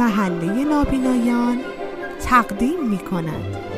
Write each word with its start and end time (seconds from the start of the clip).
محله 0.00 0.64
نابینایان 0.64 1.58
تقدیم 2.20 2.88
می 2.88 2.98
کند. 2.98 3.69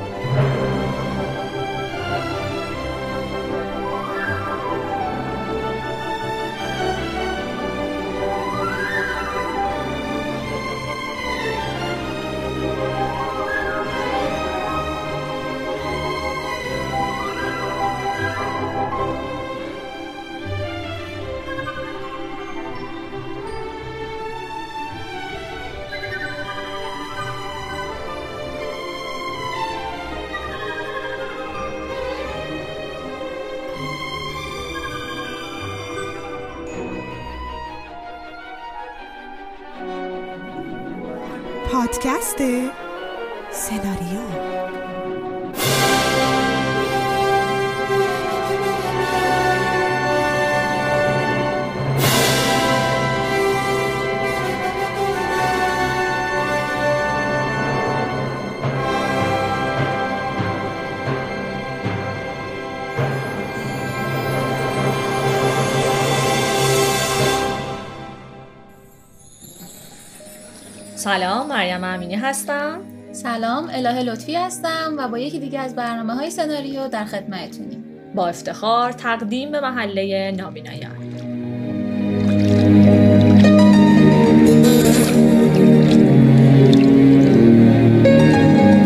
سلام 71.12 71.48
مریم 71.48 71.84
امینی 71.84 72.14
هستم. 72.14 72.80
سلام 73.12 73.70
اله 73.72 74.02
لطفی 74.02 74.36
هستم 74.36 74.94
و 74.98 75.08
با 75.08 75.18
یکی 75.18 75.38
دیگه 75.38 75.60
از 75.60 75.76
برنامه 75.76 76.14
های 76.14 76.30
سناریو 76.30 76.88
در 76.88 77.04
خدمتتونیم. 77.04 77.84
با 78.14 78.28
افتخار 78.28 78.92
تقدیم 78.92 79.52
به 79.52 79.60
محله 79.60 80.30
نابینایان 80.36 81.02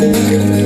راجع 0.02 0.65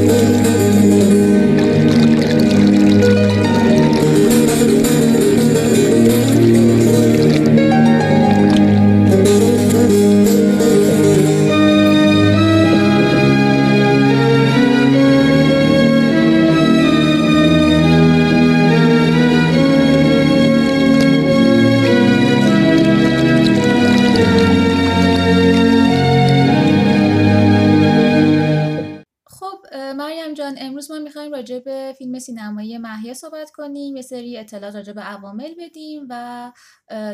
محیا 33.10 33.14
صحبت 33.20 33.50
کنیم 33.50 33.96
یه 33.96 34.02
سری 34.02 34.38
اطلاعات 34.38 34.76
راجع 34.76 34.92
به 34.92 35.00
عوامل 35.00 35.54
بدیم 35.58 36.06
و 36.10 36.52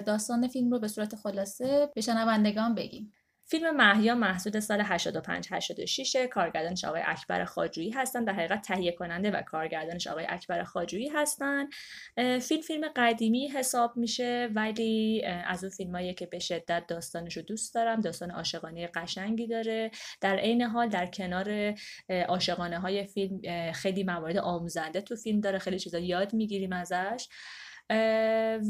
داستان 0.06 0.48
فیلم 0.48 0.70
رو 0.70 0.78
به 0.78 0.88
صورت 0.88 1.16
خلاصه 1.16 1.90
به 1.94 2.00
شنوندگان 2.00 2.74
بگیم. 2.74 3.12
فیلم 3.48 3.76
محیا 3.76 4.14
محسود 4.14 4.58
سال 4.58 4.80
85 4.84 5.48
86 5.50 6.16
کارگردانش 6.32 6.84
آقای 6.84 7.02
اکبر 7.04 7.44
خاجویی 7.44 7.90
هستن. 7.90 8.24
در 8.24 8.32
حقیقت 8.32 8.62
تهیه 8.62 8.92
کننده 8.92 9.30
و 9.30 9.42
کارگردانش 9.42 10.06
آقای 10.06 10.26
اکبر 10.28 10.62
خاجویی 10.62 11.08
هستن. 11.08 11.66
فیلم 12.40 12.62
فیلم 12.62 12.88
قدیمی 12.96 13.48
حساب 13.48 13.96
میشه 13.96 14.48
ولی 14.54 15.24
از 15.24 15.64
اون 15.64 15.70
فیلمایی 15.70 16.14
که 16.14 16.26
به 16.26 16.38
شدت 16.38 16.84
داستانش 16.88 17.36
رو 17.36 17.42
دوست 17.42 17.74
دارم 17.74 18.00
داستان 18.00 18.30
عاشقانه 18.30 18.86
قشنگی 18.94 19.46
داره. 19.46 19.90
در 20.20 20.36
عین 20.36 20.62
حال 20.62 20.88
در 20.88 21.06
کنار 21.06 21.74
عاشقانه 22.28 22.78
های 22.78 23.04
فیلم 23.04 23.40
خیلی 23.72 24.04
موارد 24.04 24.36
آموزنده 24.36 25.00
تو 25.00 25.16
فیلم 25.16 25.40
داره. 25.40 25.58
خیلی 25.58 25.78
چیزا 25.78 25.98
یاد 25.98 26.34
می‌گیریم 26.34 26.72
ازش. 26.72 27.28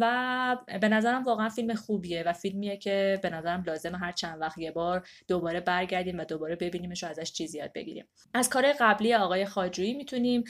و 0.01 0.57
به 0.81 0.89
نظرم 0.89 1.25
واقعا 1.25 1.49
فیلم 1.49 1.75
خوبیه 1.75 2.23
و 2.23 2.33
فیلمیه 2.33 2.77
که 2.77 3.21
به 3.23 3.31
نظرم 3.31 3.63
لازم 3.67 3.95
هر 3.95 4.13
چند 4.13 4.41
وقت 4.41 4.59
یه 4.59 4.71
بار 4.71 5.09
دوباره 5.29 5.61
برگردیم 5.61 6.19
و 6.19 6.25
دوباره 6.25 6.57
ببینیمش 6.57 7.05
و 7.05 7.07
ازش 7.07 7.33
چیزی 7.33 7.59
یاد 7.59 7.73
بگیریم. 7.73 8.09
از 8.35 8.49
کار 8.49 8.73
قبلی 8.81 9.15
آقای 9.15 9.47
خاجویی 9.47 9.95
می‌تونیم 9.95 10.45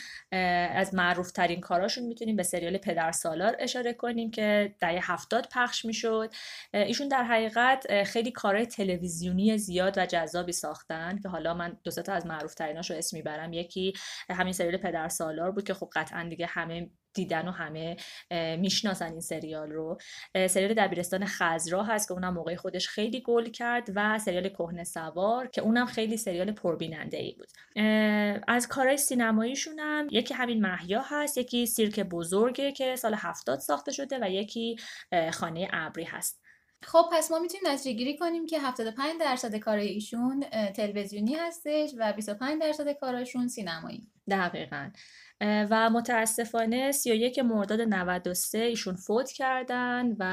از 0.73 0.95
معروف 0.95 1.31
ترین 1.31 1.61
کاراشون 1.61 2.05
می‌تونیم 2.05 2.37
به 2.37 2.43
سریال 2.43 2.79
پدر 2.79 3.13
سالار 3.13 3.57
اشاره 3.59 3.93
کنیم 3.93 4.31
که 4.31 4.75
دهه 4.81 5.13
هفتاد 5.13 5.49
پخش 5.53 5.85
می‌شد. 5.85 6.33
ایشون 6.73 7.09
در 7.09 7.23
حقیقت 7.23 8.03
خیلی 8.05 8.31
کارهای 8.31 8.67
تلویزیونی 8.67 9.59
زیاد 9.59 9.99
و 9.99 10.07
جذابی 10.07 10.53
ساختن 10.53 11.19
که 11.23 11.29
حالا 11.29 11.55
من 11.55 11.77
دو 11.85 11.91
تا 11.91 12.13
از 12.13 12.27
معروف 12.27 12.55
اسم 12.61 13.17
می‌برم. 13.17 13.53
یکی 13.53 13.93
همین 14.31 14.53
سریال 14.53 14.77
پدر 14.77 15.09
سالار 15.09 15.51
بود 15.51 15.65
که 15.65 15.75
خب 15.75 15.91
قطعا 15.95 16.29
دیگه 16.29 16.47
همه 16.47 16.91
دیدن 17.17 17.49
و 17.49 17.51
همه 17.51 17.97
می‌شناسن 18.57 19.11
این 19.11 19.21
سریال 19.21 19.71
رو. 19.71 19.99
سریال 20.35 20.75
دبیرستان 20.75 21.25
خزرا 21.27 21.83
هست 21.83 22.09
که 22.09 22.15
اونم 22.15 22.35
موقع 22.35 22.57
خودش 22.57 22.89
خیلی 22.89 23.21
گل 23.21 23.45
کرد 23.51 23.91
و 23.95 24.19
سریال 24.19 24.49
کهنه 24.49 24.85
سوار 24.85 25.47
که 25.47 25.61
اونم 25.61 25.87
خیلی 25.87 26.17
سریال 26.17 26.53
پربیننده 26.53 27.17
ای 27.17 27.33
بود 27.33 27.49
از 28.49 28.69
کارهای 28.69 28.97
سینماییشون 28.97 29.79
هم 29.79 30.09
یکی 30.11 30.35
همین 30.35 30.63
محیا 30.63 31.03
هست 31.05 31.39
یکی 31.39 31.67
سیرک 31.67 32.01
بزرگه 32.01 32.73
که 32.73 32.97
سال 32.97 33.15
هفتاد 33.15 33.59
ساخته 33.59 33.93
شده 33.93 34.19
و 34.23 34.31
یکی 34.31 34.77
خانه 35.33 35.69
ابری 35.73 36.05
هست. 36.05 36.43
خب 36.83 37.05
پس 37.13 37.31
ما 37.31 37.39
می‌تونیم 37.39 37.73
نتیجه 37.73 37.93
گیری 37.99 38.17
کنیم 38.17 38.47
که 38.47 38.61
75 38.61 39.21
درصد 39.21 39.57
کارهای 39.57 39.89
ایشون 39.89 40.45
تلویزیونی 40.77 41.35
هستش 41.35 41.91
و 41.99 42.13
25 42.13 42.61
درصد 42.61 42.93
کاراشون 42.93 43.49
سینمایی. 43.49 44.07
دقیقا. 44.31 44.91
و 45.41 45.91
متاسفانه 45.91 46.93
31 46.93 47.39
مرداد 47.39 47.81
93 47.81 48.59
ایشون 48.59 48.97
فوت 48.97 49.31
کردن 49.31 50.17
و 50.19 50.27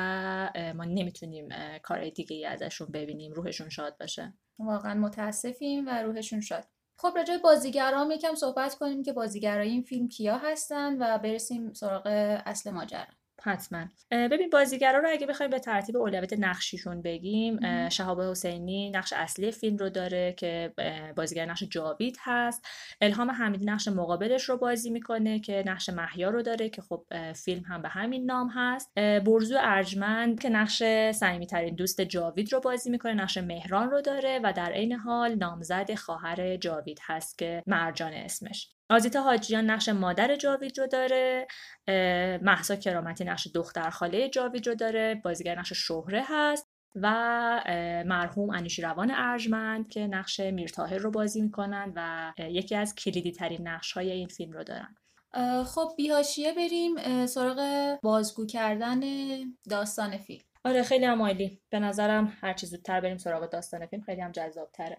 ما 0.75 0.85
نمی‌تونیم 0.85 1.49
کار 1.83 2.09
دیگه 2.09 2.35
ای 2.35 2.45
ازشون 2.45 2.87
ببینیم. 2.87 3.33
روحشون 3.33 3.69
شاد 3.69 3.97
باشه. 3.99 4.33
واقعا 4.59 4.93
متاسفیم 4.93 5.87
و 5.87 5.89
روحشون 5.89 6.41
شاد. 6.41 6.67
خب 6.97 7.13
راجع 7.15 7.37
بازیگرام 7.37 8.11
یکم 8.11 8.35
صحبت 8.35 8.75
کنیم 8.75 9.03
که 9.03 9.13
بازیگرای 9.13 9.69
این 9.69 9.81
فیلم 9.81 10.07
کیا 10.07 10.37
هستن 10.37 10.97
و 11.01 11.17
برسیم 11.17 11.73
سراغ 11.73 12.07
اصل 12.45 12.71
ماجرا. 12.71 13.22
حتما. 13.43 13.85
ببین 14.11 14.49
بازیگرا 14.49 14.99
رو 14.99 15.09
اگه 15.11 15.27
بخوایم 15.27 15.49
به 15.49 15.59
ترتیب 15.59 15.97
اولویت 15.97 16.33
نقشیشون 16.33 17.01
بگیم 17.01 17.89
شهاب 17.89 18.21
حسینی 18.21 18.89
نقش 18.89 19.13
اصلی 19.13 19.51
فیلم 19.51 19.77
رو 19.77 19.89
داره 19.89 20.33
که 20.37 20.73
بازیگر 21.15 21.45
نقش 21.45 21.63
جاوید 21.63 22.17
هست. 22.19 22.65
الهام 23.01 23.31
حمیدی 23.31 23.65
نقش 23.65 23.87
مقابلش 23.87 24.43
رو 24.43 24.57
بازی 24.57 24.89
می‌کنه 24.89 25.39
که 25.39 25.63
نقش 25.65 25.89
محیا 25.89 26.29
رو 26.29 26.41
داره 26.41 26.69
که 26.69 26.81
خب 26.81 27.05
فیلم 27.33 27.63
هم 27.63 27.81
به 27.81 27.89
همین 27.89 28.25
نام 28.25 28.49
هست. 28.49 28.91
برزو 28.95 29.57
ارجمند 29.59 30.39
که 30.39 30.49
نقش 30.49 30.83
صمیمی 31.11 31.47
ترین 31.47 31.75
دوست 31.75 32.01
جاوید 32.01 32.53
رو 32.53 32.59
بازی 32.59 32.89
می‌کنه 32.89 33.13
نقش 33.13 33.37
مهران 33.37 33.89
رو 33.89 34.01
داره 34.01 34.39
و 34.43 34.53
در 34.55 34.71
عین 34.71 34.93
حال 34.93 35.35
نامزد 35.35 35.95
خواهر 35.95 36.57
جاوید 36.57 36.99
هست 37.05 37.37
که 37.37 37.63
مرجان 37.67 38.13
اسمش. 38.13 38.69
آزیتا 38.93 39.21
حاجیان 39.21 39.69
نقش 39.69 39.89
مادر 39.89 40.35
جاوید 40.35 40.79
رو 40.79 40.87
داره 40.87 41.47
محسا 42.41 42.75
کرامتی 42.75 43.23
نقش 43.23 43.47
دختر 43.47 43.89
خاله 43.89 44.29
جاوید 44.29 44.67
رو 44.67 44.75
داره 44.75 45.21
بازیگر 45.23 45.59
نقش 45.59 45.73
شهره 45.73 46.23
هست 46.27 46.67
و 46.95 47.07
مرحوم 48.05 48.49
انیشی 48.49 48.81
روان 48.81 49.11
ارجمند 49.15 49.87
که 49.87 50.07
نقش 50.07 50.39
میرتاهر 50.39 50.97
رو 50.97 51.11
بازی 51.11 51.41
می‌کنن 51.41 51.93
و 51.95 52.33
یکی 52.37 52.75
از 52.75 52.95
کلیدی 52.95 53.31
ترین 53.31 53.67
نقش 53.67 53.91
های 53.91 54.11
این 54.11 54.27
فیلم 54.27 54.51
رو 54.51 54.63
دارن. 54.63 54.95
خب 55.63 55.91
بیهاشیه 55.97 56.53
بریم 56.53 57.25
سراغ 57.25 57.59
بازگو 58.03 58.45
کردن 58.45 58.99
داستان 59.69 60.17
فیلم. 60.17 60.43
آره 60.63 60.83
خیلی 60.83 61.05
هم 61.05 61.21
عالی. 61.21 61.61
به 61.69 61.79
نظرم 61.79 62.37
هر 62.41 62.53
چیز 62.53 62.69
زودتر 62.69 63.01
بریم 63.01 63.17
سراغ 63.17 63.49
داستان 63.49 63.85
فیلم 63.85 64.01
خیلی 64.01 64.21
هم 64.21 64.31
جذاب 64.31 64.71
تره 64.73 64.97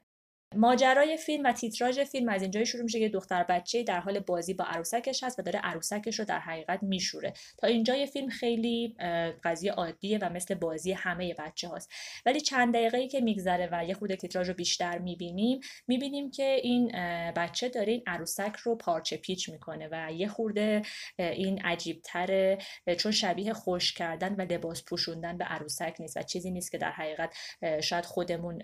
ماجرای 0.57 1.17
فیلم 1.17 1.45
و 1.45 1.53
تیتراژ 1.53 2.01
فیلم 2.01 2.29
از 2.29 2.43
اینجای 2.43 2.67
شروع 2.67 2.85
میشه 2.85 3.01
که 3.01 3.09
دختر 3.09 3.43
بچه 3.43 3.83
در 3.83 4.01
حال 4.01 4.19
بازی 4.19 4.55
با 4.55 4.65
عروسکش 4.65 5.25
هست 5.25 5.39
و 5.39 5.43
داره 5.43 5.61
عروسکش 5.63 6.19
رو 6.19 6.25
در 6.25 6.39
حقیقت 6.39 6.83
میشوره. 6.83 7.33
تا 7.59 7.67
اینجای 7.67 8.07
فیلم 8.07 8.29
خیلی 8.29 8.97
قضیه 9.45 9.73
عادیه 9.73 10.19
و 10.19 10.31
مثل 10.31 10.55
بازی 10.55 10.93
همه 10.93 11.35
بچه 11.35 11.69
هاست. 11.69 11.93
ولی 12.27 12.41
چند 12.41 12.75
دقیقه 12.75 13.09
که 13.09 13.21
میگذره 13.21 13.69
و 13.73 13.85
یه 13.85 13.95
خود 13.95 14.15
تیتراژ 14.15 14.49
رو 14.49 14.55
بیشتر 14.55 14.99
می‌بینیم 14.99 15.61
می‌بینیم 15.89 16.31
که 16.31 16.61
این 16.63 16.93
بچه 17.33 17.69
داره 17.69 17.93
این 17.93 18.03
عروسک 18.07 18.57
رو 18.57 18.77
پارچه 18.77 19.17
پیچ 19.17 19.49
می‌کنه 19.49 19.89
و 19.93 20.13
یه 20.13 20.29
خورده 20.29 20.83
این 21.19 21.63
عجیب 21.63 22.01
تره 22.05 22.59
چون 22.99 23.13
شبیه 23.13 23.53
خوش 23.53 23.93
کردن 23.93 24.35
و 24.35 24.41
لباس 24.53 24.85
پوشوندن 24.85 25.39
به 25.39 25.45
عروسک 25.45 25.97
نیست 25.99 26.17
و 26.17 26.23
چیزی 26.23 26.51
نیست 26.51 26.73
که 26.73 26.79
در 26.79 26.91
حقیقت 26.91 27.35
شاید 27.81 28.05
خودمون 28.05 28.63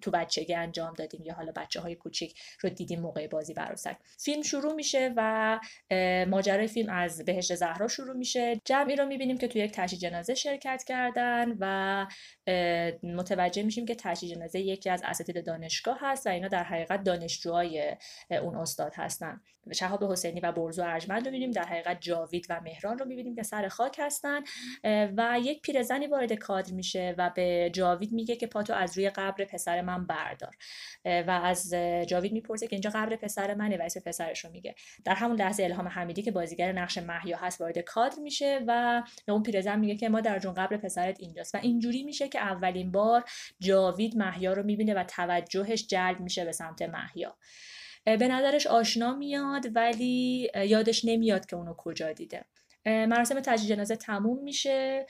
تو 0.00 0.10
بچگی 0.10 0.54
انجام 0.54 0.94
دادیم 0.94 1.24
حالا 1.32 1.52
بچه 1.56 1.80
های 1.80 1.94
کوچیک 1.94 2.40
رو 2.60 2.70
دیدیم 2.70 3.00
موقع 3.00 3.26
بازی 3.26 3.54
به 3.54 3.60
عروسک 3.60 3.96
فیلم 4.18 4.42
شروع 4.42 4.74
میشه 4.74 5.14
و 5.16 5.60
ماجرای 6.28 6.66
فیلم 6.66 6.92
از 6.92 7.24
بهشت 7.24 7.54
زهرا 7.54 7.88
شروع 7.88 8.16
میشه. 8.16 8.60
جمعی 8.64 8.96
رو 8.96 9.06
می‌بینیم 9.06 9.38
که 9.38 9.48
تو 9.48 9.58
یک 9.58 9.72
تشییع 9.72 10.00
جنازه 10.00 10.34
شرکت 10.34 10.84
کردن 10.86 11.56
و 11.60 12.06
متوجه 13.02 13.62
میشیم 13.62 13.86
که 13.86 13.94
تشییع 13.94 14.34
جنازه 14.34 14.60
یکی 14.60 14.90
از 14.90 15.02
اساتید 15.04 15.46
دانشگاه 15.46 15.98
هست 16.00 16.26
و 16.26 16.30
اینا 16.30 16.48
در 16.48 16.64
حقیقت 16.64 17.04
دانشجوهای 17.04 17.96
اون 18.30 18.56
استاد 18.56 18.92
هستن. 18.94 19.40
شهاب 19.74 20.04
حسینی 20.04 20.40
و 20.40 20.52
برزو 20.52 20.82
ارجمند 20.82 21.24
رو 21.24 21.30
می‌بینیم 21.30 21.50
در 21.50 21.64
حقیقت 21.64 22.00
جاوید 22.00 22.46
و 22.50 22.60
مهران 22.60 22.98
رو 22.98 23.06
می‌بینیم 23.06 23.34
که 23.34 23.42
سر 23.42 23.68
خاک 23.68 23.96
هستن. 23.98 24.40
و 25.16 25.38
یک 25.42 25.62
پیرزنی 25.62 26.06
وارد 26.06 26.32
کادر 26.32 26.72
میشه 26.72 27.14
و 27.18 27.30
به 27.34 27.70
جاوید 27.72 28.12
میگه 28.12 28.36
که 28.36 28.46
پاتو 28.46 28.72
از 28.72 28.98
روی 28.98 29.10
قبر 29.10 29.44
پسر 29.44 29.80
من 29.80 30.06
بردار. 30.06 30.56
و 31.04 31.40
از 31.44 31.74
جاوید 32.06 32.32
می‌پرسه 32.32 32.66
که 32.66 32.76
اینجا 32.76 32.90
قبر 32.90 33.16
پسر 33.16 33.54
منه 33.54 33.76
و 33.76 33.82
اسم 33.82 34.00
پسرش 34.00 34.44
رو 34.44 34.50
میگه. 34.50 34.74
در 35.04 35.14
همون 35.14 35.36
لحظه 35.36 35.64
الهام 35.64 35.88
حمیدی 35.88 36.22
که 36.22 36.30
بازیگر 36.30 36.72
نقش 36.72 36.98
محیا 36.98 37.36
هست 37.36 37.60
وارد 37.60 37.78
کادر 37.78 38.18
میشه 38.18 38.60
و 38.66 39.02
به 39.26 39.32
اون 39.32 39.42
پیرزن 39.42 39.78
میگه 39.78 39.96
که 39.96 40.08
ما 40.08 40.20
در 40.20 40.38
جون 40.38 40.54
قبر 40.54 40.76
پسرت 40.76 41.20
اینجاست. 41.20 41.54
و 41.54 41.58
اینجوری 41.62 42.02
میشه 42.02 42.28
که 42.32 42.40
اولین 42.40 42.92
بار 42.92 43.24
جاوید 43.60 44.16
محیا 44.16 44.52
رو 44.52 44.62
می‌بینه 44.62 44.94
و 44.94 45.04
توجهش 45.04 45.86
جلب 45.86 46.20
میشه 46.20 46.44
به 46.44 46.52
سمت 46.52 46.82
محیا 46.82 47.36
به 48.04 48.28
نظرش 48.28 48.66
آشنا 48.66 49.14
میاد 49.14 49.76
ولی 49.76 50.50
یادش 50.54 51.04
نمیاد 51.04 51.46
که 51.46 51.56
اونو 51.56 51.74
کجا 51.74 52.12
دیده. 52.12 52.44
مراسم 52.86 53.40
تجهیز 53.40 53.68
جنازه 53.68 53.96
تموم 53.96 54.42
میشه 54.42 55.06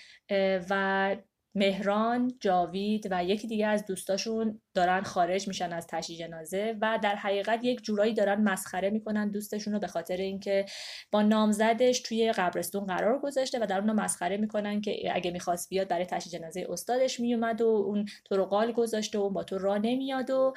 و 0.70 1.16
مهران، 1.54 2.32
جاوید 2.40 3.08
و 3.10 3.24
یکی 3.24 3.46
دیگه 3.46 3.66
از 3.66 3.86
دوستاشون 3.86 4.60
دارن 4.74 5.02
خارج 5.02 5.48
میشن 5.48 5.72
از 5.72 5.86
تشییع 5.86 6.18
جنازه 6.18 6.76
و 6.80 6.98
در 7.02 7.14
حقیقت 7.14 7.60
یک 7.62 7.82
جورایی 7.82 8.14
دارن 8.14 8.42
مسخره 8.42 8.90
می‌کنن 8.90 9.30
دوستشون 9.30 9.72
رو 9.72 9.78
به 9.78 9.86
خاطر 9.86 10.16
اینکه 10.16 10.66
با 11.12 11.22
نامزدش 11.22 12.00
توی 12.00 12.32
قبرستون 12.32 12.86
قرار 12.86 13.18
گذاشته 13.18 13.58
و 13.62 13.66
در 13.66 13.78
اون 13.78 13.92
مسخره 13.92 14.36
می‌کنن 14.36 14.80
که 14.80 15.16
اگه 15.16 15.30
می‌خواست 15.30 15.68
بیاد 15.68 15.88
برای 15.88 16.06
تشییع 16.06 16.38
جنازه 16.38 16.66
استادش 16.70 17.20
میومد 17.20 17.60
و 17.60 17.66
اون 17.66 18.04
تو 18.24 18.36
رو 18.36 18.44
قال 18.44 18.72
گذاشته 18.72 19.18
و 19.18 19.30
با 19.30 19.44
تو 19.44 19.58
راه 19.58 19.78
نمیاد 19.78 20.30
و 20.30 20.52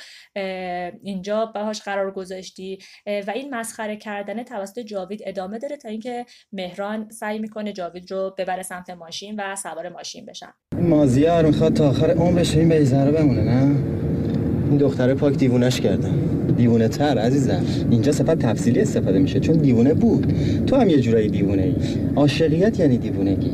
اینجا 1.04 1.46
باهاش 1.46 1.82
قرار 1.82 2.12
گذاشتی. 2.12 2.80
و 3.06 3.32
این 3.36 3.56
مسخره 3.56 3.98
کردن 3.98 4.44
توسط 4.44 4.80
جاوید 4.80 5.22
ادامه 5.26 5.60
داره 5.60 5.78
تا 5.78 5.90
اینکه 5.90 6.26
مهران 6.52 7.10
سعی 7.10 7.40
می‌کنه 7.40 7.74
جاوید 7.74 8.12
رو 8.12 8.36
ببره 8.38 8.64
سمت 8.64 8.90
ماشین 8.90 9.40
و 9.40 9.56
سوار 9.56 9.90
ماشین 9.90 10.26
بشن. 10.26 10.54
مازیار 10.86 11.46
می‌خواد 11.46 11.74
تا 11.74 11.90
آخر 11.90 12.12
عمرش 12.12 12.58
این 12.58 12.70
بیزره 12.70 13.12
بمونه 13.12 13.44
نه؟ 13.44 13.76
این 14.70 14.78
دختره 14.78 15.14
پاک 15.14 15.38
دیوونش 15.38 15.82
کردن 15.82 16.14
دیوونه 16.58 16.88
تر 16.88 17.18
عزیزم. 17.18 17.62
اینجا 17.90 18.12
صفت 18.12 18.40
تفصیلی 18.40 18.80
استفاده 18.80 19.20
میشه 19.20 19.40
چون 19.40 19.56
دیوونه 19.56 19.94
بود. 19.94 20.34
تو 20.68 20.76
هم 20.76 20.90
یه 20.90 21.00
جورایی 21.00 21.30
دیوونه 21.30 21.62
ای 21.62 21.76
عاشقیت 22.16 22.80
یعنی 22.80 22.98
دیوونگی. 22.98 23.52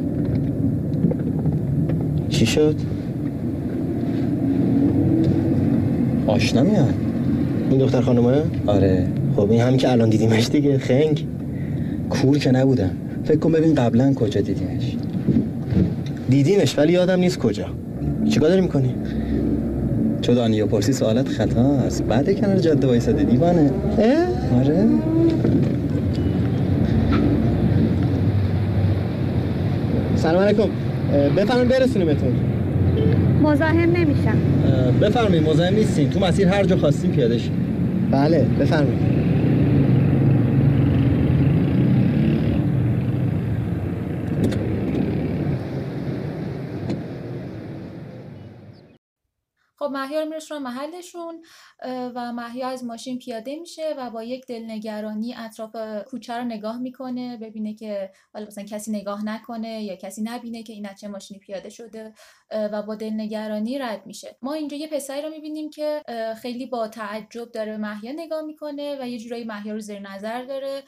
چی 2.30 2.46
شد؟ 2.46 2.76
آشنا 6.28 6.64
میاد. 6.64 6.94
این 7.70 7.80
دختر 7.80 8.02
خانومه؟ 8.02 8.42
آره. 8.68 9.08
خب 9.36 9.52
این 9.52 9.62
هم 9.62 9.78
که 9.78 9.92
الان 9.92 10.10
دیدیمش 10.10 10.48
دیگه 10.48 10.78
خنگ. 10.78 11.26
کور 12.10 12.38
که 12.38 12.52
نبودم. 12.52 12.92
فکر 13.24 13.38
کن 13.38 13.52
ببین 13.52 13.76
قبلا 13.76 14.14
کجا 14.14 14.42
دیدیمش. 14.42 14.98
دیدیمش 16.32 16.78
ولی 16.78 16.94
یادم 16.94 17.20
نیست 17.20 17.40
کجا. 17.40 17.66
چیکار 18.30 18.50
داری 18.50 18.62
می‌کنی؟ 18.62 18.96
چو 20.22 20.34
دانی 20.34 20.62
و 20.62 20.66
پرسی 20.66 20.94
سوالت 20.94 21.28
خطا 21.28 21.62
است 21.62 22.04
بعد 22.04 22.40
کنار 22.40 22.58
جاده 22.58 22.88
وایساده 22.88 23.24
دیوانه. 23.24 23.72
اه؟ 24.00 24.60
آره. 24.60 24.86
سلام 30.16 30.44
علیکم. 30.44 30.70
بفرمایید 31.38 31.70
برسونیمتون 31.70 32.34
مزاحم 33.44 33.92
نمیشم. 33.92 34.38
بفرمایید 35.02 35.50
مزاحم 35.50 35.76
نیستیم 35.76 36.10
تو 36.10 36.20
مسیر 36.20 36.48
هر 36.48 36.64
جا 36.64 36.78
خواستیم 36.78 37.12
پیاده 37.12 37.40
بله 38.12 38.46
بفرمایید. 38.60 39.21
مهیار 49.92 50.24
می‌رسه 50.24 50.60
محلشون 50.60 51.42
و 52.16 52.34
مهیا 52.34 52.68
از 52.68 52.84
ماشین 52.84 53.18
پیاده 53.20 53.56
میشه 53.60 53.94
و 53.98 54.10
با 54.10 54.24
یک 54.24 54.46
دلنگرانی 54.48 55.36
اطراف 55.38 55.76
کوچه 56.08 56.34
رو 56.34 56.44
نگاه 56.44 56.80
می‌کنه 56.80 57.38
ببینه 57.38 57.74
که 57.74 58.12
حالا 58.34 58.46
مثلا 58.46 58.64
کسی 58.64 58.92
نگاه 58.92 59.26
نکنه 59.26 59.84
یا 59.84 59.96
کسی 59.96 60.22
نبینه 60.22 60.64
که 60.64 60.74
این 60.74 60.88
چه 60.94 61.08
ماشینی 61.08 61.40
پیاده 61.40 61.70
شده. 61.70 62.14
و 62.54 62.82
با 62.82 62.96
دلنگرانی 62.96 63.78
رد 63.78 64.06
میشه. 64.06 64.36
ما 64.42 64.54
اینجا 64.54 64.78
یه 64.78 64.88
پسری 64.88 65.22
رو 65.22 65.30
می‌بینیم 65.30 65.70
که 65.70 66.02
خیلی 66.42 66.66
با 66.66 66.88
تعجب 66.88 67.52
داره 67.52 67.72
به 67.72 67.78
محیا 67.78 68.12
نگاه 68.12 68.42
می‌کنه 68.42 68.98
و 69.02 69.08
یه 69.08 69.20
جورایی 69.20 69.44
محیا 69.44 69.74
رو 69.74 69.80
زیر 69.80 70.00
نظر 70.00 70.44
داره 70.44 70.84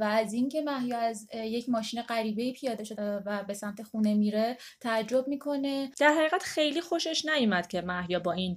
و 0.00 0.04
از 0.04 0.32
اینکه 0.32 0.60
محیا 0.60 0.98
از 0.98 1.28
یک 1.34 1.68
ماشین 1.68 2.02
غریبه 2.02 2.52
پیاده 2.52 2.84
شده 2.84 3.02
و 3.02 3.44
به 3.44 3.54
سمت 3.54 3.82
خونه 3.82 4.14
میره 4.14 4.56
تعجب 4.80 5.28
می‌کنه. 5.28 5.90
در 6.00 6.12
حقیقت 6.12 6.42
خیلی 6.42 6.80
خوشش 6.80 7.24
نیومد 7.26 7.66
که 7.66 7.80
محیا 7.80 8.18
با 8.18 8.32
این 8.32 8.56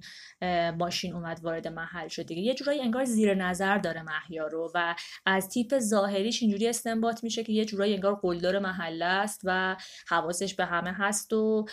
ماشین 0.77 1.13
اومد 1.13 1.39
وارد 1.43 1.67
محل 1.67 2.07
شد 2.07 2.25
دیگه. 2.25 2.41
یه 2.41 2.53
جورایی 2.53 2.81
انگار 2.81 3.05
زیر 3.05 3.33
نظر 3.33 3.77
داره 3.77 4.01
محیا 4.01 4.47
رو 4.47 4.71
و 4.75 4.95
از 5.25 5.49
تیپ 5.49 5.79
ظاهریش 5.79 6.41
اینجوری 6.41 6.67
استنباط 6.67 7.23
میشه 7.23 7.43
که 7.43 7.53
یه 7.53 7.65
جورایی 7.65 7.93
انگار 7.93 8.15
قلدر 8.15 8.59
محله 8.59 9.05
است 9.05 9.41
و 9.43 9.75
حواسش 10.07 10.55
به 10.55 10.65
همه 10.65 10.93
هست 10.93 11.33
و 11.33 11.65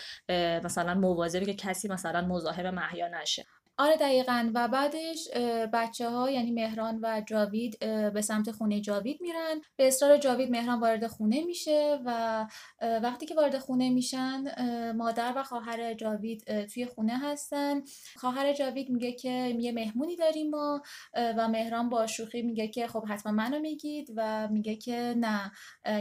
مثلا 0.63 0.93
مواظبه 0.93 1.45
که 1.45 1.53
کسی 1.53 1.87
مثلا 1.87 2.21
مزاحم 2.21 2.69
محیا 2.69 3.07
نشه. 3.07 3.45
آره 3.81 3.95
دقیقا. 3.97 4.51
و 4.55 4.67
بعدش 4.67 5.27
بچه 5.73 6.09
ها 6.09 6.29
یعنی 6.29 6.51
مهران 6.51 6.99
و 7.03 7.21
جاوید 7.27 7.79
به 8.13 8.21
سمت 8.21 8.51
خونه 8.51 8.81
جاوید 8.81 9.21
میرن. 9.21 9.61
به 9.75 9.87
اصرار 9.87 10.17
جاوید 10.17 10.51
مهران 10.51 10.79
وارد 10.79 11.07
خونه 11.07 11.45
میشه 11.45 11.99
و 12.05 12.47
وقتی 12.81 13.25
که 13.25 13.35
وارد 13.35 13.57
خونه 13.57 13.89
میشن 13.89 14.43
مادر 14.91 15.33
و 15.35 15.43
خواهر 15.43 15.93
جاوید 15.93 16.65
توی 16.65 16.85
خونه 16.85 17.17
هستن. 17.17 17.81
خواهر 18.17 18.53
جاوید 18.53 18.89
میگه 18.89 19.11
که 19.11 19.29
یه 19.59 19.71
مهمونی 19.71 20.15
داریم 20.15 20.49
ما. 20.49 20.81
و 21.15 21.47
مهران 21.47 21.89
با 21.89 22.07
شوخی 22.07 22.41
میگه 22.41 22.67
که 22.67 22.87
خب 22.87 23.05
حتما 23.09 23.31
منو 23.31 23.59
میگید. 23.59 24.09
و 24.15 24.47
میگه 24.47 24.75
که 24.75 25.15
نه 25.17 25.51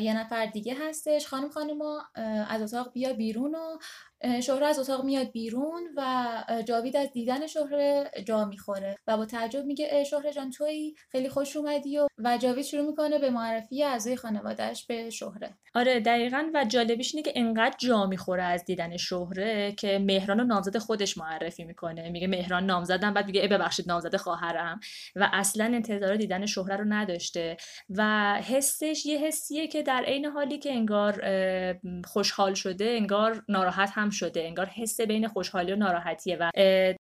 یه 0.01 0.17
نفر 0.17 0.47
دیگه 0.47 0.77
هستش. 0.89 1.27
خانم 1.27 1.49
خانم 1.49 1.79
از 2.49 2.63
اتاق 2.63 2.93
بیا 2.93 3.13
بیرون 3.13 3.55
و 3.55 3.79
شهره 4.43 4.67
از 4.67 4.79
اتاق 4.79 5.05
میاد 5.05 5.31
بیرون 5.31 5.83
و 5.97 6.63
جاوید 6.67 6.97
از 6.97 7.13
دیدن 7.13 7.47
شهره 7.47 8.11
جا 8.27 8.45
می‌خوره 8.45 8.97
و 9.07 9.17
با 9.17 9.27
تعجب 9.27 9.65
میگه 9.65 10.05
شهره 10.05 10.33
جان 10.33 10.51
تویی؟ 10.51 10.95
خیلی 11.13 11.29
خوش 11.29 11.57
اومدی 11.57 11.99
و 11.99 12.09
و 12.19 12.39
جاوید 12.39 12.65
شروع 12.65 12.87
می‌کنه 12.87 13.19
به 13.19 13.31
معرفی 13.31 13.85
اعضای 13.85 14.17
خانوادهش 14.17 14.85
به 14.85 15.11
شهره. 15.11 15.51
آره 15.75 16.01
دقیقا 16.01 16.51
و 16.55 16.65
جالبیش 16.65 17.15
اینه 17.15 17.23
که 17.23 17.33
انقدر 17.37 17.77
جا 17.79 18.07
می‌خوره 18.07 18.43
از 18.43 18.65
دیدن 18.65 18.97
شهره 18.97 19.73
که 19.73 19.99
مهران 19.99 20.41
و 20.41 20.45
نامزد 20.45 20.79
خودش 20.79 21.19
معرفی 21.19 21.65
می‌کنه. 21.65 22.11
میگه 22.11 22.27
مهران 22.27 22.67
نامزدم 22.67 23.15
بعد 23.15 23.27
میگه 23.27 23.49
ببخشید 23.49 23.89
نامزد 23.89 24.17
خواهرم. 24.17 24.81
و 25.17 25.31
اصلا 25.33 25.65
انتظار 25.65 26.17
دیدن 26.17 26.47
شهره 26.47 26.77
رو 26.77 26.85
نداشته 26.89 27.57
و 27.91 28.35
حسش 28.43 29.07
یه 29.07 29.19
حسیه 29.19 29.69
که 29.69 29.83
در 29.83 30.05
عین 30.07 30.25
حالی 30.25 30.59
که 30.59 30.73
انگار 30.73 31.23
خوشحال 32.05 32.55
شده 32.55 32.85
انگار 32.85 33.45
ناراحت 33.49 33.91
هم 33.93 34.08
شده 34.11 34.45
انگار 34.45 34.67
حس 34.67 35.01
بین 35.01 35.29
خوشحالی 35.29 35.73
و 35.73 35.77
ناراحتیه 35.77 36.37
و 36.41 36.51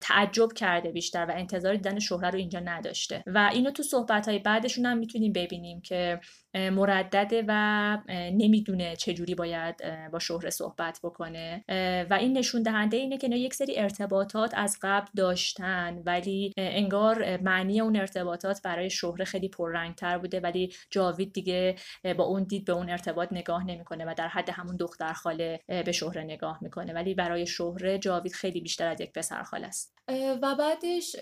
تعجب 0.01 0.53
کرده 0.55 0.91
بیشتر 0.91 1.25
و 1.25 1.31
انتظار 1.36 1.75
دیدن 1.75 2.00
شهره 2.00 2.29
رو 2.29 2.38
اینجا 2.38 2.60
نداشته. 2.60 3.24
و 3.27 3.50
اینو 3.53 3.72
تو 3.72 3.83
صحبت 3.83 4.27
های 4.27 4.39
بعدشون 4.39 4.86
هم 4.86 4.98
می‌تونیم 4.98 5.33
ببینیم 5.33 5.81
که 5.81 6.19
مردده 6.53 7.43
و 7.48 7.98
نمی‌دونه 8.10 8.95
چجوری 8.95 9.36
باید 9.36 9.75
با 10.12 10.19
شهره 10.19 10.50
صحبت 10.50 11.00
بکنه. 11.03 11.65
و 12.10 12.17
این 12.19 12.38
نشون 12.38 12.63
دهنده 12.63 12.98
اینه 12.98 13.17
که 13.17 13.27
یک 13.27 13.53
سری 13.53 13.77
ارتباطات 13.77 14.53
از 14.55 14.77
قبل 14.81 15.07
داشتن 15.15 16.01
ولی 16.05 16.53
انگار 16.57 17.38
معنی 17.38 17.81
اون 17.81 17.95
ارتباطات 17.95 18.62
برای 18.62 18.89
شهره 18.89 19.25
خیلی 19.25 19.50
پررنگتر 19.50 20.17
بوده 20.17 20.39
ولی 20.39 20.74
جاوید 20.89 21.33
دیگه 21.33 21.75
با 22.17 22.24
اون 22.24 22.43
دید 22.43 22.65
به 22.65 22.74
اون 22.74 22.89
ارتباط 22.89 23.27
نگاه 23.31 23.67
نمی‌کنه 23.67 24.05
و 24.05 24.13
در 24.17 24.27
حد 24.27 24.50
همون 24.50 24.75
دختر 24.75 25.13
خاله 25.13 25.60
به 25.67 25.91
شهره 25.91 26.24
نگاه 26.24 26.60
می‌کنه. 26.62 26.93
ولی 26.93 27.13
برای 27.13 27.48
شهره 27.48 28.00
جاوید 28.00 28.33
خیلی 28.33 28.62
بیشتر 28.62 28.88
از 28.88 29.01
یک 29.01 29.13
پسر 29.13 29.43
خاله 29.43 29.67
است. 29.67 29.93
و 30.41 30.55
بعدش 30.55 31.15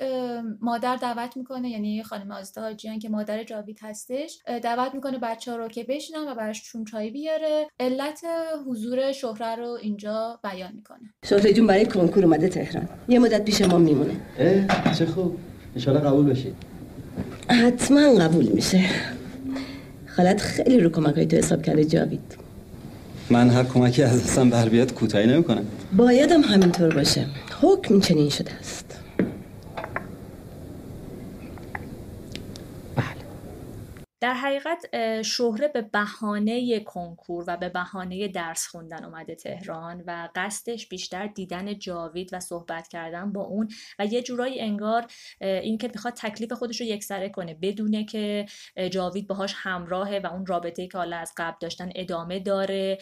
مادر 0.62 0.96
دعوت 0.96 1.38
می‌کنه 1.38 1.70
یعنی 1.70 2.04
خانم 2.04 2.32
آزده 2.32 2.62
حاجیان 2.62 3.00
که 3.00 3.10
مادر 3.10 3.44
جاوید 3.44 3.80
هستش 3.82 4.38
دعوت 4.64 4.94
می‌کنه 4.94 5.21
بچه 5.22 5.52
ها 5.52 5.58
رو 5.58 5.68
که 5.68 5.84
بشینن 5.84 6.28
و 6.28 6.36
براشون 6.36 6.86
چای 6.86 7.12
بیاره 7.12 7.68
علت 7.80 8.22
حضور 8.68 9.12
شهره 9.12 9.56
رو 9.56 9.78
اینجا 9.82 10.40
بیان 10.44 10.72
می‌کنه. 10.76 11.00
شهره 11.26 11.54
جون 11.54 11.68
برای 11.68 11.86
کنکور 11.86 12.24
اومده 12.26 12.50
تهران. 12.50 12.90
یه 13.08 13.20
مدت 13.20 13.46
پیش 13.46 13.62
ما 13.62 13.78
میمونه. 13.78 14.14
چه 14.98 15.06
خوب. 15.06 15.38
انشالله 15.76 16.00
قبول 16.00 16.26
بشید 16.26 16.56
حتما 17.48 18.16
قبول 18.16 18.46
میشه. 18.46 18.86
خالت 20.08 20.42
خیلی 20.42 20.80
رو 20.80 20.90
کمک 20.90 21.16
های 21.16 21.26
تو 21.26 21.38
حساب 21.38 21.62
کرده 21.62 21.86
جاوید. 21.86 22.38
من 23.30 23.50
هر 23.50 23.64
کمکی 23.64 24.04
از 24.04 24.24
دستم 24.24 24.50
بر 24.50 24.70
بیاد 24.70 24.94
کوتاهی 24.94 25.28
نمی‌کنم. 25.28 25.66
بایدم 25.98 26.42
همینطور 26.42 26.94
باشه. 26.96 27.26
حکم 27.62 28.00
چنین 28.00 28.30
شده 28.30 28.52
است. 28.60 28.91
در 34.22 34.34
حقیقت 34.34 34.86
شهره 35.22 35.68
به 35.68 35.82
بهانه 35.82 36.80
کنکور 36.80 37.44
و 37.48 37.58
به 37.58 37.70
بهانه 37.70 38.28
درس 38.28 38.68
خوندن 38.68 39.04
اومده 39.04 39.36
تهران 39.36 40.04
و 40.08 40.30
قصدش 40.36 40.88
بیشتر 40.88 41.28
دیدن 41.28 41.80
جاوید 41.80 42.30
و 42.34 42.40
صحبت 42.40 42.88
کردن 42.88 43.32
با 43.32 43.42
اون 43.42 43.70
و 44.00 44.06
یه 44.06 44.22
جورایی 44.22 44.60
انگار 44.60 45.08
اینکه 45.42 45.88
می‌خواد 45.88 46.14
تکلیف 46.14 46.52
خودش 46.52 46.82
رو 46.82 46.88
یکسره 46.88 47.30
کنه 47.30 47.54
بدونه 47.54 48.06
که 48.06 48.46
جاوید 48.92 49.28
باهاش 49.28 49.54
همراهه 49.58 50.22
و 50.24 50.28
اون 50.28 50.46
رابطه 50.46 50.88
که 50.88 50.98
حالا 50.98 51.18
از 51.18 51.34
قبل 51.38 51.58
داشتن 51.60 51.90
ادامه 51.96 52.40
داره 52.40 52.98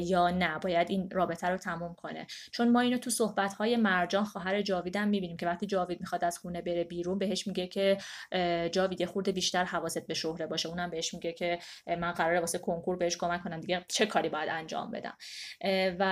یا 0.00 0.30
نه. 0.30 0.58
باید 0.58 0.90
این 0.90 1.10
رابطه 1.10 1.48
رو 1.48 1.56
تموم 1.56 1.94
کنه. 1.94 2.26
چون 2.52 2.68
ما 2.68 2.80
اینو 2.80 2.98
تو 2.98 3.10
صحبت 3.10 3.54
های 3.54 3.76
مرجان 3.76 4.24
خواهر 4.24 4.62
جاویدم 4.62 5.08
می‌بینیم 5.08 5.36
که 5.36 5.46
وقتی 5.46 5.66
جاوید 5.66 6.00
می‌خواد 6.00 6.24
از 6.24 6.38
خونه 6.38 6.62
بره 6.62 6.84
بیرون 6.84 7.18
بهش 7.18 7.46
میگه 7.46 7.66
که 7.66 7.98
جاوید 8.72 9.00
یه 9.00 9.06
خورده 9.06 9.32
بیشتر 9.32 9.64
حواست 9.64 10.06
به 10.06 10.14
شهره 10.14 10.51
باشه. 10.52 10.68
اونم 10.68 10.90
بهش 10.90 11.14
میگه 11.14 11.32
که 11.32 11.58
من 11.86 12.12
قراره 12.12 12.40
واسه 12.40 12.58
کنکور 12.58 12.96
بهش 12.96 13.16
کمک 13.16 13.42
کنم. 13.44 13.60
دیگه 13.60 13.84
چه 13.88 14.06
کاری 14.06 14.28
باید 14.28 14.48
انجام 14.48 14.90
بدم؟ 14.90 15.16
و 15.98 16.04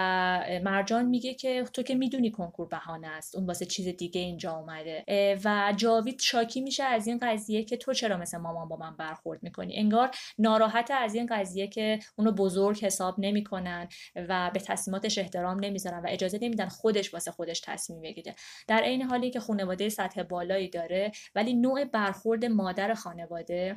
مرجان 0.62 1.06
میگه 1.06 1.34
که 1.34 1.64
تو 1.72 1.82
که 1.82 1.94
می‌دونی 1.94 2.30
کنکور 2.30 2.68
بهانه 2.68 3.08
است. 3.08 3.36
اون 3.36 3.46
واسه 3.46 3.66
چیز 3.66 3.88
دیگه 3.88 4.20
اینجا 4.20 4.52
اومده. 4.52 5.04
و 5.44 5.74
جاوید 5.76 6.20
شاکی 6.20 6.60
میشه 6.60 6.84
از 6.84 7.06
این 7.06 7.18
قضیه 7.22 7.64
که 7.64 7.76
تو 7.76 7.92
چرا 7.92 8.16
مثل 8.16 8.38
مامان 8.38 8.68
با 8.68 8.76
من 8.76 8.96
برخورد 8.96 9.42
می‌کنی؟ 9.42 9.76
انگار 9.76 10.10
ناراحت 10.38 10.90
از 10.90 11.14
این 11.14 11.26
قضیه 11.30 11.66
که 11.66 11.98
اونو 12.16 12.32
بزرگ 12.32 12.84
حساب 12.84 13.14
نمی‌کنن 13.18 13.88
و 14.16 14.50
به 14.54 14.60
تصمیماتش 14.60 15.18
احترام 15.18 15.64
نمی‌ذارن 15.64 15.98
و 15.98 16.06
اجازه 16.08 16.38
نمیدن 16.42 16.68
خودش 16.68 17.14
واسه 17.14 17.30
خودش 17.30 17.60
تصمیم 17.60 18.02
بگیره. 18.02 18.34
در 18.68 18.82
عین 18.82 19.02
حالی 19.02 19.30
که 19.30 19.40
خانواده 19.40 19.88
سطح 19.88 20.22
بالایی 20.22 20.68
داره 20.68 21.12
ولی 21.34 21.54
نوع 21.54 21.84
برخورد 21.84 22.44
مادر 22.44 22.94
خانواده 22.94 23.76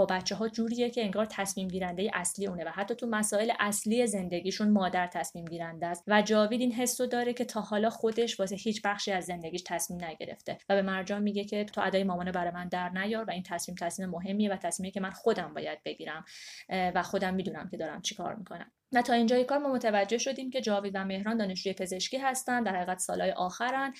با 0.00 0.06
بچه 0.06 0.34
ها 0.34 0.48
جوریه 0.48 0.90
که 0.90 1.04
انگار 1.04 1.26
تصمیم 1.26 1.68
گیرنده 1.68 2.10
اصلی 2.14 2.46
اونه 2.46 2.64
و 2.64 2.68
حتی 2.68 2.94
تو 2.94 3.06
مسائل 3.06 3.52
اصلی 3.58 4.06
زندگیشون 4.06 4.70
مادر 4.70 5.06
تصمیم 5.06 5.44
گیرنده 5.44 5.86
است. 5.86 6.04
و 6.06 6.22
جاوید 6.22 6.60
این 6.60 6.72
حسو 6.72 7.06
داره 7.06 7.32
که 7.32 7.44
تا 7.44 7.60
حالا 7.60 7.90
خودش 7.90 8.40
واسه 8.40 8.56
هیچ 8.56 8.82
بخشی 8.84 9.12
از 9.12 9.24
زندگیش 9.24 9.62
تصمیم 9.66 10.04
نگرفته 10.04 10.58
و 10.68 10.74
به 10.74 10.82
مرجان 10.82 11.22
میگه 11.22 11.44
که 11.44 11.64
تو 11.64 11.80
ادای 11.80 12.04
مامان 12.04 12.32
برای 12.32 12.50
من 12.50 12.68
در 12.68 12.88
نیار 12.88 13.24
و 13.24 13.30
این 13.30 13.42
تصمیم 13.42 13.76
تصمیم 13.80 14.08
مهمیه 14.08 14.52
و 14.52 14.56
تصمیمی 14.56 14.92
که 14.92 15.00
من 15.00 15.10
خودم 15.10 15.54
باید 15.54 15.82
بگیرم 15.84 16.24
و 16.68 17.02
خودم 17.02 17.34
می‌دونم 17.34 17.68
که 17.70 17.76
دارم 17.76 18.02
چیکار 18.02 18.34
می‌کنم. 18.34 18.72
و 18.92 19.02
تا 19.02 19.12
اینجای 19.12 19.44
کار 19.44 19.58
ما 19.58 19.72
متوجه 19.72 20.18
شدیم 20.18 20.50
که 20.50 20.60
جاوید 20.60 20.92
و 20.94 21.04
مهران 21.04 21.36
دانشجوی 21.36 21.72
پزشکی 21.72 22.18
هستن 22.18 22.62
در 22.62 22.76
حقیقت 22.76 22.98
سالهای 22.98 23.30
آخرن. 23.30 23.92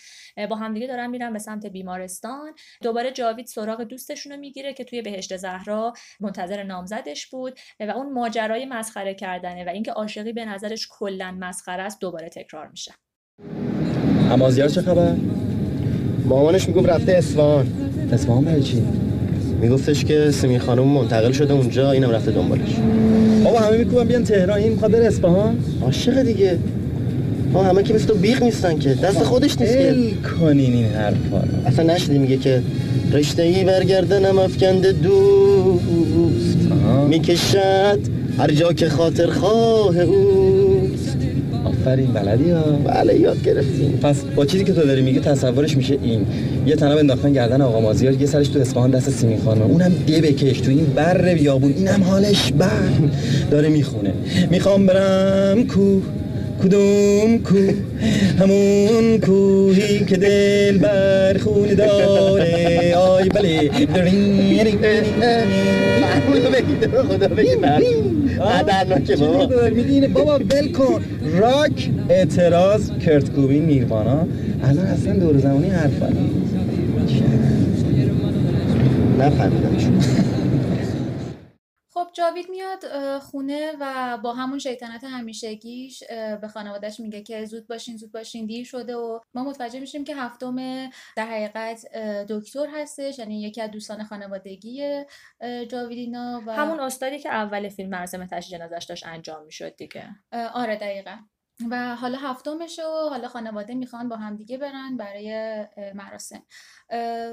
با 0.51 0.57
همدیگه 0.57 0.87
دارن 0.87 1.11
میرن 1.11 1.33
به 1.33 1.39
سمت 1.39 1.67
بیمارستان. 1.67 2.55
دوباره 2.83 3.13
جاوید 3.13 3.47
سراغ 3.47 3.83
دوستشون 3.83 4.33
رو 4.33 4.39
می‌گیره 4.39 4.73
که 4.73 4.85
توی 4.85 5.03
بهشت 5.03 5.37
زهرا 5.37 5.93
منتظر 6.21 6.63
نامزدش 6.63 7.27
بود 7.27 7.59
و 7.81 7.91
اون 7.91 8.13
ماجرای 8.13 8.67
مسخره 8.67 9.15
کردنه 9.15 9.65
و 9.65 9.69
اینکه 9.69 9.93
عاشقی 9.93 10.33
به 10.33 10.45
نظرش 10.45 10.89
کلا 10.91 11.37
مسخره 11.41 11.83
است 11.83 12.01
دوباره 12.01 12.29
تکرار 12.29 12.69
میشه. 12.69 12.95
امازیار 14.31 14.69
چه 14.69 14.83
خبر؟ 14.83 15.15
مامانش 16.25 16.69
می‌گفت 16.69 16.89
رفته 16.89 17.13
اصفهان. 17.13 17.67
اصفهان 18.13 18.45
برای 18.45 18.63
چی؟ 18.63 19.10
میگفتش 19.61 20.05
که 20.05 20.31
سمی 20.31 20.59
خانم 20.59 20.83
منتقل 20.83 21.33
شده 21.33 21.53
اونجا 21.53 21.91
اینم 21.91 22.11
رفته 22.11 22.31
دنبالش. 22.31 22.77
بابا 23.45 23.59
همه 23.59 23.77
می‌گفتن 23.77 24.05
بیان 24.05 24.25
تهران 24.25 24.59
این 24.59 24.73
می‌خواد 24.73 24.91
بره 24.91 25.07
اصفهان. 25.07 25.57
عاشق 25.83 26.23
دیگه. 26.23 26.59
ها 27.55 27.63
همه 27.63 27.83
که 27.83 27.95
مثل 27.95 28.07
تو 28.07 28.15
بیغ 28.15 28.43
نیستن 28.43 28.79
که. 28.79 28.95
دست 28.95 29.19
خودش 29.19 29.61
نیست 29.61 29.73
که. 29.73 29.95
کنین 30.41 30.73
این 30.73 30.87
حرفا 30.87 31.43
اصلا 31.67 31.95
نشدی 31.95 32.19
میگه 32.19 32.37
که 32.37 32.63
رشته 33.13 33.43
ای 33.43 33.65
برگردنم 33.65 34.39
افکنده 34.39 34.93
دوست. 34.93 36.59
می‌کشد 37.09 37.99
هر 38.39 38.51
جا 38.51 38.73
که 38.73 38.89
خاطر 38.89 39.27
خواه 39.27 39.99
اوست. 40.01 40.60
آفرین 41.81 42.13
بلدی 42.13 42.51
ها. 42.51 42.63
بله 42.63 43.21
یاد 43.21 43.43
گرفتیم. 43.43 43.99
پس 44.03 44.21
با 44.37 44.45
چیزی 44.45 44.65
که 44.65 44.73
تو 44.73 44.83
داری 44.83 45.03
میگه 45.03 45.21
تصورش 45.21 45.77
میشه 45.77 45.99
این. 46.03 46.27
یه 46.67 46.77
تناب 46.77 46.99
انداختن 46.99 47.33
گردن 47.33 47.61
آقا 47.61 47.81
مازیار 47.81 48.13
یه 48.13 48.27
سرش 48.27 48.49
تو 48.49 48.61
اصفهان 48.61 48.91
دست 48.91 49.11
سیمین 49.11 49.41
خانم. 49.41 49.63
اونم 49.63 49.93
دی 50.07 50.21
بکش 50.21 50.61
تو 50.61 50.71
این 50.71 50.85
بر 50.85 51.35
بیابون. 51.35 51.73
اینم 51.77 52.03
حالش 52.03 52.53
بر 52.53 52.69
داره 53.51 53.69
می‌خونه. 53.69 54.13
می‌خوام 54.51 54.87
برم 54.87 55.67
کو 55.67 56.01
کدوم 56.63 57.39
کو؟ 57.39 57.55
همون 58.41 59.19
کوهی 59.21 60.05
که 60.05 60.17
دل 60.17 60.79
بر 60.79 61.39
خون 61.39 61.75
داره. 61.75 62.95
آی 62.97 63.29
بله. 63.29 63.71
خدا 66.29 67.29
بگید 69.69 70.13
بابا 70.13 70.39
بل 70.39 70.73
کن. 70.73 71.03
راک. 71.41 71.91
اعتراض 72.09 72.91
کرت 73.07 73.31
کوبین 73.31 73.67
نیروانا 73.67 74.27
الان 74.65 74.87
اصلا 74.87 75.13
دور 75.13 75.39
زمانی 75.39 75.71
حرف 75.71 76.03
نفهمیدم. 79.19 80.40
خب 82.11 82.17
جاوید 82.17 82.51
میاد 82.51 83.19
خونه 83.19 83.73
و 83.81 84.19
با 84.19 84.33
همون 84.33 84.59
شیطنت 84.59 85.05
همیشگیش 85.05 86.03
به 86.41 86.49
خانوادهش 86.49 87.01
میگه 87.01 87.23
که 87.23 87.45
زود 87.45 87.67
باشین 87.67 87.97
زود 87.97 88.13
باشین 88.13 88.47
دیر 88.47 88.65
شده 88.65 88.97
و 88.97 89.21
ما 89.35 89.45
متوجه 89.45 89.81
میشیم 89.81 90.05
که 90.05 90.17
هفتم 90.17 90.57
در 91.17 91.27
حقیقت 91.27 91.87
دکتر 92.29 92.67
هستش 92.75 93.19
یعنی 93.19 93.43
یکی 93.43 93.61
از 93.61 93.71
دوستان 93.71 94.05
خانوادگی 94.05 95.05
جاویدینا 95.69 96.43
و 96.47 96.53
همون 96.53 96.81
استادی 96.81 97.19
که 97.19 97.29
اول 97.29 97.69
فیلم 97.69 97.91
مراسم 97.91 98.27
تشییع 98.27 98.59
جنازش 98.59 98.85
داشت 98.85 99.07
انجام 99.07 99.45
می‌شد 99.45 99.77
دیگه. 99.77 100.09
آره 100.55 100.77
دقیقا. 100.77 101.17
و 101.71 101.97
حالا 101.97 102.19
هفتمشه 102.19 102.83
و 102.83 103.09
حالا 103.09 103.29
خانواده 103.29 103.75
می‌خوان 103.75 104.09
با 104.09 104.17
هم 104.17 104.37
دیگه 104.37 104.59
برن 104.59 104.97
برای 104.97 105.67
مراسم. 105.95 106.43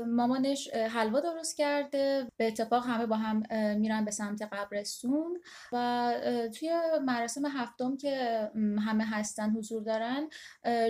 مامانش 0.08 0.74
حلوا 0.74 1.20
درست 1.20 1.58
کرده. 1.58 2.28
به 2.38 2.48
اتفاق 2.48 2.86
همه 2.86 3.06
با 3.06 3.16
هم 3.16 3.44
میرن 3.78 4.06
به 4.06 4.12
سمت 4.12 4.42
قبرستون 4.42 5.42
و 5.72 6.14
توی 6.60 6.72
مراسم 7.06 7.46
هفتم 7.46 7.98
که 7.98 8.42
همه 8.86 9.06
هستن 9.06 9.50
حضور 9.50 9.84
دارن 9.84 10.30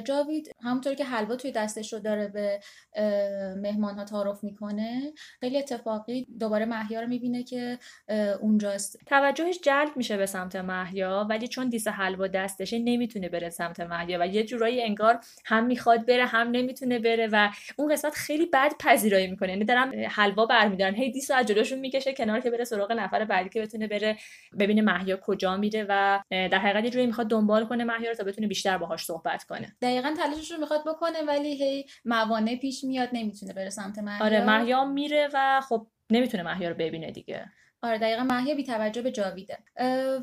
جاوید 0.04 0.56
همونطور 0.64 0.94
که 0.94 1.06
حلوا 1.06 1.36
توی 1.36 1.52
دستش 1.52 1.94
رو 1.94 2.00
داره 2.00 2.28
به 2.28 2.60
مهمان 3.56 3.96
ها 3.96 4.04
تعارف 4.04 4.44
می‌کنه 4.44 5.14
خیلی 5.40 5.58
اتفاقی 5.58 6.28
دوباره 6.40 6.66
محیا 6.66 7.02
رو 7.02 7.08
می‌بینه 7.08 7.44
که 7.44 7.80
اونجاست. 8.42 9.00
توجهش 9.06 9.60
جلب 9.64 9.98
میشه 9.98 10.18
به 10.18 10.26
سمت 10.26 10.56
محیا 10.56 11.28
ولی 11.30 11.48
چون 11.48 11.70
دیس 11.70 11.88
حلوا 11.88 12.28
دستشه 12.28 12.80
نمی‌تونه 12.80 13.30
بره 13.30 13.50
سمت 13.50 13.80
محیا 13.80 14.18
و 14.22 14.28
یه 14.28 14.44
جورایی 14.44 14.84
انگار 14.84 15.20
هم 15.46 15.66
می‌خواد 15.66 16.06
بره 16.06 16.26
هم 16.26 16.48
نمی‌تونه 16.52 17.00
بره 17.00 17.30
و 17.32 17.50
اون 17.78 17.92
قسمت 17.92 18.14
خیلی 18.14 18.46
بد 18.58 18.74
پذیرایی 18.80 19.28
می‌کنه. 19.28 19.50
یعنی 19.50 19.66
دارم 19.66 19.92
حلوا 20.10 20.46
برمیدارن. 20.46 20.96
هی 20.96 21.12
دیسو 21.12 21.34
از 21.34 21.46
جلوشون 21.46 21.80
می‌کشه 21.80 22.14
کنار 22.14 22.40
که 22.40 22.50
بره 22.50 22.64
سراغ 22.64 22.92
نفر 22.92 23.26
بعدی 23.26 23.50
که 23.50 23.62
بتونه 23.62 23.88
بره 23.88 24.18
ببینه 24.60 24.82
محیا 24.82 25.18
کجا 25.18 25.58
میره 25.58 25.86
و 25.90 26.20
در 26.32 26.60
حقیقت 26.60 26.84
یه 26.84 26.90
جوری 26.90 27.06
می‌خواد 27.06 27.28
دنبال 27.28 27.66
کنه 27.66 27.84
محیا 27.84 28.10
رو 28.10 28.16
تا 28.16 28.24
بتونه 28.24 28.48
بیشتر 28.48 28.78
باهاش 28.78 29.06
صحبت 29.06 29.44
کنه. 29.44 29.76
دقیقا 29.82 30.14
تلاشش 30.18 30.52
رو 30.52 30.58
می‌خواد 30.58 30.82
بکنه 30.88 31.22
ولی 31.28 31.64
هی 31.64 31.86
موانع 32.06 32.56
پیش 32.56 32.84
میاد 32.84 33.10
نمی‌تونه 33.14 33.54
بره 33.54 33.70
سمت 33.70 34.00
محیا 34.00 34.26
آره 34.26 34.46
محیا 34.46 34.86
میره 34.86 35.30
و 35.34 35.62
خب 35.62 35.88
نمی‌تونه 36.10 36.44
محیا 36.44 36.70
رو 36.70 36.76
ببینه 36.76 37.12
دیگه. 37.12 37.46
آره 37.82 37.98
دقیقا 37.98 38.24
محیا 38.24 38.56
بی 38.56 38.64
توجه 38.64 39.02
به 39.02 39.12
جاویده. 39.12 39.58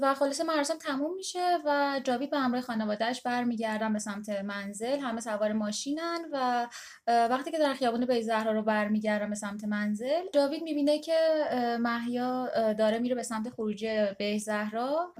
و 0.03 0.15
خلاصه 0.15 0.45
مراسم 0.45 0.79
تموم 0.79 1.15
میشه 1.15 1.59
و 1.65 2.01
جاوید 2.05 2.31
به 2.31 2.39
همراه 2.39 2.63
خانوادهش 2.63 3.21
برمیگردن 3.21 3.93
به 3.93 3.99
سمت 3.99 4.29
منزل. 4.29 4.99
همه 4.99 5.21
سوار 5.21 5.53
ماشینن 5.53 6.19
و 6.33 6.67
وقتی 7.07 7.51
که 7.51 7.59
در 7.59 7.75
خیابون 7.75 8.07
بی 8.07 8.23
زهرا 8.23 8.53
رو 8.53 8.63
برمیگردن 8.63 9.29
به 9.29 9.35
سمت 9.35 9.65
منزل 9.65 10.23
جاوید 10.35 10.63
می‌بینه 10.63 10.99
که 10.99 11.17
محیا 11.81 12.49
داره 12.73 12.99
میره 12.99 13.15
به 13.15 13.23
سمت 13.23 13.49
خروجی 13.49 14.07
به 14.19 14.39
زهرا. 14.39 15.15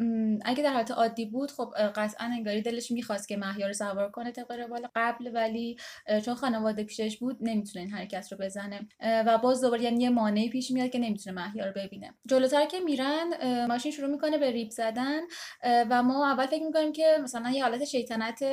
اگه 0.45 0.63
در 0.63 0.73
حالت 0.73 0.91
عادی 0.91 1.27
بود 1.27 1.51
خب 1.51 1.75
قطعا 1.97 2.27
انگاری 2.27 2.63
دلش 2.63 2.91
می‌خواست 2.91 3.29
که 3.29 3.37
محیا 3.37 3.67
رو 3.67 3.73
سوار 3.73 4.11
کنه 4.11 4.33
طبق 4.33 4.53
روال 4.53 4.89
قبل 4.95 5.31
ولی 5.35 5.77
چون 6.25 6.35
خانواده 6.35 6.85
پیشش 6.85 7.19
بود 7.19 7.37
نمی‌تونه 7.41 7.85
این 7.85 7.95
حرکت 7.95 8.33
رو 8.33 8.39
بزنه. 8.39 8.89
و 9.01 9.39
باز 9.39 9.61
دوباره 9.61 9.83
یعنی 9.83 10.03
یه 10.03 10.11
مانعی 10.11 10.49
پیش 10.49 10.71
میاد 10.71 10.91
که 10.91 10.99
نمی‌تونه 10.99 11.37
محیا 11.37 11.67
رو 11.67 11.73
ببینه. 11.77 12.15
جلوتر 12.29 12.67
که 12.67 12.81
میرن 12.81 13.31
ماشین 13.69 13.93
شروع 13.93 14.11
می‌کنه 14.11 14.39
به 14.39 14.51
ریب 14.51 14.71
زدن 14.71 15.21
و 15.65 16.03
ما 16.03 16.33
اول 16.33 16.47
فکر 16.47 16.65
می‌کنیم 16.65 16.93
که 16.93 17.17
مثلا 17.23 17.51
یه 17.51 17.63
حالت 17.65 17.85
شیطنت 17.85 18.45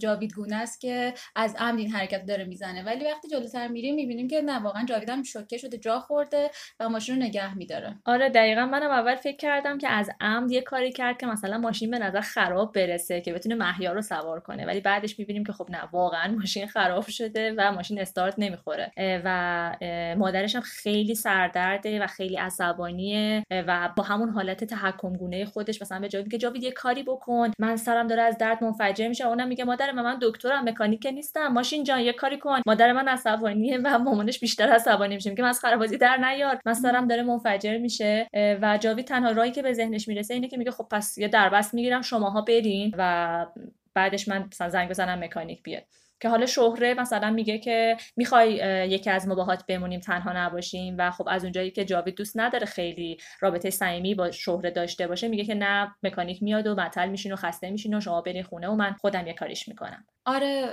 جاویدگونه 0.00 0.56
است 0.56 0.80
که 0.80 1.14
از 1.36 1.56
عمد 1.58 1.78
این 1.78 1.90
حرکت 1.90 2.26
داره 2.26 2.44
می‌زنه. 2.44 2.82
ولی 2.84 3.04
وقتی 3.04 3.28
جلوتر 3.28 3.68
میریم 3.68 3.94
می‌بینیم 3.94 4.28
که 4.28 4.42
نه 4.42 4.58
واقعا 4.58 4.84
جاویدم 4.84 5.22
شوکه 5.22 5.58
شده 5.58 5.78
جا 5.78 6.00
خورده 6.00 6.50
و 6.80 6.88
ماشین 6.88 7.16
رو 7.16 7.22
نگه 7.22 7.54
میداره. 7.54 7.94
آره 8.04 8.28
دقیقا 8.28 8.66
منم 8.66 8.90
اول 8.90 9.14
فکر 9.14 9.36
کردم 9.36 9.78
که 9.78 9.88
از 9.88 10.10
عمد 10.20 10.50
یه 10.50 10.60
کاری 10.60 10.92
کرد 10.92 11.18
که 11.18 11.26
مثلا 11.26 11.58
ماشین 11.58 11.90
به 11.90 11.98
نظر 11.98 12.20
خراب 12.20 12.72
برسه 12.74 13.20
که 13.20 13.32
بتونه 13.32 13.54
محیا 13.54 13.92
رو 13.92 14.02
سوار 14.02 14.40
کنه. 14.40 14.66
ولی 14.66 14.80
بعدش 14.80 15.18
می‌بینیم 15.18 15.44
که 15.44 15.52
خب 15.52 15.70
نه 15.70 15.88
واقعا 15.92 16.32
ماشین 16.32 16.66
خراب 16.66 17.08
شده 17.08 17.54
و 17.58 17.72
ماشین 17.72 18.00
استارت 18.00 18.34
نمی‌خوره. 18.38 18.92
و 19.24 19.76
مادرش 20.18 20.56
هم 20.56 20.62
خیلی 20.62 21.14
سردرده 21.14 22.02
و 22.02 22.06
خیلی 22.06 22.38
عصبانیه 22.52 23.44
و 23.50 23.90
با 23.96 24.02
همون 24.02 24.28
حالت 24.28 24.64
تحکم 24.64 25.12
گونه 25.12 25.44
خودش 25.44 25.82
مثلا 25.82 26.00
به 26.00 26.08
جاوید 26.08 26.30
که 26.30 26.38
جاوید 26.38 26.62
یه 26.62 26.72
کاری 26.72 27.02
بکن 27.02 27.50
من 27.58 27.76
سرم 27.76 28.06
داره 28.06 28.22
از 28.22 28.38
درد 28.38 28.64
منفجر 28.64 29.08
میشه 29.08 29.26
اونم 29.26 29.48
میگه 29.48 29.64
مادر 29.64 29.92
من 29.92 30.18
دکترم 30.22 30.68
مکانیک 30.68 31.06
نیستم 31.06 31.46
ماشین 31.46 31.84
جان 31.84 32.00
یه 32.00 32.12
کاری 32.12 32.38
کن. 32.38 32.60
مادر 32.66 32.92
من 32.92 33.08
عصبانیه 33.08 33.78
و 33.84 33.98
مامانش 33.98 34.40
بیشتر 34.40 34.68
عصبانی 34.68 35.14
میشه 35.14 35.34
که 35.34 35.42
من 35.42 35.48
از 35.48 35.60
خرابازی 35.60 35.98
در 35.98 36.16
نیار 36.16 36.60
من 36.66 36.74
سرم 36.74 37.08
داره 37.08 37.22
منفجر 37.22 37.78
میشه. 37.78 38.28
و 38.62 38.78
جاوید 38.78 39.06
تنها 39.06 39.30
راهی 39.30 39.50
که 39.50 39.62
به 39.62 39.72
ذهنش 39.72 40.08
می‌رسه 40.08 40.34
اینه 40.34 40.48
که 40.48 40.56
میگه 40.56 40.70
خب 40.70 40.86
پس 40.90 41.18
یه 41.18 41.28
دربست 41.28 41.74
می‌گیرم 41.74 42.02
شماها 42.02 42.40
برین 42.40 42.94
و 42.98 43.46
بعدش 43.94 44.28
من 44.28 44.44
مثلا 44.52 44.68
زنگ 44.68 44.90
بزنم 44.90 45.24
مکانیک 45.24 45.62
بیاد. 45.62 45.82
که 46.22 46.28
حالا 46.28 46.46
شهره 46.46 46.94
مثلا 46.94 47.30
میگه 47.30 47.58
که 47.58 47.96
می‌خوای 48.16 48.54
یکی 48.90 49.10
از 49.10 49.28
مباهات 49.28 49.66
بمونیم 49.66 50.00
تنها 50.00 50.32
نباشیم 50.32 50.96
و 50.98 51.10
خب 51.10 51.24
از 51.28 51.42
اونجایی 51.42 51.70
که 51.70 51.84
جاوید 51.84 52.14
دوست 52.14 52.38
نداره 52.38 52.66
خیلی 52.66 53.16
رابطه 53.40 53.70
صمیمی 53.70 54.14
با 54.14 54.30
شهره 54.30 54.70
داشته 54.70 55.06
باشه 55.06 55.28
میگه 55.28 55.44
که 55.44 55.54
نه 55.54 55.94
مکانیک 56.02 56.42
میاد 56.42 56.66
و 56.66 56.74
معطل 56.74 57.08
میشین 57.08 57.32
و 57.32 57.36
خسته 57.36 57.70
میشین 57.70 57.94
و 57.94 58.00
شما 58.00 58.20
برین 58.20 58.42
خونه 58.42 58.68
و 58.68 58.74
من 58.74 58.92
خودم 58.92 59.26
یه 59.26 59.34
کاریش 59.34 59.68
می‌کنم. 59.68 60.04
آره 60.24 60.66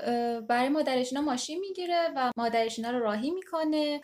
برای 0.50 0.70
مادرشینا 0.70 1.22
ماشین 1.22 1.60
می‌گیره 1.60 2.10
و 2.16 2.32
مادرشینا 2.38 2.92
رو 2.92 3.00
راهی 3.00 3.32
می‌کنه 3.32 4.02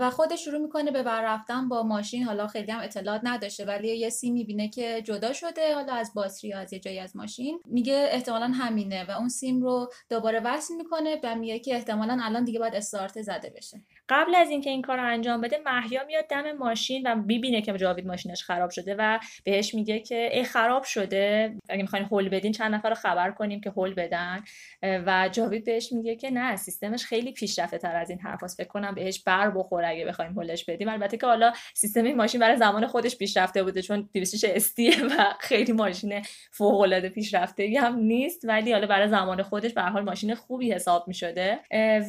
و 0.00 0.10
خودش 0.10 0.44
شروع 0.44 0.60
می‌کنه 0.60 0.90
به 0.90 1.02
بر 1.02 1.22
رفتن 1.22 1.68
با 1.68 1.82
ماشین. 1.82 2.22
حالا 2.22 2.46
خیلی 2.46 2.72
هم 2.72 2.80
اطلاعات 2.80 3.20
نداشته 3.24 3.64
ولی 3.64 3.96
یه 3.96 4.10
سی 4.10 4.30
می‌بینه 4.30 4.68
که 4.68 5.02
جدا 5.02 5.32
شده 5.32 5.74
حالا 5.74 5.92
از 5.92 6.12
باتری 6.14 6.52
از 6.52 6.72
یه 6.72 6.78
جایی 6.78 6.98
از 6.98 7.16
ماشین. 7.16 7.60
میگه 7.66 8.08
احتمالا 8.10 8.46
همینه 8.46 9.04
و 9.04 9.10
اون 9.10 9.28
سیم 9.28 9.62
رو 9.62 9.90
دوباره 10.10 10.40
وصل 10.40 10.74
می‌کنه 10.84 11.20
و 11.22 11.34
میگه 11.34 11.58
که 11.58 11.74
احتمالا 11.74 12.18
الان 12.22 12.44
دیگه 12.44 12.58
باید 12.58 12.74
استارت 12.74 13.22
زده 13.22 13.52
بشه. 13.56 13.80
قبل 14.08 14.34
از 14.34 14.50
اینکه 14.50 14.70
این 14.70 14.82
کار 14.82 14.98
انجام 15.00 15.40
بده 15.40 15.58
محیا 15.66 16.04
میاد 16.04 16.26
دم 16.26 16.52
ماشین 16.52 17.06
و 17.06 17.14
می‌بینه 17.14 17.62
که 17.62 17.72
جاوید 17.72 18.06
ماشینش 18.06 18.42
خراب 18.42 18.70
شده 18.70 18.96
و 18.98 19.18
بهش 19.44 19.74
میگه 19.74 20.00
که 20.00 20.28
ای 20.32 20.44
خراب 20.44 20.84
شده. 20.84 21.54
اگه 21.68 21.82
می‌خواین 21.82 22.04
هول 22.04 22.28
بدین 22.28 22.52
چند 22.52 22.74
نفر 22.74 22.88
رو 22.88 22.94
خبر 22.94 23.30
کنیم 23.30 23.60
که 23.60 23.70
هول 23.70 23.94
بدن. 23.94 24.42
و 24.82 25.28
جاوید 25.32 25.64
بهش 25.64 25.92
میگه 25.92 26.16
که 26.16 26.30
نه 26.30 26.56
سیستمش 26.56 27.04
خیلی 27.04 27.32
پیشرفته 27.32 27.78
تر 27.78 27.96
از 27.96 28.10
این 28.10 28.18
حرفاست 28.18 28.56
فکر 28.56 28.68
کنم 28.68 28.94
بهش 28.94 29.22
بر 29.22 29.50
بخوره 29.50 29.88
اگه 29.88 30.04
بخوایم 30.04 30.32
هولش 30.32 30.64
بدیم. 30.64 30.88
البته 30.88 31.16
که 31.16 31.26
حالا 31.26 31.52
سیستم 31.74 32.04
این 32.04 32.16
ماشین 32.16 32.40
برای 32.40 32.56
زمان 32.56 32.86
خودش 32.86 33.16
پیشرفته 33.16 33.62
بوده 33.62 33.82
چون 33.82 34.08
206 34.14 34.44
استیه 34.44 35.04
و 35.10 35.34
خیلی 35.40 35.72
ماشین 35.72 36.22
فوق 36.50 36.80
العاده 36.80 37.08
پیشرفته 37.08 37.80
هم 37.80 37.94
نیست. 37.96 38.44
ولی 38.44 38.72
حالا 38.72 38.86
برای 38.86 39.08
زمان 39.08 39.42
خودش 39.42 39.72
به 39.72 39.82
حال 39.82 40.02
ماشین 40.02 40.34
خوبی 40.34 40.73
حساب 40.74 41.08
می‌شده. 41.08 41.60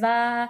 و 0.02 0.48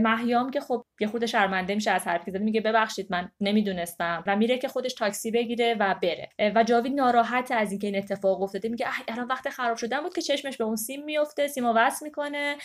مهیام 0.00 0.50
که 0.50 0.60
خب 0.60 0.84
یه 1.00 1.06
خود 1.08 1.26
شرمنده 1.26 1.74
میشه 1.74 1.90
از 1.90 2.06
حرفی 2.06 2.30
زده 2.30 2.44
میگه 2.44 2.60
ببخشید 2.60 3.06
من 3.10 3.30
نمی‌دونستم. 3.40 4.24
و 4.26 4.36
میره 4.36 4.58
که 4.58 4.68
خودش 4.68 4.94
تاکسی 4.94 5.30
بگیره 5.30 5.76
و 5.80 5.94
بره. 6.02 6.28
و 6.54 6.64
جاوید 6.64 6.94
ناراحت 6.94 7.52
از 7.52 7.70
اینکه 7.70 7.86
این 7.86 7.96
اتفاق 7.96 8.42
افتاده 8.42 8.68
میگه 8.68 8.86
الان 9.08 9.26
وقت 9.26 9.48
خراب 9.48 9.76
شدن 9.76 10.00
بود 10.00 10.14
که 10.14 10.22
چشمش 10.22 10.56
به 10.56 10.64
اون 10.64 10.76
سیم 10.76 11.04
میفته 11.04 11.48
سیمو 11.48 11.72
وصل 11.72 12.06
می‌کنه 12.06 12.56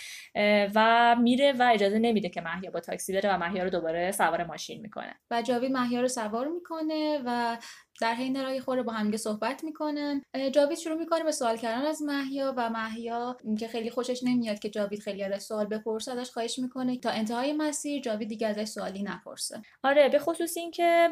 و 0.76 1.16
میره 1.22 1.54
و 1.54 1.70
اجازه 1.74 2.00
نمیده 2.00 2.30
که 2.30 2.42
محیا 2.42 2.72
با 2.72 2.80
تاکسی 2.80 3.14
بره 3.14 3.34
و 3.34 3.38
محیا 3.38 3.64
رو 3.64 3.70
دوباره 3.70 4.12
سوار 4.12 4.44
ماشین 4.44 4.82
می‌کنه. 4.82 5.16
و 5.32 5.42
جاوید 5.42 5.72
محیا 5.72 6.02
رو 6.02 6.08
سوار 6.08 6.48
می‌کنه 6.48 7.20
و 7.26 7.58
در 8.02 8.14
حین 8.14 8.44
رای 8.44 8.60
خوره 8.60 8.84
با 8.84 8.92
همگه 8.92 9.18
صحبت 9.18 9.64
می‌کنن. 9.64 10.22
جاوید 10.52 10.78
شروع 10.78 10.98
می‌کنه 10.98 11.24
به 11.24 11.32
سوال 11.32 11.58
کردن 11.58 11.86
از 11.86 12.02
محیا 12.02 12.54
و 12.58 12.70
محیا 12.70 13.38
که 13.60 13.68
خیلی 13.68 13.90
خوشش 13.90 14.24
نمیاد 14.24 14.60
که 14.60 14.70
جاوید 14.70 15.00
خیلی 15.00 15.24
ازش 15.24 15.44
سوال 15.44 15.66
بپرسه 15.66 16.12
ازش 16.12 16.32
خواهش 16.32 16.60
می‌کنه. 16.60 16.98
تا 16.98 17.10
انتهای 17.10 17.54
مسیر 17.54 18.02
جاوید 18.02 18.28
دیگه 18.28 18.48
ازش 18.48 18.66
سوالی 18.66 19.04
نپرسه. 19.04 19.62
آره 19.84 20.10
به 20.10 20.20
خصوص 20.20 20.58
اینکه 20.58 21.10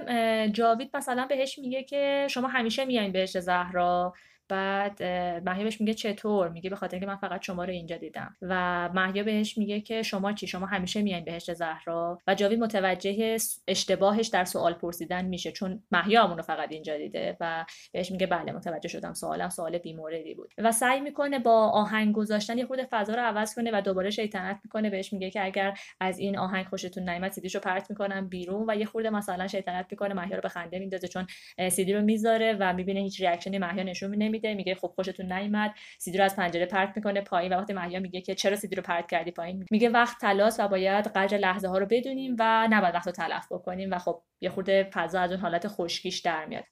جاوید 0.53 0.89
مثلا 0.93 1.25
بهش 1.25 1.59
میگه 1.59 1.83
که 1.83 2.27
شما 2.29 2.47
همیشه 2.47 2.85
میایین 2.85 3.11
بهش 3.11 3.37
زهرا. 3.37 4.13
بعد 4.49 5.03
محیا 5.45 5.63
بهش 5.63 5.81
میگه 5.81 5.93
چطور؟ 5.93 6.49
میگه 6.49 6.69
به 6.69 6.75
خاطر 6.75 6.95
اینکه 6.95 7.07
من 7.07 7.15
فقط 7.15 7.41
شما 7.41 7.63
رو 7.65 7.71
اینجا 7.71 7.97
دیدم. 7.97 8.37
و 8.41 8.89
محیا 8.93 9.23
بهش 9.23 9.57
میگه 9.57 9.81
که 9.81 10.03
شما 10.03 10.33
چی؟ 10.33 10.47
شما 10.47 10.65
همیشه 10.65 11.01
میایین 11.01 11.25
بهشت 11.25 11.53
زهرا. 11.53 12.19
و 12.27 12.35
جاوید 12.35 12.59
متوجه 12.59 13.37
اشتباهش 13.67 14.27
در 14.27 14.45
سوال 14.45 14.73
پرسیدن 14.73 15.25
میشه 15.25 15.51
چون 15.51 15.83
همون 15.93 16.37
رو 16.37 16.43
فقط 16.43 16.71
اینجا 16.71 16.97
دیده 16.97 17.37
و 17.39 17.65
بهش 17.91 18.11
میگه 18.11 18.27
بله 18.27 18.51
متوجه 18.51 18.89
شدم 18.89 19.13
سوالم 19.13 19.49
سوال 19.49 19.77
بیموردی 19.77 20.33
بود. 20.33 20.53
و 20.57 20.71
سعی 20.71 20.99
می‌کنه 20.99 21.39
با 21.39 21.67
آهنگ 21.67 22.15
گذاشتن 22.15 22.57
یه 22.57 22.65
خود 22.65 22.79
فضا 22.91 23.13
رو 23.13 23.21
عوض 23.21 23.55
کنه 23.55 23.71
و 23.73 23.81
دوباره 23.81 24.09
شیطنت 24.09 24.59
می‌کنه. 24.63 24.89
بهش 24.89 25.13
میگه 25.13 25.29
که 25.29 25.45
اگر 25.45 25.73
از 25.99 26.19
این 26.19 26.37
آهنگ 26.37 26.65
خوشتون 26.65 27.09
نیامد 27.09 27.31
سیدیشو 27.31 27.59
پرت 27.59 27.89
می‌کنم 27.89 28.29
بیرون 28.29 28.65
و 28.69 28.75
یه 28.75 28.85
خورده 28.85 29.09
مثلا 29.09 29.47
شیطنت 29.47 29.85
می‌کنه 29.91 30.13
محیا 30.13 30.35
رو 30.35 30.41
به 30.41 30.49
خنده 30.49 30.79
میندازه 30.79 31.07
چون 31.07 31.27
سیدی 31.71 31.93
رو 31.93 32.01
می‌ذاره 32.01 32.57
و 32.59 32.73
می‌بینه 32.73 32.99
هیچ 32.99 33.21
ریاکشنی 33.21 33.57
محیا 33.57 33.83
نشون 33.83 34.15
نمیده 34.15 34.38
میده 34.39 34.53
میگه 34.53 34.75
خب 34.75 34.91
خوشتون 34.95 35.31
نیومد. 35.31 35.73
سیدی 35.99 36.17
رو 36.17 36.23
از 36.23 36.35
پنجره 36.35 36.65
پرت 36.65 36.93
می‌کنه 36.95 37.21
پایین 37.21 37.53
و 37.53 37.57
وقتی 37.57 37.73
محیا 37.73 37.99
میگه 37.99 38.21
که 38.21 38.35
چرا 38.35 38.55
سیدی 38.55 38.75
رو 38.75 38.83
پرت 38.83 39.07
کردی 39.07 39.31
پایین؟ 39.31 39.65
میگه 39.71 39.89
وقت 39.89 40.21
تلاس 40.21 40.59
و 40.59 40.67
باید 40.67 41.07
قدر 41.07 41.37
لحظه 41.37 41.67
ها 41.67 41.77
رو 41.77 41.85
بدونیم 41.89 42.35
و 42.39 42.67
نباید 42.71 42.95
وقت 42.95 43.07
رو 43.07 43.13
تلف 43.13 43.51
بکنیم 43.51 43.91
و 43.91 43.97
خب 43.97 44.21
یه 44.41 44.49
خورده 44.49 44.89
فضا 44.93 45.19
از 45.19 45.31
اون 45.31 45.39
حالت 45.39 45.67
خشکیش 45.67 46.19
در 46.19 46.45
میاد. 46.45 46.63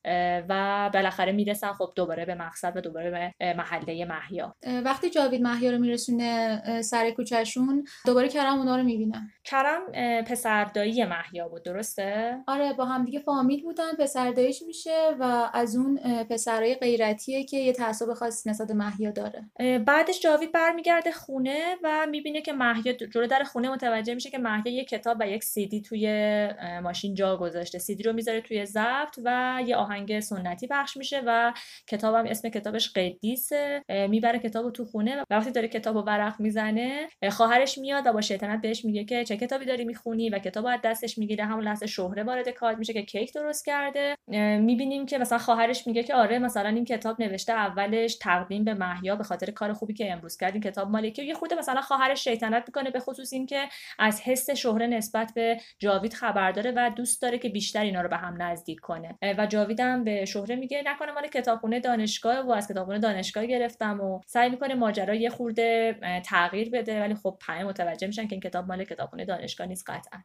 و 0.50 0.90
بالاخره 0.94 1.32
می‌رسن 1.32 1.74
خب 1.74 1.94
دوباره 1.96 2.26
به 2.26 2.36
مقصد 2.36 2.78
و 2.78 2.82
دوباره 2.82 3.34
به 3.40 3.54
محله 3.54 4.06
محیا 4.06 4.56
وقتی 4.86 5.10
جاوید 5.10 5.42
محیا 5.42 5.72
رو 5.72 5.78
میرسونه 5.78 6.62
سر 6.82 7.12
کوچهشون 7.12 7.86
دوباره 8.06 8.30
کرم 8.30 8.60
اونا 8.60 8.76
رو 8.78 8.84
می‌بینن. 8.84 9.32
کرم 9.44 9.82
پسردایی 10.22 11.06
محیا 11.06 11.48
بود 11.48 11.64
درسته؟ 11.64 12.38
آره 12.48 12.74
با 12.74 12.86
هم 12.86 13.06
دیگه 13.06 13.20
فامیل 13.20 13.64
بودن 13.64 13.96
پسرداییش 14.00 14.64
میشه 14.68 15.16
و 15.20 15.50
از 15.54 15.76
اون 15.76 16.00
پسرای 16.24 16.76
غیرتیه 16.76 17.44
که 17.44 17.57
یه 17.58 17.74
تعصب 17.74 18.14
خاصی 18.14 18.50
نسبت 18.50 18.72
محیا 18.72 19.12
داره. 19.12 19.44
بعدش 19.80 20.20
جاوید 20.20 20.52
برمیگرده 20.52 21.12
خونه 21.12 21.76
و 21.84 22.08
می‌بینه 22.10 22.42
که 22.42 22.54
محیا 22.54 22.94
جلو 22.94 23.28
در 23.28 23.44
خونه 23.44 23.70
متوجه 23.70 24.14
میشه 24.14 24.30
که 24.30 24.38
محیا 24.38 24.74
یک 24.74 24.88
کتاب 24.88 25.18
و 25.20 25.28
یک 25.28 25.44
سیدی 25.44 25.82
توی 25.82 26.08
ماشین 26.84 27.16
جا 27.16 27.38
گذاشته. 27.38 27.80
سیدی 27.80 28.04
رو 28.04 28.14
می‌ذاره 28.14 28.42
توی 28.42 28.66
ضبط 28.66 29.20
و 29.24 29.60
یه 29.66 29.76
آهنگ 29.76 30.20
سنتی 30.20 30.68
پخش 30.68 30.98
میشه 30.98 31.22
و 31.26 31.54
کتابم 31.88 32.26
اسم 32.28 32.50
کتابش 32.50 32.90
قدیسه. 32.90 33.84
می‌بره 34.10 34.40
کتابو 34.40 34.72
تو 34.72 34.86
خونه 34.86 35.22
و 35.22 35.24
وقتی 35.30 35.52
داره 35.52 35.68
کتابو 35.68 36.00
ورق 36.00 36.40
می‌زنه 36.40 37.08
خواهرش 37.32 37.78
میاد 37.78 38.08
و 38.08 38.14
با 38.14 38.22
شیطنت 38.22 38.62
بهش 38.62 38.86
میگه 38.86 39.04
که 39.04 39.24
چه 39.24 39.38
کتابی 39.38 39.66
داری 39.66 39.86
می‌خونی 39.86 40.30
و 40.30 40.40
کتابو 40.40 40.68
از 40.68 40.80
دستش 40.84 41.18
می‌گیره. 41.18 41.46
همون 41.46 41.64
لحظه 41.64 41.88
شهره 41.88 42.24
وارد 42.24 42.50
کار 42.50 42.76
میشه 42.76 42.94
که 42.94 43.02
کیک 43.02 43.34
درست 43.34 43.66
کرده. 43.66 44.16
می‌بینیم 44.60 45.06
که 45.06 45.18
مثلا 45.18 45.38
خواهرش 45.38 45.88
میگه 45.88 46.04
که 46.04 46.16
آره 46.16 46.40
مثلا 46.40 46.70
این 46.70 46.86
کتاب 46.86 47.22
نوشته 47.22 47.47
نوشته 47.50 47.54
اولش 47.54 48.16
تقدیم 48.16 48.64
به 48.64 48.74
محیا 48.74 49.16
به 49.16 49.24
خاطر 49.24 49.52
کار 49.52 49.74
خوبی 49.74 49.94
که 49.94 50.12
امروز 50.12 50.38
کرد 50.38 50.54
این 50.54 50.62
کتاب 50.64 50.90
مالکی 50.90 51.26
یه 51.26 51.34
خورده 51.34 51.56
مثلا 51.56 51.82
خواهرش 51.82 52.24
شیطنت 52.24 52.64
می‌کنه 52.68 52.92
به 52.92 53.00
خصوص 53.00 53.34
اینکه 53.34 53.70
از 54.00 54.22
حس 54.22 54.50
شهره 54.50 54.88
نسبت 54.88 55.32
به 55.36 55.58
جاوید 55.80 56.14
خبر 56.14 56.52
داره 56.52 56.74
و 56.76 56.92
دوست 56.96 57.22
داره 57.22 57.38
که 57.38 57.50
بیشتر 57.50 57.82
اینا 57.82 58.02
رو 58.02 58.10
به 58.10 58.18
هم 58.18 58.42
نزدیک 58.42 58.80
کنه. 58.80 59.18
و 59.38 59.46
جاوید 59.46 59.80
هم 59.80 60.04
به 60.04 60.26
شهره 60.26 60.56
میگه 60.56 60.84
نکنه 60.86 61.12
مال 61.12 61.28
کتابخونه 61.28 61.80
دانشگاه 61.80 62.40
و 62.40 62.52
از 62.52 62.68
کتابخونه 62.68 63.00
دانشگاه 63.00 63.46
گرفتم 63.46 64.02
و 64.02 64.22
سعی 64.26 64.50
می‌کنه 64.50 64.76
ماجرا 64.76 65.16
یه 65.16 65.30
خورده 65.30 65.96
تغییر 66.26 66.70
بده 66.70 67.02
ولی 67.02 67.16
خب 67.16 67.38
پنج 67.48 67.66
متوجه 67.66 68.08
میشن 68.08 68.28
که 68.28 68.34
این 68.34 68.42
کتاب 68.42 68.68
مال 68.68 68.84
کتابخونه 68.84 69.26
دانشگاه 69.26 69.68
نیست 69.68 69.90
قطعا. 69.90 70.20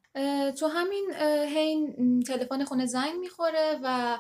تو 0.50 0.66
همین 0.66 1.11
هین 1.54 2.20
تلفن 2.22 2.64
خونه 2.64 2.87
زنگ 2.87 3.14
می‌خوره 3.20 3.78
و 3.82 4.18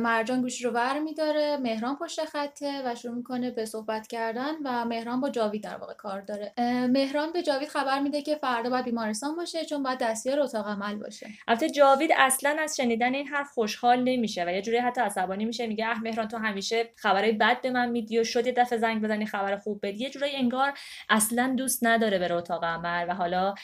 مرجان 0.00 0.40
گوشی 0.40 0.64
رو 0.64 0.70
ور 0.70 0.98
میداره 0.98 1.56
مهران 1.56 1.96
پشت 1.96 2.24
خطه 2.36 2.82
و 2.84 2.94
شروع 2.94 3.14
می‌کنه 3.14 3.50
به 3.50 3.64
صحبت 3.64 4.06
کردن 4.06 4.52
و 4.64 4.84
مهران 4.84 5.20
با 5.20 5.30
جاوید 5.30 5.62
در 5.62 5.76
واقع 5.76 5.94
کار 5.94 6.20
داره. 6.20 6.52
مهران 6.92 7.32
به 7.32 7.42
جاوید 7.42 7.68
خبر 7.68 8.00
میده 8.00 8.22
که 8.22 8.34
فردا 8.34 8.70
باید 8.70 8.84
بیمارستان 8.84 9.36
باشه 9.36 9.64
چون 9.64 9.82
باید 9.82 9.98
دستیار 9.98 10.40
اتاق 10.40 10.68
عمل 10.68 10.94
باشه. 10.94 11.26
البته 11.48 11.70
جاوید 11.70 12.10
اصلا 12.16 12.56
از 12.60 12.76
شنیدن 12.76 13.14
این 13.14 13.26
حرف 13.26 13.50
خوشحال 13.50 14.02
نمیشه 14.02 14.44
و 14.44 14.48
یه 14.48 14.62
جوری 14.62 14.78
حتی 14.78 15.00
عصبانی 15.00 15.44
میشه 15.44 15.66
میگه 15.66 15.86
اه 15.86 16.02
مهران 16.02 16.28
تو 16.28 16.36
همیشه 16.36 16.90
خبرهای 16.96 17.32
بد 17.32 17.60
به 17.60 17.70
من 17.70 17.90
میدی 17.90 18.18
و 18.18 18.24
شد 18.24 18.46
یه 18.46 18.52
دفعه 18.52 18.78
زنگ 18.78 19.02
بزنی 19.02 19.26
خبر 19.26 19.56
خوب 19.56 19.80
بدی. 19.82 19.98
یه 19.98 20.10
جوری 20.10 20.36
انگار 20.36 20.72
اصلا 21.08 21.54
دوست 21.56 21.84
نداره 21.84 22.18
بره 22.18 22.34
اتاق 22.34 22.64
عمل 22.64 23.06
و 23.08 23.14
حالا 23.14 23.54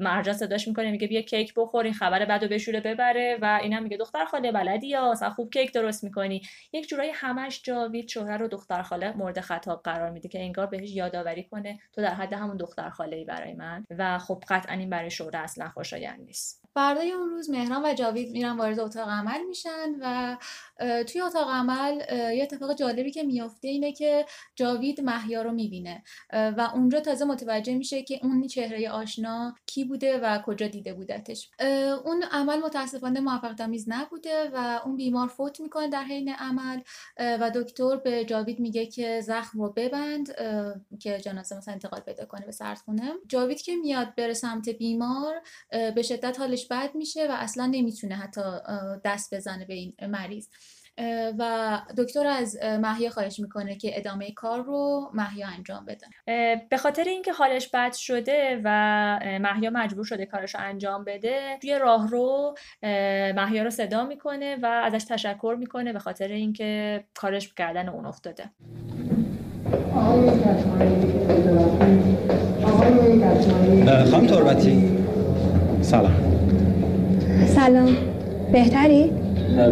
مرجان 0.00 0.34
صداش 0.34 0.68
می‌کنه 0.68 0.90
میگه 0.90 1.06
بیا 1.06 1.22
کیک 1.22 1.54
بخور 1.56 1.84
این 1.84 1.94
خبر 1.94 2.24
بدو 2.24 2.48
بشوره 2.48 2.80
ببره. 2.80 3.38
و 3.42 3.58
اینا 3.62 3.80
میگه 3.80 3.96
دختر 3.96 4.24
خاله 4.24 4.52
بلدی 4.52 4.88
یا؟ 4.88 5.12
اصلا 5.12 5.30
خوب 5.30 5.52
کیک 5.52 5.72
درست 5.72 6.04
می‌کنی. 6.04 6.42
یک 6.72 6.88
جورایی 6.88 7.10
همش 7.14 7.62
جاوید 7.62 7.89
شوهر 8.08 8.38
رو 8.38 8.48
دختر 8.48 8.82
خاله 8.82 9.16
مورد 9.16 9.40
خطاب 9.40 9.82
قرار 9.82 10.10
میده 10.10 10.28
که 10.28 10.40
انگار 10.40 10.66
بهش 10.66 10.90
یادآوری 10.90 11.44
کنه 11.44 11.78
تو 11.92 12.02
در 12.02 12.14
حد 12.14 12.32
همون 12.32 12.56
دختر 12.56 12.90
خاله 12.90 13.16
ای 13.16 13.24
برای 13.24 13.54
من 13.54 13.84
و 13.90 14.18
خب 14.18 14.44
قطعا 14.48 14.74
این 14.76 14.90
برای 14.90 15.10
شوهر 15.10 15.36
اصلا 15.36 15.68
خوشایند 15.68 16.20
نیست. 16.20 16.59
فردای 16.74 17.12
اون 17.12 17.30
روز 17.30 17.50
مهران 17.50 17.84
و 17.84 17.94
جاوید 17.94 18.30
میرن 18.32 18.56
وارد 18.56 18.80
اتاق 18.80 19.08
عمل 19.08 19.40
میشن 19.48 19.94
و 20.00 20.36
توی 21.04 21.20
اتاق 21.20 21.50
عمل 21.50 22.00
یه 22.10 22.42
اتفاق 22.42 22.74
جالبی 22.74 23.10
که 23.10 23.22
میافته 23.22 23.68
اینه 23.68 23.92
که 23.92 24.26
جاوید 24.56 25.00
محیا 25.00 25.42
رو 25.42 25.52
می‌بینه. 25.52 26.02
و 26.32 26.70
اونجا 26.74 27.00
تازه 27.00 27.24
متوجه 27.24 27.74
میشه 27.74 28.02
که 28.02 28.20
اون 28.22 28.46
چهره 28.46 28.90
آشنا 28.90 29.54
کی 29.66 29.84
بوده 29.84 30.18
و 30.18 30.42
کجا 30.42 30.66
دیده 30.66 30.94
بودتش. 30.94 31.50
اون 32.04 32.22
عمل 32.32 32.58
متاسفانه 32.58 33.20
موفق 33.20 33.54
تمیز 33.54 33.84
نبوده 33.88 34.50
و 34.54 34.80
اون 34.84 34.96
بیمار 34.96 35.28
فوت 35.28 35.60
می‌کنه 35.60 35.88
در 35.88 36.04
حین 36.04 36.28
عمل. 36.28 36.80
و 37.18 37.50
دکتر 37.54 37.96
به 37.96 38.24
جاوید 38.24 38.60
میگه 38.60 38.86
که 38.86 39.20
زخم 39.20 39.60
رو 39.60 39.72
ببند 39.76 40.34
که 41.00 41.18
جنازه 41.18 41.56
مثلا 41.56 41.74
انتقال 41.74 42.00
پیدا 42.00 42.24
کنه 42.24 42.46
به 42.46 42.52
سردخونه 42.52 43.12
جاوید 43.28 43.62
که 43.62 43.76
میاد 43.76 44.14
بره 44.14 44.34
سمت 44.34 44.68
بیمار 44.68 45.34
به 45.70 46.02
شدت 46.02 46.38
حالش 46.38 46.59
بد 46.68 46.94
میشه 46.94 47.26
و 47.28 47.32
اصلا 47.32 47.66
نمی‌تونه 47.66 48.14
حتی 48.14 48.40
دست 49.04 49.34
بزنه 49.34 49.64
به 49.64 49.74
این 49.74 49.94
مریض. 50.08 50.48
و 51.38 51.78
دکتر 51.98 52.26
از 52.26 52.56
محیا 52.80 53.10
خواهش 53.10 53.40
می‌کنه 53.40 53.76
که 53.76 53.98
ادامه 53.98 54.30
کار 54.32 54.62
رو 54.62 55.10
محیا 55.14 55.46
انجام 55.48 55.84
بده. 55.84 56.06
به 56.70 56.76
خاطر 56.76 57.04
اینکه 57.04 57.32
حالش 57.32 57.68
بد 57.68 57.92
شده 57.92 58.60
و 58.64 58.68
محیا 59.40 59.70
مجبور 59.70 60.04
شده 60.04 60.26
کارش 60.26 60.54
رو 60.54 60.60
انجام 60.60 61.04
بده 61.04 61.58
توی 61.60 61.78
راه 61.78 62.08
رو 62.08 62.54
محیا 63.36 63.62
رو 63.62 63.70
صدا 63.70 64.04
می‌کنه 64.04 64.56
و 64.62 64.66
ازش 64.66 65.04
تشکر 65.04 65.56
می‌کنه 65.58 65.92
به 65.92 65.98
خاطر 65.98 66.28
اینکه 66.28 67.04
کارش 67.14 67.54
کردن 67.54 67.88
اون 67.88 68.06
افتاده. 68.06 68.44
خانم 74.10 74.26
تربتی. 74.26 74.98
سلام. 75.82 76.39
سلام. 77.66 77.88
بهتری؟ 78.52 79.10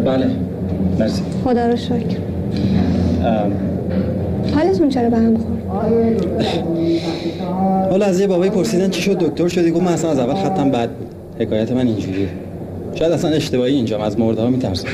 بله. 0.05 0.27
مرسی. 0.98 1.22
خدا 1.44 1.66
رو 1.66 1.77
شکر. 1.77 2.18
حالتون 4.55 4.88
چرا 4.88 5.11
به 5.11 5.16
هم 5.16 5.37
خورد؟ 5.37 5.83
حالا 7.90 8.07
از 8.07 8.20
یه 8.20 8.27
بابایی 8.27 8.51
پرسیدن 8.51 8.90
چی 8.90 9.03
شد 9.03 9.18
دکتر 9.18 9.48
شدی؟ 9.48 9.70
گفت 9.70 9.83
من 9.83 9.92
اصلا 9.92 10.11
از 10.11 10.18
اول 10.18 10.35
خطم 10.35 10.70
بد. 10.70 10.88
حکایت 11.40 11.72
من 11.72 11.87
اینجوریه. 11.87 12.29
شاید 12.94 13.12
اصلا 13.12 13.31
اشتباهی 13.31 13.74
اینجا. 13.74 14.05
از 14.05 14.18
مرده 14.18 14.42
ها 14.42 14.48
میترسم. 14.48 14.88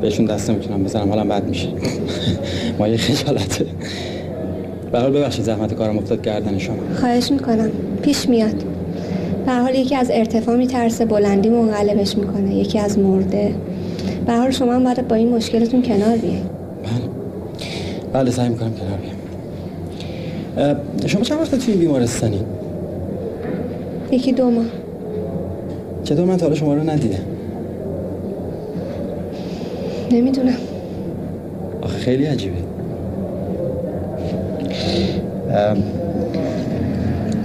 بهشون 0.00 0.26
دست 0.26 0.50
نمی‌تونم 0.50 0.84
بزنم. 0.84 1.08
حالا 1.08 1.24
بد 1.24 1.44
میشه. 1.44 1.68
ما 2.78 2.88
یه 2.88 2.96
خجالته. 2.96 3.66
به 4.92 5.00
حال 5.00 5.12
ببخشید 5.12 5.44
زحمت 5.44 5.74
کارم 5.74 5.98
افتاد 5.98 6.22
کردن 6.22 6.58
شما. 6.58 6.76
خواهش 7.00 7.32
می‌کنم. 7.32 7.70
پیش 8.02 8.28
میاد. 8.28 8.64
به 9.46 9.52
حال 9.52 9.74
یکی 9.74 9.96
از 9.96 10.10
ارتفاع 10.12 10.56
میترسه 10.56 11.04
بلندی 11.04 11.48
منقلبش 11.48 12.16
می‌کنه 12.16 12.54
یکی 12.54 12.78
از 12.78 12.98
مرده. 12.98 13.54
به 14.26 14.32
حال 14.32 14.50
شما 14.50 14.72
هم 14.72 14.84
باید 14.84 15.08
با 15.08 15.16
این 15.16 15.28
مشکلتون 15.28 15.82
کنار 15.82 16.16
بیاین 16.16 16.42
بله. 16.82 18.22
بله 18.22 18.30
سعی 18.30 18.48
می‌کنم 18.48 18.72
کنار 18.72 18.98
بیام. 18.98 20.76
شما 21.06 21.22
چند 21.22 21.40
وقت 21.40 21.54
توی 21.54 21.74
بیمارستانی؟ 21.74 22.40
یکی 24.10 24.32
دو 24.32 24.50
ماه. 24.50 24.64
چطور 26.04 26.24
من 26.24 26.36
تا 26.36 26.46
حالا 26.46 26.54
شما 26.56 26.74
رو 26.74 26.90
ندیدم؟ 26.90 27.18
نمی‌دونم. 30.10 30.54
آخه 31.82 31.98
خیلی 31.98 32.24
عجیبه. 32.24 32.56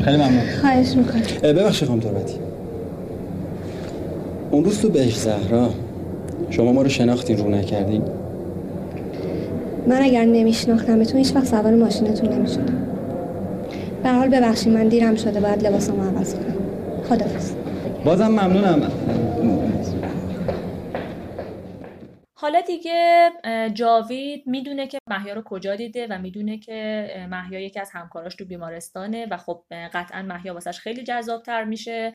خیلی 0.08 0.18
ممنون. 0.18 0.42
خواهش 0.62 0.96
می‌کنم. 0.96 1.54
ببخشید 1.54 1.88
خانم 1.88 2.00
تربتی 2.00 2.36
اون 4.52 4.64
روز 4.64 4.82
تو 4.82 4.90
بهش 4.90 5.18
زهرا 5.18 5.70
شما 6.50 6.72
ما 6.72 6.82
رو 6.82 6.90
شناختین 6.90 7.38
رو 7.38 7.50
نکردین؟ 7.50 8.02
من 9.88 10.02
اگر 10.02 10.26
نمیشناختمتون 10.26 11.18
هیچ 11.18 11.36
وقت 11.36 11.46
سوار 11.46 11.76
ماشینتون 11.76 12.34
نمی‌شدم. 12.34 12.88
به 14.04 14.10
حال 14.10 14.30
ببخشید 14.30 14.74
من 14.74 14.88
دیرم 14.88 15.16
شده 15.16 15.40
باید 15.40 15.68
لباسمو 15.68 16.18
عوض 16.18 16.34
کنم. 16.34 16.56
خدافظ 17.10 17.52
بازم 18.06 18.28
ممنونم. 18.28 18.82
حالا 22.34 22.57
دیگه 22.68 23.32
جاوید 23.74 24.48
می‌دونه 24.48 24.88
که 24.88 25.00
محیا 25.10 25.34
رو 25.34 25.42
کجا 25.42 25.76
دیده 25.76 26.08
و 26.08 26.18
می‌دونه 26.18 26.58
که 26.58 27.10
محیا 27.30 27.60
یکی 27.60 27.80
از 27.80 27.92
همکاراش 27.92 28.36
تو 28.36 28.46
بیمارستانه 28.46 29.28
و 29.32 29.38
خب 29.38 29.64
قطعا 29.94 30.22
محیا 30.22 30.54
واسش 30.54 30.80
خیلی 30.80 31.04
جذابتر 31.04 31.64
میشه 31.64 32.14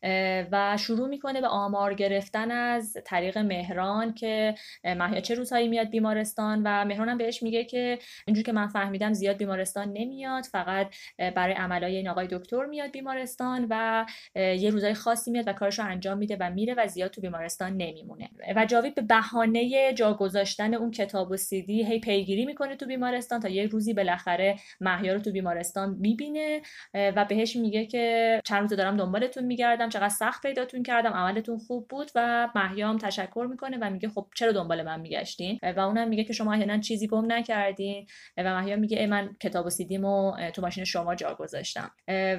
و 0.53 0.77
شروع 0.77 1.09
می‌کنه 1.09 1.41
به 1.41 1.49
آمار 1.49 1.95
گرفتن 1.95 2.51
از 2.51 2.97
طریق 3.05 3.39
مهران 3.39 4.15
که 4.15 4.55
محیا 4.85 5.21
چه 5.21 5.35
روزهایی 5.35 5.69
میاد 5.69 5.91
بیمارستان 5.91 6.63
و 6.65 6.85
مهران 6.85 7.09
هم 7.09 7.19
بهش 7.19 7.43
میگه 7.43 7.65
که 7.65 7.99
اینجور 8.27 8.45
که 8.45 8.53
من 8.53 8.67
فهمیدم 8.67 9.13
زیاد 9.13 9.37
بیمارستان 9.37 9.93
نمیاد 9.93 10.45
فقط 10.45 10.95
برای 11.19 11.55
عملای 11.55 11.97
این 11.97 12.09
آقای 12.09 12.29
دکتر 12.31 12.65
میاد 12.65 12.91
بیمارستان 12.91 13.67
و 13.71 14.07
یه 14.37 14.71
روزای 14.71 14.95
خاصی 14.95 15.31
میاد 15.31 15.49
و 15.49 15.53
کارش 15.53 15.79
رو 15.79 15.85
انجام 15.85 16.19
میده 16.19 16.37
و 16.41 16.51
میره 16.51 16.75
و 16.75 16.87
زیاد 16.87 17.11
تو 17.11 17.21
بیمارستان 17.21 17.77
نمیمونه. 17.77 18.31
و 18.57 18.67
جاوید 18.67 18.95
به 18.95 19.03
بهانه 19.03 19.93
جا 19.95 20.13
گذاشتن 20.43 20.75
اون 20.75 20.91
کتاب 20.91 21.31
و 21.31 21.37
سیدی 21.37 21.85
هی 21.85 21.99
پیگیری 22.01 22.45
می‌کنه 22.45 22.77
تو 22.77 22.87
بیمارستان 22.87 23.41
تا 23.41 23.49
یه 23.49 23.67
روزی 23.67 23.95
بالاخره 23.95 24.57
محیا 24.81 25.13
رو 25.13 25.21
تو 25.21 25.33
بیمارستان 25.33 25.97
می‌بینه 26.01 26.63
و 26.95 27.25
بهش 27.29 27.57
میگه 27.57 27.87
که 27.87 28.41
چند 28.45 28.61
روز 28.61 28.73
دارم 28.73 28.97
دنبالتون 28.97 29.45
میگردم 29.45 29.89
چقدر 29.89 30.09
سخت 30.09 30.43
پیداتون 30.43 30.83
کردم 30.83 31.11
عملتون 31.11 31.59
خوب 31.59 31.89
بود 31.89 32.11
و 32.15 32.49
محیا 32.55 32.89
هم 32.89 32.99
تشکر 32.99 33.47
می‌کنه 33.51 33.79
و 33.81 33.91
میگه 33.91 34.09
خب 34.09 34.27
چرا 34.35 34.53
دنبال 34.53 34.83
من 34.83 35.01
میگشتین؟ 35.01 35.59
و 35.77 35.81
اونم 35.81 36.09
میگه 36.09 36.25
که 36.25 36.33
شما 36.33 36.53
احیانا 36.53 36.79
چیزی 36.79 37.07
گم 37.07 37.33
نکردین. 37.33 38.07
و 38.37 38.43
محیا 38.43 38.77
میگه 38.77 38.99
ای 38.99 39.07
من 39.07 39.37
کتاب 39.41 39.67
و 39.67 39.71
سیدیمو 39.71 40.33
تو 40.55 40.63
ماشین 40.63 40.85
شما 40.85 41.15
جا 41.15 41.35
گذاشتم. 41.35 41.91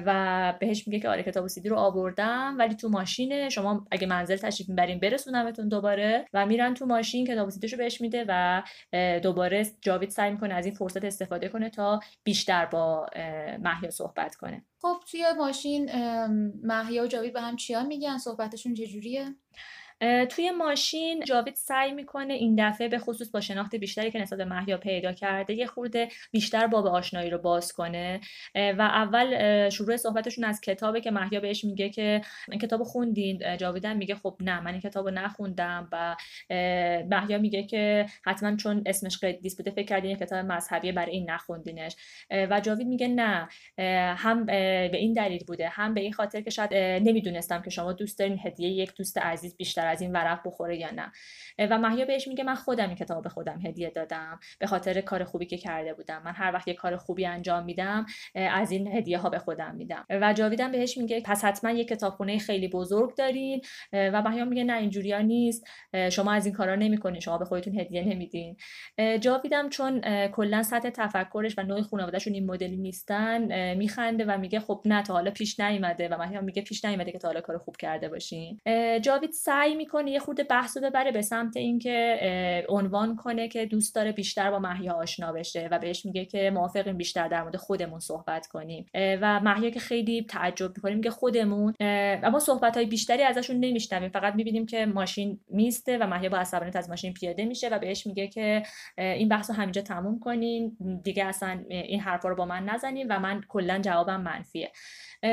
و 0.06 0.54
بهش 0.60 0.88
میگه 0.88 1.00
که 1.00 1.08
آره 1.08 1.22
کتاب 1.22 1.44
و 1.44 1.48
سیدی 1.48 1.68
رو 1.68 1.76
آوردم 1.76 2.54
ولی 2.58 2.74
تو 2.74 2.88
ماشین 2.88 3.48
شما 3.48 3.86
اگه 3.90 4.06
منزل 4.06 4.36
تشریف 4.36 4.68
می‌برین 4.68 4.98
برسونمتون 4.98 5.68
دوباره. 5.68 6.24
و 6.32 6.46
میرن 6.46 6.74
تو 6.74 6.86
ماشین 6.86 7.26
کتاب 7.26 7.46
و 7.46 7.50
سیدیشو 7.50 7.76
بهش 7.76 7.93
میده 8.00 8.24
و 8.28 8.62
دوباره 9.22 9.66
جاوید 9.80 10.10
سعی 10.10 10.30
می‌کنه 10.30 10.54
از 10.54 10.66
این 10.66 10.74
فرصت 10.74 11.04
استفاده 11.04 11.48
کنه 11.48 11.70
تا 11.70 12.00
بیشتر 12.24 12.66
با 12.66 13.06
محیا 13.60 13.90
صحبت 13.90 14.34
کنه. 14.34 14.64
خب 14.82 14.96
توی 15.10 15.24
ماشین 15.38 15.90
محیا 16.62 17.04
و 17.04 17.06
جاوید 17.06 17.32
به 17.32 17.40
هم 17.40 17.56
چیا 17.56 17.82
میگن؟ 17.82 18.18
صحبتشون 18.18 18.74
چجوریه؟ 18.74 19.34
توی 20.30 20.50
ماشین 20.50 21.20
جاوید 21.20 21.54
سعی 21.54 21.92
می‌کنه 21.92 22.34
این 22.34 22.68
دفعه 22.68 22.88
به 22.88 22.98
خصوص 22.98 23.30
با 23.30 23.40
شناخت 23.40 23.74
بیشتری 23.74 24.10
که 24.10 24.18
نسبت 24.18 24.38
به 24.38 24.44
محیا 24.44 24.78
پیدا 24.78 25.12
کرده 25.12 25.54
یه 25.54 25.66
خورده 25.66 26.08
بیشتر 26.30 26.66
باب 26.66 26.86
آشنایی 26.86 27.30
رو 27.30 27.38
باز 27.38 27.72
کنه. 27.72 28.20
و 28.54 28.82
اول 28.82 29.68
شروع 29.68 29.96
صحبتشون 29.96 30.44
از 30.44 30.60
کتابه 30.60 31.00
که 31.00 31.10
محیا 31.10 31.40
بهش 31.40 31.64
میگه 31.64 31.88
که 31.88 32.20
کتاب 32.62 32.82
خوندین؟ 32.82 33.56
جاویدم 33.56 33.96
میگه 33.96 34.14
خب 34.14 34.36
نه 34.40 34.60
من 34.60 34.70
این 34.70 34.80
کتاب 34.80 35.08
نخوندم. 35.08 35.88
و 35.92 36.16
محیا 37.10 37.38
میگه 37.38 37.62
که 37.62 38.06
حتما 38.24 38.56
چون 38.56 38.82
اسمش 38.86 39.18
قدیس 39.18 39.56
بوده 39.56 39.70
فکر 39.70 39.86
کردین 39.86 40.16
کتاب 40.16 40.44
مذهبی 40.44 40.92
برای 40.92 41.12
این 41.12 41.30
نخوندینش. 41.30 41.96
و 42.30 42.60
جاوید 42.60 42.86
میگه 42.86 43.08
نه. 43.08 43.48
هم 44.16 44.46
به 44.46 44.96
این 44.96 45.12
دلیل 45.12 45.44
بوده. 45.46 45.68
هم 45.68 45.94
به 45.94 46.00
این 46.00 46.12
خاطر 46.12 46.40
که 46.40 46.50
شاید 46.50 46.74
نمی‌دونستم 46.74 47.62
که 47.62 47.70
شما 47.70 47.92
دوست 47.92 48.18
دارین 48.18 48.38
هدیه 48.44 48.68
یک 48.68 48.94
دوست 48.96 49.18
عزیز 49.18 49.56
بیشتر 49.56 49.93
از 49.94 50.00
این 50.00 50.12
ورق 50.12 50.40
بخوره 50.44 50.76
یا 50.76 50.90
نه. 50.90 51.12
و 51.70 51.78
محیا 51.78 52.04
بهش 52.04 52.28
میگه 52.28 52.44
من 52.44 52.54
خودم 52.54 52.86
این 52.86 52.96
کتاب 52.96 53.22
به 53.22 53.28
خودم 53.28 53.60
هدیه 53.66 53.90
دادم 53.90 54.40
به 54.58 54.66
خاطر 54.66 55.00
کار 55.00 55.24
خوبی 55.24 55.46
که 55.46 55.58
کرده 55.58 55.94
بودم. 55.94 56.22
من 56.24 56.32
هر 56.32 56.52
وقت 56.54 56.68
یه 56.68 56.74
کار 56.74 56.96
خوبی 56.96 57.26
انجام 57.26 57.64
میدم 57.64 58.06
از 58.34 58.70
این 58.70 58.96
هدیه 58.96 59.18
ها 59.18 59.30
به 59.30 59.38
خودم 59.38 59.74
میدم. 59.74 60.04
و 60.10 60.32
جاویدم 60.32 60.72
بهش 60.72 60.98
میگه 60.98 61.20
پس 61.20 61.44
حتما 61.44 61.70
یه 61.70 61.84
کتابخونه 61.84 62.38
خیلی 62.38 62.68
بزرگ 62.68 63.16
دارین. 63.16 63.60
و 63.92 64.22
محیا 64.22 64.44
میگه 64.44 64.64
نه 64.64 64.76
اینجوریا 64.76 65.20
نیست. 65.20 65.66
شما 66.12 66.32
از 66.32 66.46
این 66.46 66.54
کارا 66.54 66.74
نمی‌کنین 66.74 67.20
شما 67.20 67.38
به 67.38 67.44
خودتون 67.44 67.80
هدیه 67.80 68.04
نمیدین. 68.04 68.56
جاویدم 69.20 69.68
چون 69.68 70.00
کلا 70.28 70.62
سطح 70.62 70.90
تفکرش 70.90 71.58
و 71.58 71.62
نوع 71.62 71.82
خانوادهشون 71.82 72.34
این 72.34 72.46
مدلی 72.46 72.76
نیستن 72.76 73.74
میخنده 73.74 74.24
و 74.24 74.38
میگه 74.38 74.60
خب 74.60 74.82
نه 74.84 75.02
تا 75.02 75.14
حالا 75.14 75.30
پیش 75.30 75.60
نیومده. 75.60 76.08
و 76.08 76.18
محیا 76.18 76.40
میگه 76.40 76.62
پیش 76.62 76.84
نیومده 76.84 77.12
که 77.12 77.18
تا 77.18 77.28
حالا 77.28 77.40
کار 77.40 77.58
خوب 77.58 77.76
کرده 77.76 78.08
باشین. 78.08 78.60
جاوید 79.02 79.30
سعی 79.30 79.73
می‌کنه 79.74 80.10
یه 80.10 80.18
خورده 80.18 80.42
بحث 80.42 80.76
ببره 80.76 81.12
به 81.12 81.22
سمت 81.22 81.56
اینکه 81.56 82.64
عنوان 82.68 83.16
کنه 83.16 83.48
که 83.48 83.66
دوست 83.66 83.94
داره 83.94 84.12
بیشتر 84.12 84.50
با 84.50 84.58
محیا 84.58 84.92
آشنا 84.92 85.32
بشه 85.32 85.68
و 85.70 85.78
بهش 85.78 86.06
میگه 86.06 86.24
که 86.24 86.50
موافقیم 86.50 86.96
بیشتر 86.96 87.28
در 87.28 87.42
مورد 87.42 87.56
خودمون 87.56 88.00
صحبت 88.00 88.46
کنیم. 88.46 88.86
و 88.94 89.40
محیا 89.40 89.70
که 89.70 89.80
خیلی 89.80 90.26
تعجب 90.28 90.76
می‌کنیم 90.76 91.02
که 91.02 91.10
خودمون 91.10 91.74
اما 91.80 92.38
صحبت 92.38 92.76
های 92.76 92.86
بیشتری 92.86 93.22
ازشون 93.22 93.56
نمیشنویم. 93.56 94.08
فقط 94.08 94.34
می‌بینیم 94.34 94.66
که 94.66 94.86
ماشین 94.86 95.40
میسته 95.48 95.98
و 95.98 96.06
محیا 96.06 96.28
با 96.28 96.38
عصبانیت 96.38 96.76
از 96.76 96.90
ماشین 96.90 97.12
پیاده 97.12 97.44
میشه 97.44 97.68
و 97.68 97.78
بهش 97.78 98.06
میگه 98.06 98.28
که 98.28 98.62
این 98.98 99.28
بحث 99.28 99.50
رو 99.50 99.56
همینجا 99.56 99.82
تموم 99.82 100.20
کنین. 100.20 100.76
دیگه 101.04 101.24
اصلا 101.24 101.64
این 101.68 102.00
حرفا 102.00 102.28
رو 102.28 102.36
با 102.36 102.44
من 102.44 102.64
نزنین 102.64 103.06
و 103.10 103.18
من 103.18 103.40
کلا 103.48 103.78
جوابم 103.78 104.20
منفیه. 104.20 104.72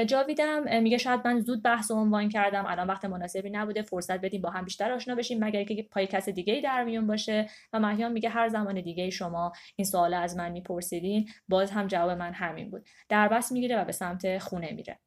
جاویدم 0.07 0.81
میگه 0.83 0.97
شاید 0.97 1.27
من 1.27 1.39
زود 1.39 1.63
بحث 1.63 1.91
عنوان 1.91 2.29
کردم 2.29 2.65
الان 2.65 2.87
وقت 2.87 3.05
مناسبی 3.05 3.49
نبوده 3.49 3.81
فرصت 3.81 4.21
بدیم 4.21 4.41
با 4.41 4.49
هم 4.49 4.65
بیشتر 4.65 4.91
آشنا 4.91 5.15
بشیم 5.15 5.43
مگر 5.43 5.63
که 5.63 5.87
پای 5.91 6.07
کس 6.07 6.29
دیگه 6.29 6.53
ای 6.53 6.61
در 6.61 6.83
میون 6.83 7.07
باشه. 7.07 7.49
و 7.73 7.79
مهیان 7.79 8.11
میگه 8.11 8.29
هر 8.29 8.47
زمان 8.47 8.81
دیگه 8.81 9.09
شما 9.09 9.51
این 9.75 9.85
سوال 9.85 10.13
از 10.13 10.37
من 10.37 10.51
میپرسیدین 10.51 11.29
باز 11.47 11.71
هم 11.71 11.87
جواب 11.87 12.09
من 12.11 12.33
همین 12.33 12.69
بود. 12.71 12.85
دربست 13.09 13.51
می‌گیره 13.51 13.81
و 13.81 13.85
به 13.85 13.91
سمت 13.91 14.37
خونه 14.37 14.71
میره. 14.71 14.99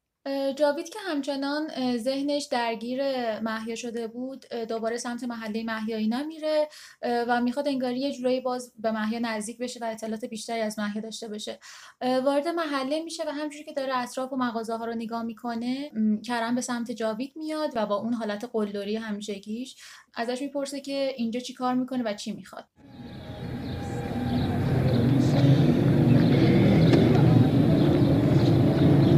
جاوید 0.55 0.89
که 0.89 0.99
همچنان 0.99 1.67
ذهنش 1.97 2.45
درگیر 2.45 2.99
محیا 3.39 3.75
شده 3.75 4.07
بود 4.07 4.45
دوباره 4.69 4.97
سمت 4.97 5.23
محله 5.23 5.63
مهیایی 5.63 6.07
نمیره 6.07 6.69
و 7.01 7.41
می‌خواد 7.41 7.67
انگاری 7.67 7.99
یه 7.99 8.11
جورایی 8.11 8.41
باز 8.41 8.73
به 8.79 8.91
محیا 8.91 9.19
نزدیک 9.19 9.57
بشه 9.57 9.79
و 9.79 9.85
اطلاعات 9.85 10.25
بیشتری 10.25 10.61
از 10.61 10.79
محیا 10.79 11.01
داشته 11.01 11.27
باشه 11.27 11.59
وارد 12.01 12.47
محله 12.47 13.03
میشه 13.03 13.23
و 13.27 13.29
همجوری 13.29 13.63
که 13.63 13.73
داره 13.73 13.97
اطراف 13.97 14.33
و 14.33 14.35
مغازه 14.35 14.75
ها 14.75 14.85
رو 14.85 14.93
نگاه 14.93 15.23
می‌کنه 15.23 15.91
کرم 16.25 16.55
به 16.55 16.61
سمت 16.61 16.91
جاوید 16.91 17.33
میاد 17.35 17.71
و 17.75 17.85
با 17.85 17.95
اون 17.95 18.13
حالت 18.13 18.49
قلدری 18.53 18.95
همیشگیش 18.95 19.75
ازش 20.15 20.41
می‌پرسه 20.41 20.81
که 20.81 21.13
اینجا 21.17 21.39
چی 21.39 21.53
کار 21.53 21.73
می‌کنه 21.73 22.03
و 22.03 22.13
چی 22.13 22.33
می‌خواد 22.33 22.65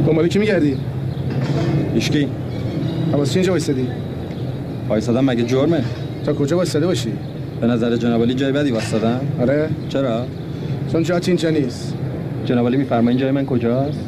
دنباله 0.06 0.28
کی 0.28 0.38
میگردی؟ 0.38 0.97
هیچکی؟ 1.94 2.28
حواس 3.12 3.36
اینجا 3.36 3.52
وایسادی؟ 3.52 3.86
وایسادم 4.88 5.24
مگه 5.24 5.42
جرمه؟ 5.42 5.82
تا 6.24 6.32
کجا 6.32 6.56
وایساده 6.56 6.86
باشی؟ 6.86 7.12
به 7.60 7.66
نظر 7.66 7.96
جناب 7.96 8.26
جای 8.26 8.52
بدی 8.52 8.70
وایسادم. 8.70 9.20
آره. 9.40 9.68
چرا؟ 9.88 10.26
چون 10.92 11.02
جات 11.02 11.28
اینجا 11.28 11.50
نیست. 11.50 11.94
جناب 12.44 12.66
علی 12.66 12.76
میفرمایین 12.76 13.20
جای 13.20 13.30
من 13.30 13.46
کجاست؟ 13.46 13.98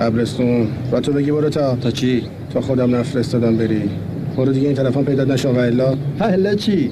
قبرستون. 0.00 0.66
و 0.92 1.00
تو 1.00 1.12
بگی 1.12 1.30
برو 1.30 1.48
تا. 1.48 1.76
تا 1.76 1.90
چی؟ 1.90 2.22
تا 2.54 2.60
خودم 2.60 2.96
نفرستادم 2.96 3.56
بری. 3.56 3.82
برو 4.36 4.52
دیگه 4.52 4.66
این 4.66 4.76
تلفن 4.76 5.02
پیدا 5.02 5.24
نشو 5.24 5.52
و 5.52 5.58
الا. 5.58 5.94
الا 6.20 6.54
چی؟ 6.54 6.90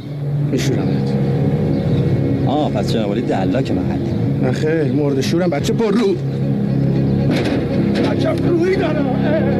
میشورمت 0.53 1.13
آه 2.47 2.71
پس 2.71 2.93
جناب 2.93 3.13
علی 3.13 3.23
دلاک 3.23 3.73
محلی. 3.73 4.13
نه 4.43 4.53
خیر 4.53 4.93
مرد 4.93 5.21
شورم 5.21 5.51
بچه 5.51 5.73
پر 5.73 5.91
رو. 5.91 6.15
بچه 8.11 8.31
روی 8.31 8.77
داره. 8.77 9.58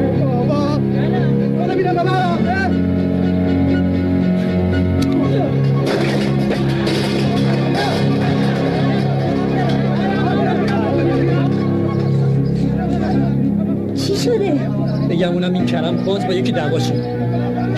باز 16.09 16.27
با 16.27 16.33
یکی 16.33 16.51
دعواشه 16.51 16.93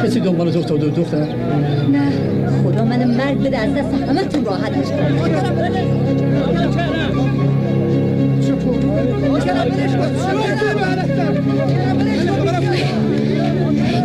کسی 0.03 0.19
دنبال 0.19 0.51
تو 0.51 0.59
افتاده 0.59 0.85
بود 0.85 0.95
دختر؟ 0.95 1.17
نه 1.91 2.11
خدا 2.63 2.85
من 2.85 3.03
مرگ 3.03 3.43
بده 3.43 3.57
از 3.57 3.73
دست 3.73 3.93
همه 4.09 4.23
تون 4.23 4.45
راحتش 4.45 4.87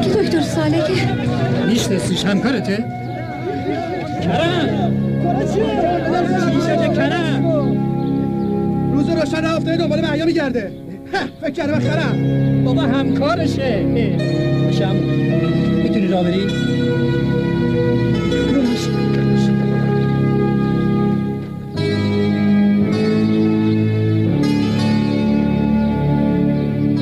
که 0.03 0.11
دکتر 0.11 0.41
سالکه؟ 0.41 0.93
میشناسیش 1.69 2.25
همکارته 2.25 2.85
کرم 4.23 4.93
کرم 6.95 7.47
روز 8.93 9.09
روشن 9.09 9.45
هفته 9.45 9.77
دنبال 9.77 10.01
محیا 10.01 10.27
میگرده 10.27 10.86
فکر 11.41 11.51
کردم 11.51 11.79
خرم 11.79 12.65
بابا 12.65 12.83
همکارشه. 12.83 13.85
باشم 14.65 14.97
می‌تونی 15.83 16.09
را 16.09 16.23
بری؟ 16.23 16.47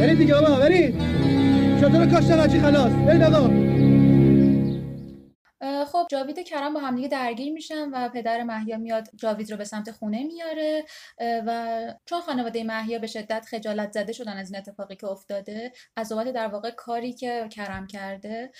برید 0.01 0.19
دیگه 0.19 0.35
بابا 0.35 0.57
برید 0.57 0.95
شطور 1.81 2.07
کاشت 2.07 2.31
راجی 2.31 2.61
خلاص. 2.61 2.93
برید 2.93 3.23
آقا 3.23 3.64
خب 6.05 6.11
جاوید 6.11 6.39
و 6.39 6.43
کرم 6.43 6.75
با 6.75 6.81
همدیگه 6.81 7.09
درگیر 7.09 7.53
میشن 7.53 7.91
و 7.91 8.09
پدر 8.09 8.43
محیا 8.43 8.77
میاد 8.77 9.09
جاوید 9.17 9.51
رو 9.51 9.57
به 9.57 9.65
سمت 9.65 9.91
خونه 9.91 10.25
میاره 10.25 10.85
و 11.21 11.95
چون 12.07 12.21
خانواده 12.21 12.65
محیا 12.65 12.99
به 12.99 13.07
شدت 13.07 13.47
خجالت 13.51 13.93
زده 13.93 14.13
شدن 14.13 14.37
از 14.37 14.53
این 14.53 14.59
اتفاقی 14.59 14.97
که 14.97 15.07
افتاده 15.07 15.73
از 15.97 16.13
بابت 16.13 16.33
در 16.33 16.49
واقع 16.49 16.71
کاری 16.71 17.13
که 17.13 17.49
کرم 17.51 17.87
کرده 17.87 18.51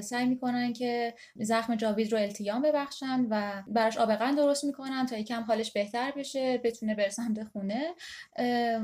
سعی 0.00 0.26
می‌کنن 0.26 0.72
که 0.72 1.14
زخم 1.36 1.74
جاوید 1.74 2.12
رو 2.12 2.18
التیام 2.18 2.62
ببخشن 2.62 3.26
و 3.30 3.62
براش 3.66 3.98
آب 3.98 4.14
قند 4.14 4.36
درست 4.36 4.64
می‌کنن 4.64 5.06
تا 5.06 5.16
یکم 5.16 5.42
حالش 5.42 5.72
بهتر 5.72 6.12
بشه 6.16 6.58
بتونه 6.58 6.94
بره 6.94 7.08
سمت 7.08 7.44
خونه. 7.44 7.94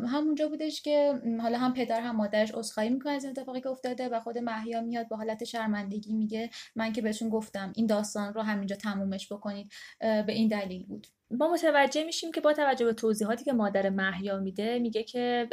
همونجا 0.07 0.49
بودش 0.49 0.83
که 0.83 1.21
حالا 1.41 1.59
هم 1.59 1.75
پدر 1.75 2.01
هم 2.01 2.17
مادرش 2.17 2.51
عذرخواهی 2.55 2.91
می‌کنه 2.91 3.13
از 3.13 3.25
این 3.25 3.31
اتفاقی 3.31 3.61
که 3.61 3.69
افتاده 3.69 4.09
و 4.09 4.21
خود 4.21 4.39
محیا 4.39 4.81
میاد 4.81 5.09
با 5.09 5.17
حالت 5.17 5.45
شرمندگی 5.45 6.15
میگه 6.15 6.51
من 6.77 6.93
که 6.93 7.03
بهتون 7.03 7.29
گفتم 7.29 7.73
داستان 7.87 8.35
رو 8.35 8.43
همینجا 8.43 8.77
تمومش 8.77 9.33
بکنید 9.33 9.73
به 10.01 10.33
این 10.33 10.49
دلیل 10.49 10.87
بود. 10.87 11.07
ما 11.31 11.53
متوجه 11.53 12.05
میشیم 12.05 12.33
که 12.33 12.41
با 12.41 12.53
توجه 12.53 12.85
به 12.85 12.93
توضیحاتی 12.93 13.45
که 13.45 13.53
مادر 13.53 13.89
محیا 13.91 14.39
میده 14.39 14.79
میگه 14.79 15.03
که 15.03 15.49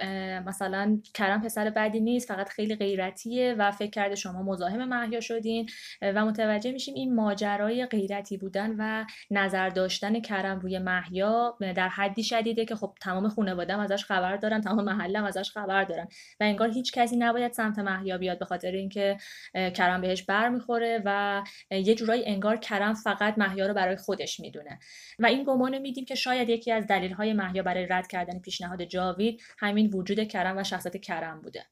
مثلا 0.46 1.00
کرم 1.14 1.42
پسر 1.42 1.70
بدی 1.70 2.00
نیست 2.00 2.28
فقط 2.28 2.50
خیلی 2.50 2.76
غیرتیه 2.76 3.56
و 3.58 3.72
فکر 3.72 3.90
کرده 3.90 4.16
شما 4.16 4.44
مزاحم 4.44 4.86
محیا 4.86 5.20
شدین. 5.20 5.70
و 6.02 6.26
متوجه 6.26 6.72
میشیم 6.72 6.94
این 6.94 7.16
ماجرای 7.16 7.86
غیرتی 7.86 8.38
بودن 8.38 8.76
و 8.78 9.06
نظر 9.32 9.70
داشتن 9.70 10.20
کرم 10.20 10.60
روی 10.60 10.80
محیا 10.80 11.58
در 11.76 11.90
حدی 11.90 12.24
شدیده 12.24 12.66
که 12.66 12.76
خب 12.76 12.94
تمام 13.02 13.30
خانواده‌ام 13.30 13.80
ازش 13.80 14.06
خبر 14.06 14.38
دارن 14.38 14.62
تمام 14.62 14.86
محلم 14.86 15.24
ازش 15.24 15.52
خبر 15.52 15.84
دارن. 15.84 16.08
و 16.40 16.44
انگار 16.44 16.70
هیچ 16.70 16.92
کسی 16.94 17.16
نباید 17.16 17.54
سمت 17.54 17.80
محیا 17.80 18.18
بیاد 18.18 18.40
به 18.40 18.46
خاطر 18.46 18.72
اینکه 18.72 19.18
کرم 19.54 20.02
بهش 20.02 20.24
برمیخوره 20.24 21.02
و 21.06 21.44
یه 21.72 21.96
جورایی 21.96 22.26
انگار 22.26 22.58
کرم 22.58 22.94
فقط 22.94 23.38
محیا 23.38 23.68
رو 23.68 23.74
برای 23.74 23.96
خودش 23.96 24.40
می‌دونه. 24.40 24.80
و 25.20 25.26
این 25.26 25.44
گمان 25.64 25.78
میدیم 25.78 26.06
که 26.06 26.16
شاید 26.16 26.50
یکی 26.50 26.72
از 26.72 26.88
دلیل 26.88 27.14
های 27.14 27.34
محیا 27.34 27.64
برای 27.64 27.86
رد 27.86 28.08
کردن 28.08 28.40
پیشنهاد 28.40 28.84
جاوید 28.84 29.42
همین 29.60 29.94
وجود 29.94 30.24
کرم 30.24 30.58
و 30.58 30.64
شخصیت 30.64 30.98
کرم 30.98 31.42
بوده. 31.42 31.66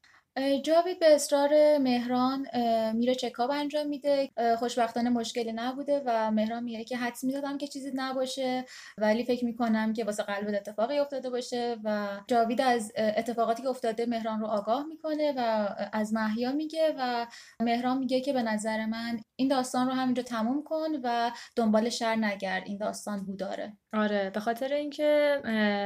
جاوید 0.63 0.99
به 0.99 1.15
اصرار 1.15 1.77
مهران 1.77 2.47
میره 2.93 3.15
چکاب 3.15 3.51
انجام 3.51 3.87
میده. 3.87 4.29
خوشبختانه 4.59 5.09
مشکلی 5.09 5.51
نبوده 5.51 6.01
و 6.05 6.31
مهران 6.31 6.63
میگه 6.63 6.83
که 6.83 6.97
حدس 6.97 7.23
می‌دادم 7.23 7.57
که 7.57 7.67
چیزی 7.67 7.91
نباشه 7.95 8.65
ولی 8.97 9.23
فکر 9.23 9.45
می‌کنم 9.45 9.93
که 9.93 10.03
واسه 10.03 10.23
قلب 10.23 10.47
اتفاقی 10.47 10.99
افتاده 10.99 11.29
باشه 11.29 11.77
و 11.83 12.07
جاوید 12.27 12.61
از 12.61 12.91
اتفاقاتی 12.97 13.61
که 13.61 13.69
افتاده 13.69 14.05
مهران 14.05 14.39
رو 14.39 14.47
آگاه 14.47 14.85
می‌کنه 14.87 15.33
و 15.37 15.69
از 15.93 16.13
محیا 16.13 16.51
میگه 16.51 16.95
و 16.97 17.27
مهران 17.61 17.97
میگه 17.97 18.21
که 18.21 18.33
به 18.33 18.41
نظر 18.43 18.85
من 18.85 19.19
این 19.35 19.47
داستان 19.47 19.87
رو 19.87 19.93
همینجا 19.93 20.23
تموم 20.23 20.63
کن 20.63 20.89
و 21.03 21.31
دنبال 21.55 21.89
شر 21.89 22.15
نگرد 22.15 22.63
این 22.65 22.77
داستان 22.77 23.25
بوداره. 23.25 23.77
آره 23.93 24.29
به 24.29 24.39
خاطر 24.39 24.73
اینکه 24.73 25.41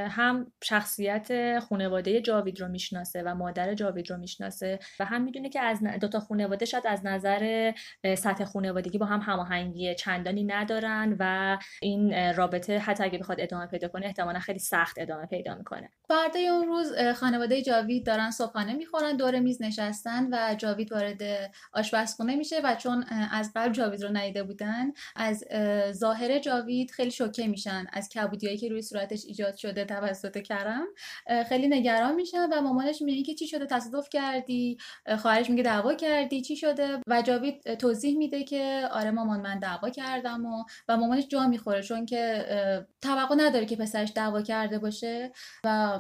هم 0.10 0.52
شخصیت 0.64 1.60
خانواده 1.60 2.22
جاوید 2.22 2.62
رو 2.62 2.68
می‌شناسه 2.68 3.24
و 3.24 3.36
مادر 3.36 3.74
جاوید 3.74 4.12
رو 4.12 4.18
می‌شناسه 4.18 4.80
و 5.00 5.06
هم 5.06 5.22
می‌دونه 5.22 5.50
که 5.50 5.62
از 5.62 5.84
دوتا 6.02 6.20
خانواده 6.20 6.66
شاید 6.66 6.88
از 6.88 7.06
نظر 7.06 7.72
سطح 8.18 8.46
خانوادگی 8.46 8.98
با 8.98 9.06
هم 9.06 9.20
هماهنگی 9.20 9.96
چندانی 9.96 10.44
ندارن 10.44 11.16
و 11.20 11.58
این 11.82 12.34
رابطه 12.34 12.80
حتی 12.80 13.04
اگه 13.04 13.18
بخواد 13.18 13.42
ادامه 13.42 13.66
پیدا 13.68 13.88
کنه 13.88 14.06
احتمالا 14.06 14.40
خیلی 14.40 14.60
سخت 14.60 14.96
ادامه 15.00 15.26
پیدا 15.26 15.56
می‌کنه. 15.56 15.90
فردای 16.08 16.48
اون 16.48 16.68
روز 16.68 16.94
خانواده 17.16 17.62
جاوید 17.62 18.06
دارن 18.06 18.32
صبحانه 18.32 18.74
می‌خورن 18.74 19.18
دور 19.18 19.40
میز 19.40 19.62
نشستن 19.62 20.28
و 20.32 20.56
جاوید 20.56 20.92
وارد 20.92 21.22
آشپزخونه 21.74 22.36
میشه 22.36 22.62
و 22.64 22.76
چون 22.76 23.06
از 23.32 23.52
قبل 23.56 23.74
جاوید 23.74 24.04
رو 24.04 24.10
ندیده 24.18 24.44
بودن 24.44 24.92
از 25.16 25.46
ظاهر 25.92 26.40
جاوید 26.40 26.92
خیلی 26.92 27.12
شوکه 27.12 27.48
میشن. 27.48 27.86
از 27.96 28.10
کبودیایی 28.10 28.58
که 28.58 28.70
روی 28.70 28.82
صورتش 28.82 29.26
ایجاد 29.26 29.56
شده 29.56 29.86
توسط 29.86 30.38
کرم 30.38 30.86
خیلی 31.50 31.68
نگران 31.68 32.16
میشن 32.16 32.50
و 32.52 32.62
مامانش 32.62 33.02
میگه 33.02 33.24
که 33.24 33.34
چی 33.34 33.48
شده 33.48 33.66
تصادف 33.66 34.10
کردی؟ 34.10 34.78
خواهرش 35.18 35.50
میگه 35.50 35.64
دعوا 35.64 35.94
کردی؟ 35.94 36.42
چی 36.42 36.56
شده؟ 36.56 37.00
و 37.08 37.22
جاوید 37.22 37.74
توضیح 37.74 38.18
میده 38.18 38.44
که 38.44 38.90
آره 38.92 39.12
مامان 39.12 39.42
من 39.42 39.60
دعوا 39.60 39.90
کردم 39.90 40.46
و 40.46 40.64
و 40.88 40.98
مامانش 40.98 41.28
جا 41.28 41.48
می‌خوره 41.48 41.82
چون 41.82 42.06
که 42.06 42.46
توقع 43.02 43.36
نداره 43.36 43.66
که 43.66 43.76
پسرش 43.76 44.12
دعوا 44.16 44.42
کرده 44.42 44.80
باشه 44.80 45.32
و 45.64 46.00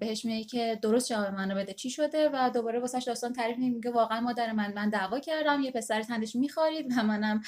بهش 0.00 0.24
میگه 0.24 0.44
که 0.44 0.78
درست 0.82 1.08
جواب 1.08 1.34
منو 1.34 1.54
بده 1.54 1.72
چی 1.72 1.90
شده 1.90 2.30
و 2.32 2.50
دوباره 2.54 2.80
واسش 2.80 3.04
داستان 3.06 3.32
تعریف 3.32 3.58
میگه 3.58 3.90
واقعا 3.90 4.20
مادر 4.20 4.52
من 4.52 4.72
من 4.74 4.90
دعوا 4.90 5.18
کردم 5.20 5.60
یه 5.60 5.70
پسر 5.70 6.02
تندش 6.02 6.36
میخوارید 6.36 6.92
و 6.92 7.02
منم 7.02 7.40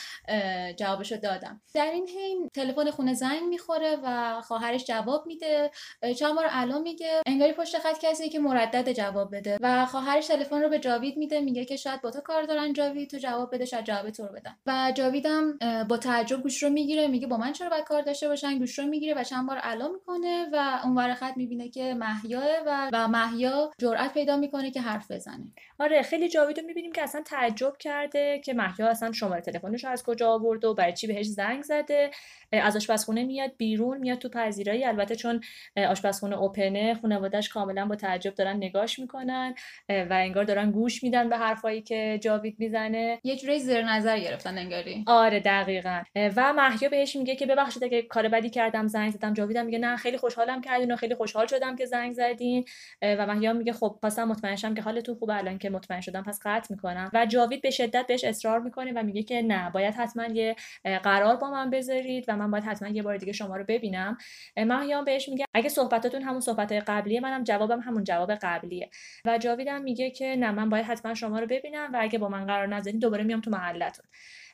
جوابشو 0.77 1.17
دادم. 1.17 1.61
در 1.75 1.91
این 1.91 2.09
حین 2.09 2.49
تلفن 2.55 2.91
خونه 2.91 3.15
زنگ 3.15 3.43
می‌خوره 3.49 3.88
و 4.05 4.41
خواهرش 4.41 4.85
جواب 4.85 5.27
میده. 5.27 5.71
چند 6.19 6.35
بار 6.35 6.47
الان 6.51 6.83
میگه. 6.83 7.23
انگاری 7.27 7.53
پشت 7.53 7.79
خط 7.79 7.99
کسی 8.03 8.29
که 8.29 8.39
مردد 8.39 8.93
جواب 8.93 9.37
بده. 9.37 9.59
و 9.61 9.87
خواهرش 9.87 10.27
تلفن 10.27 10.63
رو 10.63 10.69
به 10.69 10.79
جاوید 10.79 11.17
میده. 11.17 11.41
میگه 11.41 11.65
که 11.65 11.77
شاید 11.77 12.01
با 12.03 12.11
تو 12.11 12.21
کار 12.21 12.43
دارن 12.43 12.73
جاوید 12.73 13.11
تو 13.11 13.19
جواب 13.19 13.55
بده 13.55 13.65
شاید 13.65 13.85
جواب 13.85 14.11
تو 14.11 14.23
رو 14.23 14.33
بدن. 14.33 14.57
و 14.67 14.93
جاویدم 14.95 15.59
با 15.89 15.97
تعجب 15.97 16.43
گوش 16.43 16.63
رو 16.63 16.71
می‌گیره. 16.71 17.07
میگه 17.07 17.27
با 17.27 17.37
من 17.37 17.53
چرا 17.53 17.69
باید 17.71 17.85
کار 17.85 18.03
داشته 18.03 18.29
باشن؟ 18.29 18.59
گوش 18.59 18.79
رو 18.79 18.87
می‌گیره 18.87 19.15
و 19.15 19.25
چند 19.25 19.47
بار 19.47 19.59
الان 19.63 19.91
می‌کنه 19.93 20.47
و 20.53 20.81
اون 20.85 21.15
خط 21.15 21.37
می‌بینه 21.37 21.69
که 21.69 21.95
محیا 21.95 22.43
و 22.67 22.91
و 22.93 23.09
محیا 23.09 23.71
جرأت 23.79 24.15
پیدا 24.15 24.37
می‌کنه 24.37 24.71
که 24.71 24.81
حرف 24.81 25.11
بزنه. 25.11 25.53
آره 25.79 26.03
خیلی 26.03 26.29
جاوید 26.29 26.61
رو 26.61 26.67
می‌بینیم 26.67 26.93
که 26.93 27.03
اصلا 27.03 27.23
تعجب 27.27 27.77
کرده 27.79 28.41
که 28.45 28.55
محیا 28.55 28.89
اصلا 28.89 29.13
شماره 29.13 29.41
تلفنش 29.41 29.85
از 29.85 30.03
کجا 30.03 30.31
آورد 30.31 30.65
و 30.65 30.75
برای 30.75 30.93
چی 30.93 31.07
بهش 31.07 31.27
زنگ 31.27 31.63
زده. 31.63 32.11
از 32.53 32.77
آشپزخونه 32.77 33.25
میاد 33.25 33.51
بیرون. 33.57 33.78
میاد 33.79 34.19
تو 34.19 34.29
پذیرایی. 34.29 34.85
البته 34.85 35.17
چون 35.17 35.41
آشپزخونه 35.89 36.37
اوپنه 36.39 36.95
خانواده‌اش 36.95 37.49
کاملا 37.49 37.87
با 37.87 37.97
تعجب 37.97 38.35
دارن 38.35 38.57
نگاش 38.57 38.99
می‌کنن 38.99 39.55
و 39.89 40.13
انگار 40.13 40.45
دارن 40.45 40.71
گوش 40.71 41.03
میدن 41.03 41.29
به 41.29 41.37
حرفایی 41.37 41.83
که 41.83 42.19
جاوید 42.23 42.57
می‌زنه. 42.59 43.19
یه 43.25 43.37
جوری 43.37 43.59
زیر 43.59 43.83
نظر 43.83 44.19
گرفتن 44.19 44.59
انگاری. 44.59 45.05
آره 45.07 45.41
دقیقا. 45.41 46.03
و 46.37 46.53
محیا 46.53 46.89
بهش 46.89 47.17
میگه 47.17 47.37
که 47.37 47.47
ببخشید 47.47 47.85
اگه 47.85 48.03
کار 48.03 48.29
بدی 48.29 48.51
کردم 48.51 48.87
زنگ 48.87 49.11
زدم. 49.11 49.35
جاویدم 49.35 49.67
میگه 49.67 49.79
نه 49.79 49.97
خیلی 49.97 50.17
خوشحالم 50.17 50.61
کردین 50.61 50.93
و 50.93 50.97
خیلی 50.97 51.15
خوشحال 51.15 51.47
شدم 51.47 51.77
که 51.77 51.87
زنگ 51.87 52.13
زدین. 52.13 52.65
و 53.03 53.27
محیا 53.27 53.53
میگه 53.53 53.73
خب 53.73 53.99
پس 54.03 54.19
مطمئن 54.19 54.57
شم 54.57 54.75
که 54.75 54.83
حالتون 54.83 55.15
خوبه 55.15 55.37
الان 55.37 55.59
که 55.59 55.71
مطمئن 55.71 56.01
شدم 56.01 56.23
پس 56.23 56.41
قطع 56.45 56.75
می‌کنم. 56.75 57.11
و 57.15 57.27
جاوید 57.27 57.63
به 57.63 57.71
شدت 57.71 58.07
بهش 58.07 58.25
اصرار 58.25 58.61
می‌کنه 58.61 58.93
و 58.93 59.03
میگه 59.03 59.23
که 59.23 59.43
نه 59.43 59.71
باید 59.71 59.95
حتما 59.95 60.25
یه 60.27 60.57
قرار 61.03 61.37
با 61.37 61.51
من 61.51 61.71
بذارید 61.71 62.25
و 62.29 62.37
من 62.37 62.51
باید 62.51 62.65
حتما 62.65 62.89
یه 62.89 63.03
بار 63.03 63.17
دیگه 63.17 63.33
شما 63.33 63.57
رو 63.57 63.65
ببینم. 63.69 64.17
مهیان 64.57 65.05
بهش 65.05 65.29
میگه 65.29 65.45
اگه 65.55 65.69
صحبتاتون 65.69 66.23
همون 66.23 66.41
صحبت 66.41 66.73
قبلیه 66.73 67.21
منم 67.21 67.45
جوابم 67.45 67.81
همون 67.81 68.05
جواب 68.05 68.35
قبلیه. 68.35 68.91
و 69.25 69.39
جاویدم 69.39 69.83
میگه 69.83 70.11
که 70.11 70.37
نه 70.37 70.51
من 70.51 70.69
باید 70.69 70.85
حتما 70.85 71.15
شما 71.15 71.39
رو 71.39 71.47
ببینم 71.47 71.91
و 71.93 71.99
اگه 72.01 72.19
با 72.19 72.29
من 72.29 72.47
قرار 72.47 72.67
نذارین 72.67 72.99
دوباره 72.99 73.25
میام 73.25 73.41
تو 73.41 73.51
محلتون. 73.51 74.05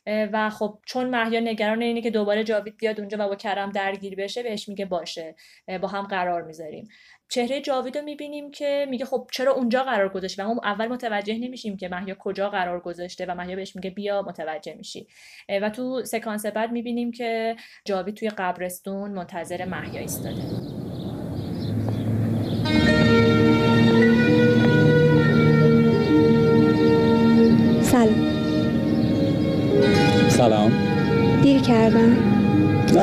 و 0.07 0.51
خب 0.51 0.79
چون 0.87 1.11
مهیا 1.11 1.41
نگران 1.41 1.83
اینه 1.83 2.03
که 2.03 2.11
دوباره 2.11 2.45
جاوید 2.45 2.77
بیاد 2.77 3.01
اونجا 3.01 3.19
و 3.21 3.29
با 3.29 3.37
کرم 3.37 3.71
درگیر 3.71 4.17
بشه 4.17 4.43
بهش 4.43 4.69
میگه 4.69 4.85
باشه. 4.85 5.35
با 5.83 5.89
هم 5.89 6.03
قرار 6.03 6.43
می‌ذاریم. 6.43 6.89
چهره 7.29 7.61
جاوید 7.61 7.99
رو 7.99 8.05
می‌بینیم 8.05 8.51
که 8.51 8.87
میگه 8.91 9.05
خب 9.05 9.29
چرا 9.33 9.53
اونجا 9.53 9.83
قرار 9.83 10.09
گذاشته 10.09 10.45
و 10.45 10.55
ما 10.55 10.61
اول 10.65 10.87
متوجه 10.89 11.39
نمیشیم 11.39 11.77
که 11.77 11.89
مهیا 11.89 12.17
کجا 12.19 12.51
قرار 12.51 12.81
گذاشته 12.81 13.27
و 13.27 13.35
مهیا 13.35 13.57
بهش 13.57 13.77
میگه 13.77 13.91
بیا 13.91 14.23
متوجه 14.23 14.75
میشی. 14.75 15.07
و 15.63 15.71
تو 15.71 16.05
سکانس 16.05 16.47
بعد 16.47 16.73
می‌بینیم 16.73 17.11
که 17.11 17.57
جاوید 17.85 18.15
توی 18.15 18.29
قبرستون 18.29 19.11
منتظر 19.11 19.65
مهیا 19.65 20.01
ایستاده. 20.01 20.84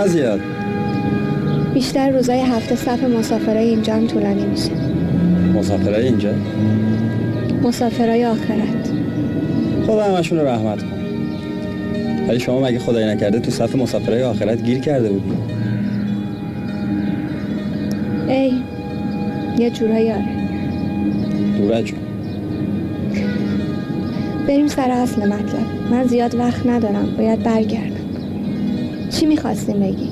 نه 0.02 0.08
زیاد. 0.08 0.40
بیشتر 1.74 2.10
روزای 2.10 2.42
هفته 2.42 2.76
صف 2.76 3.04
مسافرای 3.04 3.70
اینجا 3.70 3.94
هم 3.94 4.08
طولانی 4.08 4.46
میشه. 4.46 4.72
مسافرای 5.56 6.08
اینجا؟ 6.08 6.34
مسافرای 7.64 8.26
آخرت. 8.26 8.92
خدا 9.88 10.04
همشون 10.04 10.40
رو 10.40 10.48
رحمت 10.48 10.84
کن. 10.84 11.02
ولی 12.28 12.40
شما 12.40 12.60
مگه 12.60 12.80
خدای 12.80 13.06
نکرده 13.06 13.40
تو 13.40 13.52
صف 13.52 13.76
مسافرای 13.76 14.24
آخرت 14.24 14.64
گیر 14.64 14.80
کرده 14.80 15.10
بودی؟ 15.10 15.32
ای 18.28 18.54
یه 19.58 19.70
جورایی 19.70 20.12
آره. 20.12 20.26
دوره 21.58 21.84
جون 21.84 22.00
بریم 24.48 24.68
سر 24.68 24.92
اصل 24.92 25.28
مطلب. 25.28 25.92
من 25.92 26.04
زیاد 26.04 26.36
وقت 26.36 26.66
ندارم. 26.66 27.16
باید 27.18 27.44
برگردم. 27.44 27.91
چی 29.22 29.28
می‌خواستیم 29.28 29.80
بگی؟ 29.80 30.10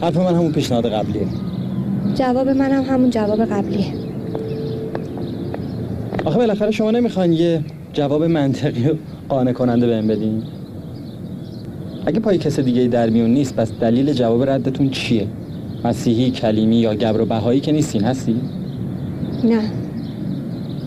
حرف 0.00 0.16
من 0.16 0.34
همون 0.34 0.52
پیشنهاد 0.52 0.86
قبلیه. 0.86 1.26
جواب 2.14 2.48
منم 2.48 2.82
هم 2.82 2.94
همون 2.94 3.10
جواب 3.10 3.44
قبلیه. 3.44 3.86
آخه 6.24 6.38
بالاخره 6.38 6.70
شما 6.70 6.90
نمی‌خواین 6.90 7.32
یه 7.32 7.64
جواب 7.92 8.24
منطقی 8.24 8.88
و 8.88 8.94
قانع 9.28 9.52
کننده 9.52 9.86
بهم 9.86 10.06
بدین؟ 10.06 10.42
اگه 12.06 12.20
پای 12.20 12.38
کس 12.38 12.60
دیگه 12.60 12.86
در 12.88 13.10
میون 13.10 13.30
نیست 13.30 13.56
پس 13.56 13.72
دلیل 13.80 14.12
جواب 14.12 14.50
ردتون 14.50 14.90
چیه؟ 14.90 15.26
مسیحی 15.84 16.30
کلیمی 16.30 16.76
یا 16.76 16.94
گبر 16.94 17.20
و 17.20 17.26
بهایی 17.26 17.60
که 17.60 17.72
نیستین 17.72 18.04
هستی؟ 18.04 18.40
نه. 19.44 19.60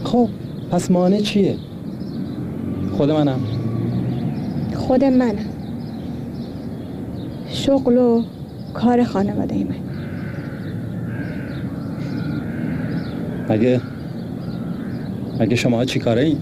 خب 0.04 0.30
پس 0.72 0.92
مانع 0.92 1.20
چیه؟ 1.20 1.56
خود 2.98 3.12
منم. 3.12 3.40
خود 4.76 5.04
منم. 5.04 5.55
شغل 7.66 7.98
و 7.98 8.24
کار 8.74 9.04
خانواده 9.04 9.56
من 9.56 9.76
مگه 13.50 13.82
مگه 15.40 15.56
شما 15.56 15.86
چی 15.86 16.00
کاره 16.00 16.22
این؟ 16.22 16.38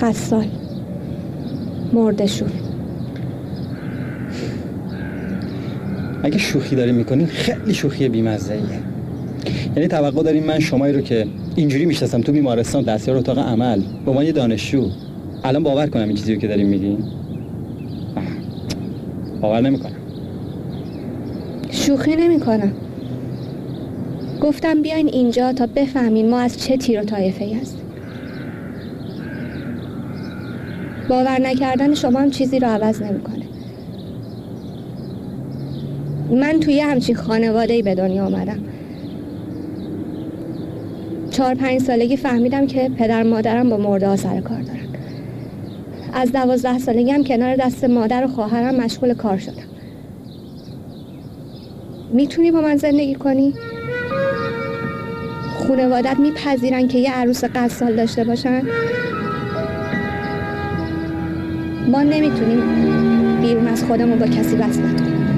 قصال 0.00 0.46
مردشور 1.92 2.50
اگه 6.22 6.38
شوخی 6.38 6.76
داریم 6.76 6.94
می‌کنین 6.94 7.26
خیلی 7.26 7.74
شوخی 7.74 8.08
بیمزه 8.08 8.58
یعنی 9.76 9.88
توقع 9.88 10.22
داریم 10.22 10.44
من 10.44 10.58
شمایی 10.60 10.94
رو 10.94 11.00
که 11.00 11.26
اینجوری 11.56 11.84
می‌شناسم 11.84 12.20
تو 12.20 12.32
بیمارستان 12.32 12.82
دستیار 12.82 13.16
اتاق 13.16 13.38
عمل 13.38 13.80
به 14.04 14.10
عنوان 14.10 14.26
یه 14.26 14.32
دانشجو 14.32 14.88
الان 15.44 15.62
باور 15.62 15.86
کنم 15.86 16.08
این 16.08 16.16
چیزی 16.16 16.34
رو 16.34 16.40
که 16.40 16.48
داریم 16.48 16.68
میگین 16.68 17.21
باور 19.42 19.60
نمی‌کنم. 19.60 19.96
شوخی 21.70 22.16
نمی‌کنم. 22.16 22.72
گفتم 24.40 24.82
بیاین 24.82 25.08
اینجا 25.08 25.52
تا 25.52 25.66
بفهمین 25.66 26.30
ما 26.30 26.38
از 26.38 26.58
چه 26.58 26.76
تیر 26.76 27.00
و 27.00 27.04
طایفه 27.04 27.44
ای 27.44 27.54
هستیم. 27.54 27.84
باور 31.08 31.40
نکردن 31.40 31.94
شما 31.94 32.20
هم 32.20 32.30
چیزی 32.30 32.58
رو 32.58 32.68
عوض 32.68 33.02
نمی‌کنه. 33.02 33.44
من 36.30 36.60
توی 36.60 36.80
همچین 36.80 37.16
خانواده 37.16 37.82
به 37.82 37.94
دنیا 37.94 38.26
آمدم. 38.26 38.58
چهار 41.30 41.54
پنج 41.54 41.80
سالگی 41.80 42.16
فهمیدم 42.16 42.66
که 42.66 42.90
پدر 42.98 43.22
مادرم 43.22 43.70
با 43.70 43.76
مرده 43.76 44.08
ها 44.08 44.16
سر 44.16 44.40
کار 44.40 44.60
دارن. 44.60 44.81
از 46.12 46.32
دوازده 46.32 46.78
سالگی 46.78 47.10
هم 47.10 47.24
کنار 47.24 47.56
دست 47.56 47.84
مادر 47.84 48.24
و 48.24 48.28
خواهرم 48.28 48.74
مشغول 48.74 49.14
کار 49.14 49.38
شدم 49.38 49.62
می‌تونی 52.12 52.50
با 52.50 52.60
من 52.60 52.76
زندگی 52.76 53.14
کنی؟ 53.14 53.54
خانوادت 55.68 56.18
میپذیرن 56.18 56.88
که 56.88 56.98
یه 56.98 57.12
عروس 57.12 57.44
قصال 57.44 57.96
داشته 57.96 58.24
باشن؟ 58.24 58.62
ما 61.88 62.02
نمی‌تونیم 62.02 62.60
بیرون 63.40 63.66
از 63.66 63.84
خودمون 63.84 64.18
با 64.18 64.26
کسی 64.26 64.56
وصلت 64.56 65.00
کنیم 65.00 65.28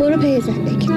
برو 0.00 0.16
پی 0.16 0.40
زندگی 0.40 0.88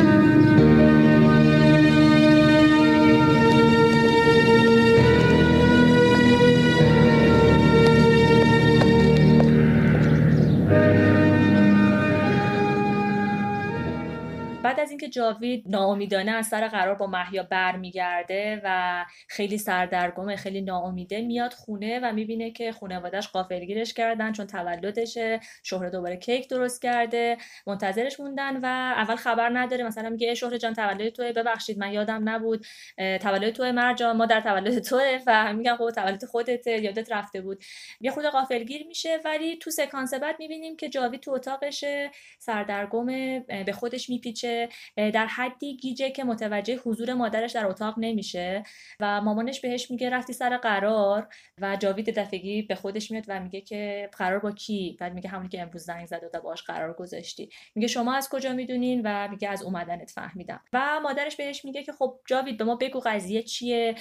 جاوید 15.15 15.63
ناامیدانه 15.67 16.31
از 16.31 16.47
سر 16.47 16.67
قرار 16.67 16.95
با 16.95 17.07
محیا 17.07 17.43
برمیگرده 17.43 18.61
و 18.63 19.05
خیلی 19.27 19.57
سردرگمه 19.57 20.35
خیلی 20.35 20.61
ناامیده. 20.61 21.21
میاد 21.21 21.53
خونه 21.53 21.99
و 22.03 22.13
می‌بینه 22.13 22.51
که 22.51 22.71
خانوادهش 22.71 23.27
قافلگیرش 23.27 23.93
کردن 23.93 24.31
چون 24.31 24.47
تولدشه. 24.47 25.39
شهره 25.63 25.89
دوباره 25.89 26.17
کیک 26.17 26.49
درست 26.49 26.81
کرده. 26.81 27.37
منتظرش 27.67 28.19
موندن 28.19 28.57
و 28.57 28.65
اول 28.65 29.15
خبر 29.15 29.49
نداره. 29.53 29.83
مثلا 29.83 30.09
میگه 30.09 30.35
شهره 30.35 30.57
جان 30.57 30.73
تولد 30.73 31.09
توه. 31.09 31.31
ببخشید 31.31 31.77
من 31.77 31.91
یادم 31.91 32.29
نبود. 32.29 32.65
تولد 32.97 33.49
توه 33.49 33.71
مرجان. 33.71 34.17
ما 34.17 34.25
در 34.25 34.41
تولد 34.41 34.79
توه. 34.79 35.19
و 35.27 35.53
میگن 35.53 35.75
خب 35.75 35.91
تولد 35.91 36.25
خودته. 36.25 36.71
یادت 36.71 37.11
رفته 37.11 37.41
بود. 37.41 37.63
یه 38.01 38.11
خود 38.11 38.25
قافلگیر 38.25 38.87
میشه. 38.87 39.19
ولی 39.25 39.57
تو 39.57 39.71
سکانس 39.71 40.13
بعد 40.13 40.35
می‌بینیم 40.39 40.77
که 40.77 40.89
جاوید 40.89 41.19
تو 41.19 41.31
اتاقشه. 41.31 42.11
سردرگمه 42.39 43.39
به 43.65 43.71
خودش 43.71 44.09
میپیچه. 44.09 44.69
در 45.11 45.25
حدی 45.25 45.77
گیجه 45.77 46.09
که 46.11 46.23
متوجه 46.23 46.75
حضور 46.75 47.13
مادرش 47.13 47.51
در 47.51 47.65
اتاق 47.65 47.95
نمیشه 47.97 48.63
و 48.99 49.21
مامانش 49.21 49.61
بهش 49.61 49.91
میگه 49.91 50.09
رفتی 50.09 50.33
سر 50.33 50.57
قرار 50.57 51.27
و 51.61 51.77
جاوید 51.79 52.19
دفگی 52.19 52.61
به 52.61 52.75
خودش 52.75 53.11
میاد 53.11 53.23
و 53.27 53.39
میگه 53.39 53.61
که 53.61 54.09
قرار 54.17 54.39
با 54.39 54.51
کی؟ 54.51 54.97
بعد 54.99 55.13
میگه 55.13 55.29
همونی 55.29 55.49
که 55.49 55.61
امروز 55.61 55.83
زنگ 55.83 56.05
زد 56.05 56.21
و 56.33 56.41
باش 56.41 56.63
قرار 56.63 56.93
گذاشتی. 56.93 57.49
میگه 57.75 57.87
شما 57.87 58.15
از 58.15 58.29
کجا 58.29 58.53
می‌دونین؟ 58.53 59.01
و 59.05 59.27
میگه 59.27 59.49
از 59.49 59.63
اومدنت 59.63 60.11
فهمیدم. 60.11 60.61
و 60.73 60.99
مادرش 61.03 61.35
بهش 61.35 61.65
میگه 61.65 61.83
که 61.83 61.91
خب 61.91 62.19
جاوید 62.27 62.57
به 62.57 62.63
ما 62.63 62.75
بگو 62.75 63.01
قضیه 63.05 63.43
چیه؟ 63.43 63.95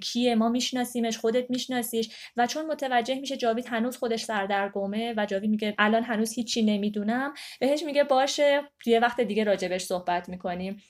کیه؟ 0.00 0.34
ما 0.34 0.48
میشناسیمش 0.48 1.18
خودت 1.18 1.50
میشناسیش. 1.50 2.16
و 2.36 2.46
چون 2.46 2.66
متوجه 2.66 3.14
میشه 3.14 3.36
جاوید 3.36 3.66
هنوز 3.66 3.96
خودش 3.96 4.24
سردرگمه 4.24 5.14
و 5.16 5.26
جاوید 5.26 5.50
میگه 5.50 5.74
الان 5.78 6.02
هنوز 6.02 6.32
هیچی 6.32 6.62
نمی‌دونم 6.62 7.34
بهش 7.60 7.82
میگه 7.82 8.04
باشه 8.04 8.62
یه 8.86 9.00
وقت 9.00 9.20
دیگه 9.20 9.44
راجبش 9.44 9.84
صحبت 9.84 10.28
می‌کنیم. 10.46 10.82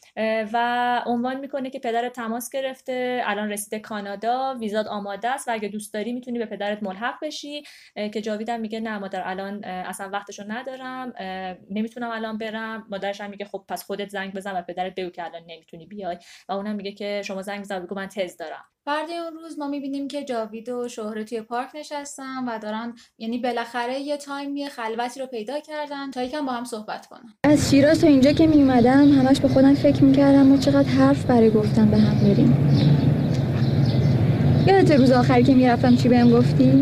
و 0.53 1.03
عنوان 1.07 1.41
می‌کنه 1.41 1.71
که 1.71 1.79
پدر 1.79 2.09
تماس 2.09 2.51
گرفته 2.51 3.23
الان 3.25 3.51
رسیده 3.51 3.79
کانادا 3.79 4.57
ویزات 4.61 4.87
آماده 4.87 5.29
است 5.29 5.49
و 5.49 5.53
اگه 5.53 5.69
دوست 5.69 5.95
داری 5.95 6.13
می‌تونی 6.13 6.39
به 6.39 6.47
پدرت 6.47 6.83
ملحق 6.83 7.15
بشی. 7.23 7.63
که 7.95 8.21
جاویدم 8.21 8.61
میگه 8.61 8.81
نه 8.81 8.99
مادر 8.99 9.23
الان 9.25 9.65
اصلا 9.65 10.11
وقتشو 10.13 10.45
ندارم 10.49 11.13
نمی‌تونم 11.71 12.11
الان 12.11 12.39
برم. 12.39 12.87
مادرش 12.91 13.21
هم 13.21 13.31
میگه 13.31 13.45
خب 13.45 13.65
پس 13.69 13.85
خودت 13.85 14.09
زنگ 14.09 14.35
بزن 14.35 14.53
و 14.53 14.63
پدرت 14.63 14.95
بگو 14.95 15.11
که 15.11 15.25
الان 15.25 15.43
نمی‌تونی 15.47 15.87
بیای. 15.87 16.19
و 16.49 16.53
اونم 16.53 16.75
میگه 16.75 16.93
که 16.93 17.23
شما 17.25 17.43
زنگ 17.43 17.61
بزن 17.61 17.79
بگو 17.79 17.95
من 17.95 18.07
تز 18.07 18.37
دارم. 18.37 18.65
بعد 18.87 19.11
اون 19.11 19.43
روز 19.43 19.59
ما 19.59 19.67
می‌بینیم 19.67 20.09
که 20.09 20.25
جاوید 20.25 20.69
و 20.69 20.89
شهره 20.89 21.25
توی 21.25 21.41
پارک 21.41 21.71
نشستن 21.75 22.49
و 22.49 22.59
دارن 22.59 22.95
یعنی 23.19 23.39
بالاخره 23.39 24.01
یه 24.01 24.17
تایمی 24.17 24.69
خلوتی 24.69 25.21
رو 25.21 25.27
پیدا 25.27 25.61
کردن 25.61 26.11
تا 26.11 26.23
یکم 26.23 26.47
با 26.47 26.53
هم 26.53 26.65
صحبت 26.65 27.07
کنن. 27.07 27.35
از 27.45 27.71
شیراز 27.71 28.01
تا 28.01 28.07
اینجا 28.07 28.33
که 28.33 28.47
میومدم 28.47 29.13
همش 29.37 29.43
به 29.43 29.49
خودم 29.49 29.75
فکر 29.75 30.05
می‌کردم 30.05 30.53
و 30.53 30.57
چقدر 30.57 30.89
حرف 30.89 31.25
برای 31.25 31.51
گفتن 31.51 31.87
به 31.87 31.97
هم 31.97 32.29
بریم 32.29 32.55
یادت 34.67 34.91
روز 34.91 35.11
آخری 35.11 35.43
که 35.43 35.55
می‌رفتم 35.55 35.97
چی 35.97 36.09
بهم 36.09 36.31
گفتی؟ 36.31 36.73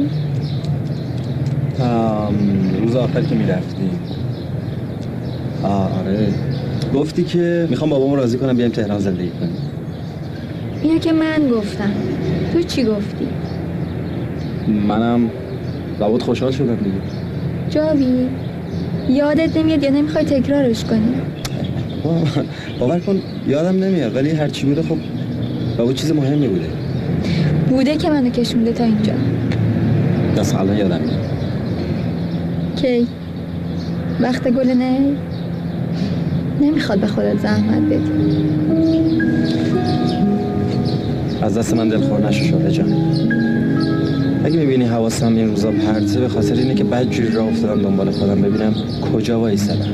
روز 2.83 2.97
آخری 2.97 3.27
که 3.27 3.35
می‌رفتی. 3.35 3.91
آره. 5.63 6.29
گفتی 6.95 7.25
که 7.25 7.67
می‌خوام 7.71 7.91
بابامو 7.91 8.17
راضی 8.17 8.39
کنم 8.39 8.57
بیایم 8.57 8.73
تهران 8.73 8.99
زندگی 8.99 9.31
کنیم. 9.31 9.57
اینو 10.83 10.99
که 10.99 11.13
من 11.13 11.49
گفتم. 11.49 11.91
تو 12.53 12.63
چی 12.63 12.85
گفتی؟ 12.85 13.29
منم 14.89 15.31
لابد 16.01 16.23
خوشحال 16.23 16.51
شدم 16.51 16.77
دیگه. 16.77 16.97
جاوی 17.71 18.29
یادت 19.09 19.57
نمیاد 19.57 19.83
یا 19.83 19.91
نمی‌خوای 19.91 20.25
تکرارش 20.25 20.85
کنی؟ 20.85 21.15
باور 22.81 23.01
کن 23.01 23.21
یادم 23.49 23.85
نمیاد 23.85 24.17
ولی 24.17 24.31
هرچی 24.31 24.67
بوده 24.67 24.83
خب 24.83 24.97
لابد 25.79 25.95
چیز 25.95 26.13
مهمی 26.13 26.49
بوده. 26.49 26.67
بوده 27.69 27.97
که 27.97 28.11
منو 28.11 28.31
کشونده 28.31 28.73
تا 28.73 28.85
اینجا. 28.85 29.13
دست 30.37 30.55
الان 30.55 30.77
یادم 30.77 31.01
میاد. 31.01 31.21
کی؟ 32.77 33.07
وقت 34.21 34.49
گل 34.49 34.69
نه 34.69 34.99
نمی‌خواد 36.61 36.99
به 36.99 37.07
خودت 37.07 37.39
زحمت 37.39 37.83
بدی. 37.83 38.11
از 41.43 41.59
دست 41.59 41.75
من 41.75 41.89
دلخور 41.89 42.29
نشو 42.29 42.45
شده 42.45 42.71
جان. 42.71 42.95
اگه 44.45 44.57
می‌بینی 44.57 44.85
حواسم 44.85 45.37
این 45.37 45.49
روزا 45.49 45.71
پرته 45.71 46.21
به 46.21 46.29
خاطر 46.29 46.55
اینه 46.55 46.75
که 46.75 46.85
بعد 46.85 47.11
جوری 47.11 47.33
راه 47.33 47.47
افتادم 47.47 47.83
دنبال 47.83 48.11
خودم 48.11 48.43
ببینم 48.43 48.75
کجا 49.13 49.41
وایسادم. 49.41 49.91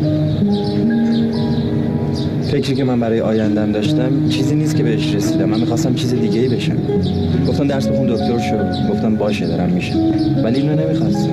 فکری 2.50 2.74
که 2.74 2.84
من 2.84 3.00
برای 3.00 3.20
آیندم 3.20 3.72
داشتم 3.72 4.28
چیزی 4.28 4.54
نیست 4.54 4.76
که 4.76 4.82
بهش 4.82 5.14
رسیدم. 5.14 5.44
من 5.44 5.60
می‌خواستم 5.60 5.94
چیز 5.94 6.14
دیگه 6.14 6.40
ای 6.40 6.48
بشم. 6.48 6.76
گفتم 7.48 7.66
درس 7.66 7.88
بخون 7.88 8.06
دکتر 8.06 8.38
شد 8.38 8.92
گفتم 8.92 9.16
باشه 9.16 9.46
دارم 9.46 9.70
میشه 9.70 9.94
ولی 10.44 10.60
اینو 10.60 10.74
نمی‌خواستم. 10.74 11.30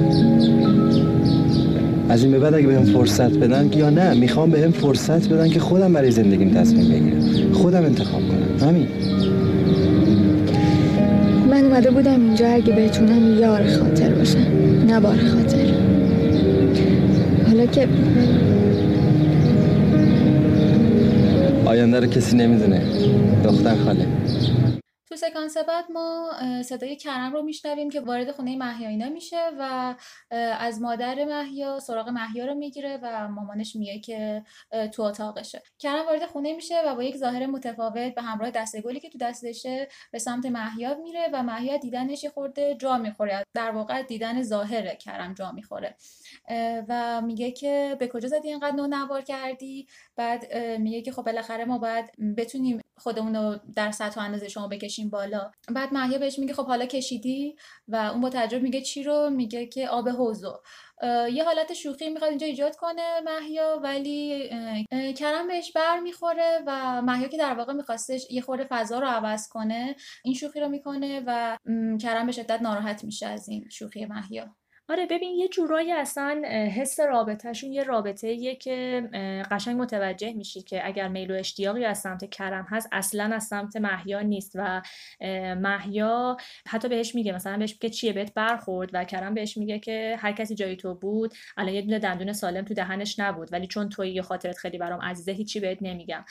از 2.09 2.24
این 2.24 2.32
به 2.32 2.39
بعد 2.39 2.53
اگه 2.53 2.68
بهم 2.68 2.84
فرصت 2.84 3.38
بدن 3.38 3.70
یا 3.78 3.89
نه 3.89 4.13
می‌خوام 4.13 4.49
بهم 4.49 4.72
فرصت 4.72 5.30
بدن 5.30 5.49
که 5.49 5.59
خودم 5.59 5.93
برای 5.93 6.11
زندگیم 6.11 6.49
تصمیم 6.49 6.89
بگیرم. 6.89 7.53
خودم 7.53 7.84
انتخاب 7.84 8.22
کنم. 8.22 8.70
همین. 8.70 8.88
من 11.51 11.65
اومده 11.65 11.91
بودم 11.91 12.22
اینجا 12.22 12.47
اگه 12.47 12.74
بتونم 12.74 13.39
یار 13.39 13.68
خاطر 13.68 14.09
باشم 14.09 14.38
نه 14.88 14.99
بار 14.99 15.18
خاطر. 15.18 15.65
حالا 17.47 17.65
که 17.65 17.88
آینده 21.78 22.00
رو 22.00 22.08
کسی 22.08 22.36
نمی‌دونه. 22.38 22.80
دختر 23.44 23.76
خاله. 23.76 24.08
تو 25.10 25.16
سکانس 25.16 25.58
بعد 25.58 25.92
ما 25.92 26.32
صدای 26.64 26.96
کرم 26.96 27.34
رو 27.34 27.42
میشنویم 27.42 27.90
که 27.90 28.02
وارد 28.02 28.32
خونه 28.32 28.58
مهیاینا 28.58 29.10
میشه 29.10 29.38
و 29.60 29.96
از 30.60 30.82
مادر 30.82 31.26
مهیا 31.26 31.80
سراغ 31.80 32.10
مهیا 32.10 32.46
رو 32.46 32.54
می‌گیره 32.54 33.00
و 33.04 33.28
مامانش 33.28 33.76
میگه 33.76 34.00
که 34.00 34.44
تو 34.94 35.02
اتاقشه. 35.02 35.62
کرم 35.80 36.06
وارد 36.06 36.26
خونه 36.26 36.54
میشه 36.54 36.76
و 36.86 36.96
با 36.96 37.04
یک 37.04 37.18
ظاهر 37.18 37.46
متفاوت 37.46 38.16
به 38.16 38.22
همراه 38.22 38.52
دسته 38.52 38.82
گلی 38.82 39.00
که 39.00 39.10
تو 39.10 39.18
دستشه 39.18 39.88
به 40.12 40.20
سمت 40.20 40.46
مهیا 40.46 40.98
میره 41.04 41.30
و 41.34 41.44
مهیا 41.44 41.78
دیدنش 41.78 42.26
خورده 42.26 42.76
جا 42.76 42.98
می‌خوره. 42.98 43.44
در 43.54 43.72
واقع 43.72 44.02
دیدن 44.02 44.44
ظاهر 44.44 44.96
کرم 44.96 45.34
جا 45.34 45.52
می‌خوره. 45.52 45.96
و 46.88 47.22
میگه 47.22 47.52
که 47.52 47.95
به 48.00 48.08
کجا 48.08 48.28
زدی 48.28 48.48
اینقدر 48.48 48.76
نو 48.76 48.88
نوار 48.88 49.22
کردی؟ 49.22 49.88
بعد 50.16 50.58
میگه 50.58 51.02
که 51.02 51.12
خب 51.12 51.22
بالاخره 51.22 51.66
ما 51.66 51.78
باید 51.78 52.12
بتونیم 52.38 52.82
خودمون 52.98 53.36
رو 53.36 53.60
در 53.76 53.91
سطح 53.91 54.22
و 54.22 54.24
اندازه 54.24 54.48
شما 54.48 54.68
بکشیم 54.68 55.10
بالا. 55.10 55.52
بعد 55.70 55.93
محیا 55.93 56.18
بهش 56.18 56.39
میگه 56.39 56.54
خب 56.54 56.66
حالا 56.66 56.86
کشیدی؟ 56.86 57.56
و 57.88 57.95
اون 57.95 58.22
با 58.22 58.30
تعجب 58.30 58.62
میگه 58.62 58.82
چی 58.82 59.04
رو؟ 59.04 59.30
میگه 59.30 59.66
که 59.66 59.89
آب 59.89 60.10
حوزو 60.10 60.62
یه 61.34 61.43
حالت 61.43 61.74
شوخی 61.74 62.10
می‌خواد 62.10 62.30
اینجا 62.30 62.48
ایجاد 62.48 62.76
کنه 62.76 63.22
محیا 63.26 63.80
ولی 63.84 64.50
کرم 65.18 65.48
بهش 65.48 65.72
بر 65.72 66.00
می‌خوره 66.00 66.60
و 66.68 67.02
محیا 67.02 67.28
که 67.28 67.38
در 67.38 67.54
واقع 67.54 67.74
میخواستش 67.74 68.32
یه 68.32 68.41
خورده 68.41 68.68
فضا 68.70 69.00
رو 69.00 69.08
عوض 69.08 69.48
کنه 69.48 69.95
این 70.24 70.34
شوخی 70.34 70.60
رو 70.60 70.68
می‌کنه 70.68 71.24
و 71.28 71.58
کرم 72.02 72.26
به 72.26 72.32
شدت 72.32 72.62
ناراحت 72.62 73.04
میشه 73.04 73.28
از 73.28 73.50
این 73.50 73.70
شوخی 73.70 74.06
محیا 74.06 74.56
آره 74.90 75.06
ببین 75.06 75.36
یه 75.36 75.48
جورایی 75.48 75.92
اصلا 75.92 76.42
حس 76.76 77.00
رابطهشون 77.00 77.74
یه 77.74 77.84
رابطه 77.84 78.28
یه 78.28 78.56
که 78.56 79.10
قشنگ 79.52 79.82
متوجه 79.82 80.34
میشی 80.34 80.62
که 80.62 80.88
اگر 80.88 81.08
میل 81.08 81.32
و 81.32 81.34
اشتیاقی 81.34 81.86
از 81.86 82.00
سمت 82.00 82.30
کرم 82.30 82.66
هست 82.70 82.90
اصلا 82.92 83.36
از 83.36 83.44
سمت 83.44 83.76
محیا 83.76 84.22
نیست 84.22 84.52
و 84.56 84.82
محیا 85.56 86.38
حتی 86.68 86.88
بهش 86.88 87.16
میگه 87.16 87.32
مثلا 87.32 87.58
بهش 87.58 87.72
میگه 87.74 87.90
چیه 87.90 88.14
بهت 88.14 88.34
برخورد 88.34 88.90
و 88.94 89.04
کرم 89.04 89.34
بهش 89.34 89.58
میگه 89.58 89.80
که 89.80 90.16
هر 90.20 90.32
کسی 90.32 90.56
جای 90.56 90.76
تو 90.76 90.96
بود 90.96 91.34
الان 91.58 91.74
یه 91.74 91.82
دونه 91.82 92.00
دندون 92.00 92.34
سالم 92.34 92.66
تو 92.66 92.74
دهنش 92.74 93.20
نبود 93.20 93.54
ولی 93.54 93.68
چون 93.68 93.90
توی 93.90 94.22
خاطرت 94.22 94.58
خیلی 94.58 94.78
برام 94.78 95.02
عزیزه 95.02 95.32
هیچی 95.32 95.60
بهت 95.60 95.78
نمیگم. 95.82 96.26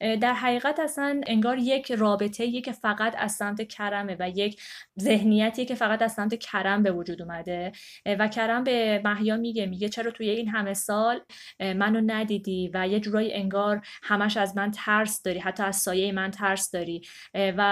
در 0.00 0.34
حقیقت 0.34 0.80
اصلا 0.80 1.20
انگار 1.26 1.58
یک 1.58 1.92
رابطه 1.92 2.46
یه 2.46 2.60
که 2.60 2.72
فقط 2.72 3.14
از 3.18 3.32
سمت 3.32 3.68
کرمه 3.68 4.16
و 4.20 4.30
یک 4.30 4.62
ذهنیتی 5.00 5.64
که 5.64 5.74
فقط 5.74 6.02
از 6.02 6.12
سمت 6.12 6.34
کرم 6.34 6.82
به 6.82 6.92
وجود 6.92 7.22
اومده. 7.22 7.72
و 8.06 8.28
کرم 8.28 8.64
به 8.64 9.00
محیا 9.04 9.36
میگه 9.36 9.66
میگه 9.66 9.88
چرا 9.88 10.10
توی 10.10 10.30
این 10.30 10.48
همه 10.48 10.74
سال 10.74 11.20
منو 11.60 12.00
ندیدی 12.06 12.70
و 12.74 12.88
یه 12.88 13.00
جورایی 13.00 13.32
انگار 13.32 13.86
همش 14.02 14.36
از 14.36 14.56
من 14.56 14.70
ترس 14.70 15.22
داری 15.22 15.38
حتی 15.38 15.62
از 15.62 15.76
سایه 15.76 16.12
من 16.12 16.30
ترس 16.30 16.70
داری. 16.70 17.02
و 17.34 17.62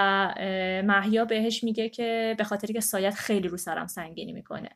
محیا 0.85 1.25
بهش 1.25 1.65
میگه 1.65 1.89
که 1.89 2.35
به 2.39 2.45
خاطری 2.45 2.73
که 2.73 2.81
سایت 2.81 3.15
خیلی 3.15 3.49
رو 3.49 3.57
سرم 3.57 3.87
سنگینی 3.87 4.33
می‌کنه. 4.33 4.71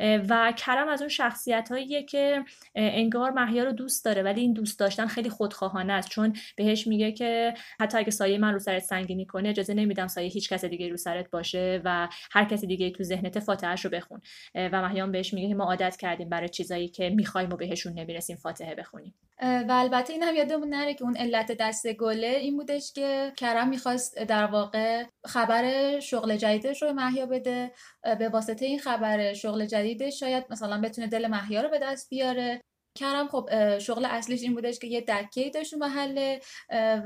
و 0.00 0.52
کرم 0.56 0.88
از 0.88 1.00
اون 1.00 1.08
شخصیت 1.08 1.68
هاییه 1.70 2.02
که 2.02 2.44
انگار 2.74 3.30
محیا 3.30 3.64
رو 3.64 3.72
دوست 3.72 4.04
داره 4.04 4.22
ولی 4.22 4.40
این 4.40 4.52
دوست 4.52 4.78
داشتن 4.78 5.06
خیلی 5.06 5.30
خودخواهانه 5.30 5.92
است. 5.92 6.08
چون 6.08 6.36
بهش 6.56 6.86
میگه 6.92 7.12
که 7.12 7.54
حتی 7.80 7.98
اگه 7.98 8.10
سایه 8.10 8.38
من 8.38 8.52
رو 8.52 8.58
سرت 8.58 8.82
سنگینی 8.82 9.26
کنه 9.26 9.48
اجازه 9.48 9.74
نمیدم 9.74 10.06
سایه 10.06 10.28
هیچ 10.28 10.52
کس 10.52 10.64
دیگه 10.64 10.88
رو 10.88 10.96
سرت 10.96 11.30
باشه 11.30 11.80
و 11.84 12.08
هر 12.32 12.44
کسی 12.44 12.66
دیگه 12.66 12.90
تو 12.90 13.04
ذهنت 13.04 13.38
فاتحهش 13.38 13.84
رو 13.84 13.90
بخون. 13.90 14.20
و 14.54 14.88
مهیان 14.88 15.12
بهش 15.12 15.34
میگه 15.34 15.54
ما 15.54 15.64
عادت 15.64 15.96
کردیم 15.96 16.28
برای 16.28 16.48
چیزایی 16.48 16.88
که 16.88 17.10
می‌خوایم 17.10 17.52
و 17.52 17.56
بهشون 17.56 17.92
نمی‌رسیم 17.92 18.36
فاتحه 18.36 18.74
بخونیم. 18.74 19.14
و 19.42 19.72
البته 19.72 20.12
این 20.12 20.22
هم 20.22 20.36
یادمون 20.36 20.68
نره 20.68 20.94
که 20.94 21.04
اون 21.04 21.16
علت 21.16 21.52
دست 21.52 21.92
گله 21.92 22.26
این 22.26 22.56
بودش 22.56 22.92
که 22.92 23.32
کرم 23.36 23.68
می‌خواست 23.68 24.18
در 24.18 24.46
واقع 24.46 25.04
خبر 25.26 26.00
شغل 26.00 26.36
جدیدش 26.36 26.82
رو 26.82 26.92
محیا 26.92 27.26
بده. 27.26 27.72
به 28.18 28.28
واسطه 28.28 28.66
این 28.66 28.78
خبر 28.78 29.32
شغل 29.32 29.66
جدیدش 29.66 30.20
شاید 30.20 30.44
مثلا 30.50 30.80
بتونه 30.80 31.06
دل 31.06 31.26
محیا 31.26 31.60
رو 31.60 31.68
به 31.68 31.78
دست 31.78 32.10
بیاره. 32.10 32.60
کرم 32.94 33.28
خب 33.28 33.78
شغل 33.78 34.04
اصلیش 34.04 34.42
این 34.42 34.54
بودش 34.54 34.78
که 34.78 34.86
یه 34.86 35.00
دکه 35.00 35.50
داشت 35.50 35.74
محله 35.74 36.40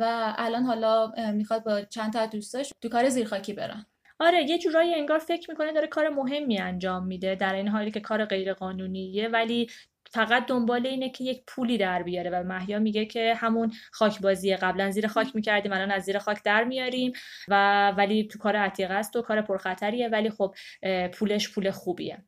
و 0.00 0.34
الان 0.38 0.62
حالا 0.62 1.12
می‌خواد 1.32 1.64
با 1.64 1.82
چند 1.82 2.12
تا 2.12 2.26
دوستاش 2.26 2.72
تو 2.82 2.88
کار 2.88 3.08
زیرخاکی 3.08 3.52
برن. 3.52 3.86
آره 4.20 4.50
یه 4.50 4.58
جورایی 4.58 4.94
انگار 4.94 5.18
فکر 5.18 5.50
می‌کنه 5.50 5.72
داره 5.72 5.86
کار 5.86 6.08
مهمی 6.08 6.58
انجام 6.58 7.06
میده 7.06 7.34
در 7.34 7.54
این 7.54 7.68
حالی 7.68 7.90
که 7.90 8.00
کار 8.00 8.24
غیر 8.24 8.52
قانونیه 8.52 9.28
ولی 9.28 9.70
فقط 10.10 10.46
دنبال 10.46 10.86
اینه 10.86 11.10
که 11.10 11.24
یک 11.24 11.42
پولی 11.46 11.78
در 11.78 12.02
بیاره 12.02 12.30
و 12.30 12.42
محیا 12.42 12.78
میگه 12.78 13.04
که 13.04 13.34
همون 13.36 13.72
خاک 13.92 14.20
بازیه 14.20 14.56
قبلا 14.56 14.90
زیر 14.90 15.06
خاک 15.06 15.36
می‌کردیم 15.36 15.72
الان 15.72 15.90
از 15.90 16.02
زیر 16.02 16.18
خاک 16.18 16.42
در 16.44 16.64
میاریم 16.64 17.12
و 17.48 17.90
ولی 17.90 18.28
تو 18.28 18.38
کار 18.38 18.56
عتیقه 18.56 18.94
است 18.94 19.16
و 19.16 19.22
کار 19.22 19.42
پرخطریه. 19.42 20.08
ولی 20.08 20.30
خب 20.30 20.54
پولش 21.12 21.54
پول 21.54 21.70
خوبیه. 21.70 22.24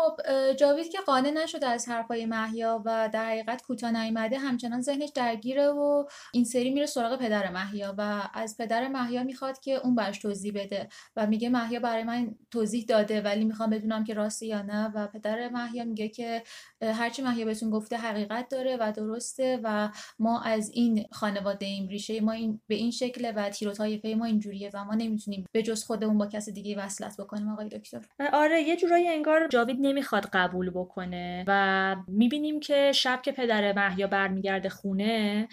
خب 0.00 0.20
جاوید 0.52 0.88
که 0.88 0.98
قانع 1.06 1.30
نشده 1.30 1.66
از 1.66 1.88
حرفای 1.88 2.26
محیا 2.26 2.82
و 2.84 3.10
در 3.12 3.26
حقیقت 3.26 3.62
کوتاه 3.62 3.90
نیامده 3.90 4.38
همچنان 4.38 4.82
ذهنش 4.82 5.10
درگیره 5.14 5.68
و 5.68 6.04
این 6.32 6.44
سری 6.44 6.70
میره 6.70 6.86
سراغ 6.86 7.18
پدر 7.18 7.50
محیا 7.50 7.94
و 7.98 8.22
از 8.34 8.56
پدر 8.56 8.88
محیا 8.88 9.24
می‌خواد 9.24 9.60
که 9.60 9.74
اون 9.74 9.94
براش 9.94 10.18
توضیح 10.18 10.52
بده 10.54 10.88
و 11.16 11.26
میگه 11.26 11.48
محیا 11.48 11.80
برای 11.80 12.02
من 12.02 12.34
توضیح 12.50 12.84
داده 12.88 13.20
ولی 13.20 13.44
می‌خوام 13.44 13.70
بدونم 13.70 14.04
که 14.04 14.14
راسته 14.14 14.46
یا 14.46 14.62
نه. 14.62 14.92
و 14.94 15.06
پدر 15.06 15.48
محیا 15.48 15.84
میگه 15.84 16.08
که 16.08 16.42
هرچی 16.82 17.22
محیا 17.22 17.44
بهتون 17.44 17.70
گفته 17.70 17.96
حقیقت 17.96 18.48
داره 18.48 18.76
و 18.80 18.92
درسته 18.92 19.60
و 19.62 19.88
ما 20.18 20.42
از 20.42 20.70
این 20.70 21.06
خانواده 21.12 21.66
ایم 21.66 21.88
ریشه 21.88 22.20
ما 22.20 22.32
این 22.32 22.60
به 22.66 22.74
این 22.74 22.90
شکله 22.90 23.32
و 23.32 23.50
تیر 23.50 23.68
و 23.68 23.74
ما 24.16 24.24
اینجوریه 24.24 24.70
و 24.74 24.84
ما 24.84 24.94
نمی‌تونیم 24.94 25.44
به 25.52 25.62
جز 25.62 25.84
خودمون 25.84 26.18
با 26.18 26.26
کسی 26.26 26.52
دیگه 26.52 26.78
وصلت 26.78 27.20
بکنیم. 27.20 27.48
آقای 27.48 27.68
دکتر. 27.68 28.00
آره 28.32 28.62
یه 28.62 28.76
جورایی 28.76 29.08
انگار 29.08 29.48
جاوید 29.48 29.80
نمی‌خواد 29.90 30.26
قبول 30.32 30.70
بکنه 30.70 31.44
و 31.46 31.96
می‌بینیم 32.08 32.60
که 32.60 32.92
شب 32.92 33.22
که 33.22 33.32
پدر 33.32 33.72
محیا 33.72 34.06
برمیگرده 34.06 34.68
خونه 34.68 35.48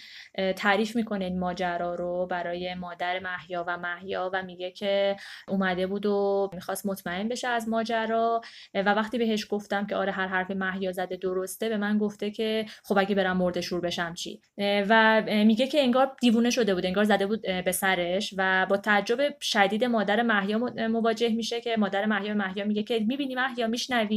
تعریف 0.56 0.96
می‌کنه 0.96 1.26
این 1.26 1.40
ماجرا 1.40 1.96
رو 1.96 2.28
برای 2.32 2.74
مادر 2.76 3.20
محیا 3.20 3.66
و 3.68 3.78
محیا 3.78 4.30
و 4.34 4.44
میگه 4.44 4.72
که 4.72 5.16
اومده 5.48 5.88
بود 5.88 6.06
و 6.06 6.50
می‌خواست 6.54 6.86
مطمئن 6.86 7.28
بشه 7.28 7.48
از 7.48 7.70
ماجرا. 7.70 8.42
و 8.74 8.94
وقتی 8.94 9.18
بهش 9.18 9.48
گفتم 9.50 9.86
که 9.88 9.96
آره 9.96 10.12
هر 10.12 10.28
حرف 10.28 10.52
محیا 10.52 10.92
زده 10.92 11.16
درسته 11.16 11.70
به 11.70 11.78
من 11.78 11.98
گفته 11.98 12.32
که 12.32 12.66
خب 12.84 12.98
اگه 12.98 13.16
برم 13.16 13.38
مرد 13.38 13.62
شور 13.62 13.82
بشم 13.82 14.14
چی؟ 14.14 14.42
و 14.58 15.24
میگه 15.28 15.68
که 15.68 15.82
انگار 15.82 16.16
دیوونه 16.22 16.50
شده 16.50 16.76
بود 16.76 16.86
انگار 16.86 17.04
زده 17.04 17.28
بود 17.28 17.42
به 17.66 17.72
سرش 17.72 18.34
و 18.38 18.66
با 18.70 18.78
تعجب 18.78 19.40
شدید 19.42 19.84
مادر 19.84 20.22
محیا 20.22 20.58
مواجه 20.90 21.30
میشه 21.30 21.62
که 21.62 21.76
مادر 21.78 22.06
محیا 22.06 22.34
محیا 22.34 22.66
میگه 22.66 22.84
که 22.84 23.00
می‌بینی 23.00 23.36
محیا 23.36 23.68
میشنوی؟ 23.68 24.17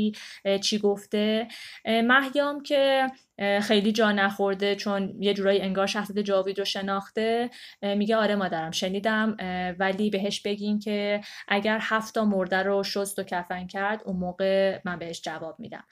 چی 0.62 0.78
گفته؟ 0.78 1.48
محیام 1.86 2.62
که 2.62 3.06
خیلی 3.62 3.92
جا 3.92 4.12
نخورده 4.12 4.76
چون 4.76 5.14
یه 5.20 5.34
جورایی 5.34 5.60
انگار 5.60 5.86
شخصیت 5.86 6.18
جاوید 6.18 6.58
رو 6.58 6.64
شناخته. 6.64 7.50
میگه 7.82 8.16
آره 8.16 8.36
مادرم 8.36 8.70
شنیدم 8.70 9.36
ولی 9.78 10.10
بهش 10.10 10.40
بگین 10.40 10.78
که 10.78 11.20
اگر 11.48 11.78
هفتا 11.82 12.24
مرده 12.24 12.62
رو 12.62 12.82
شست 12.82 13.18
و 13.18 13.22
کفن 13.22 13.66
کرد 13.66 14.02
اون 14.04 14.16
موقع 14.16 14.80
من 14.84 14.98
بهش 14.98 15.22
جواب 15.22 15.60
میدم. 15.60 15.84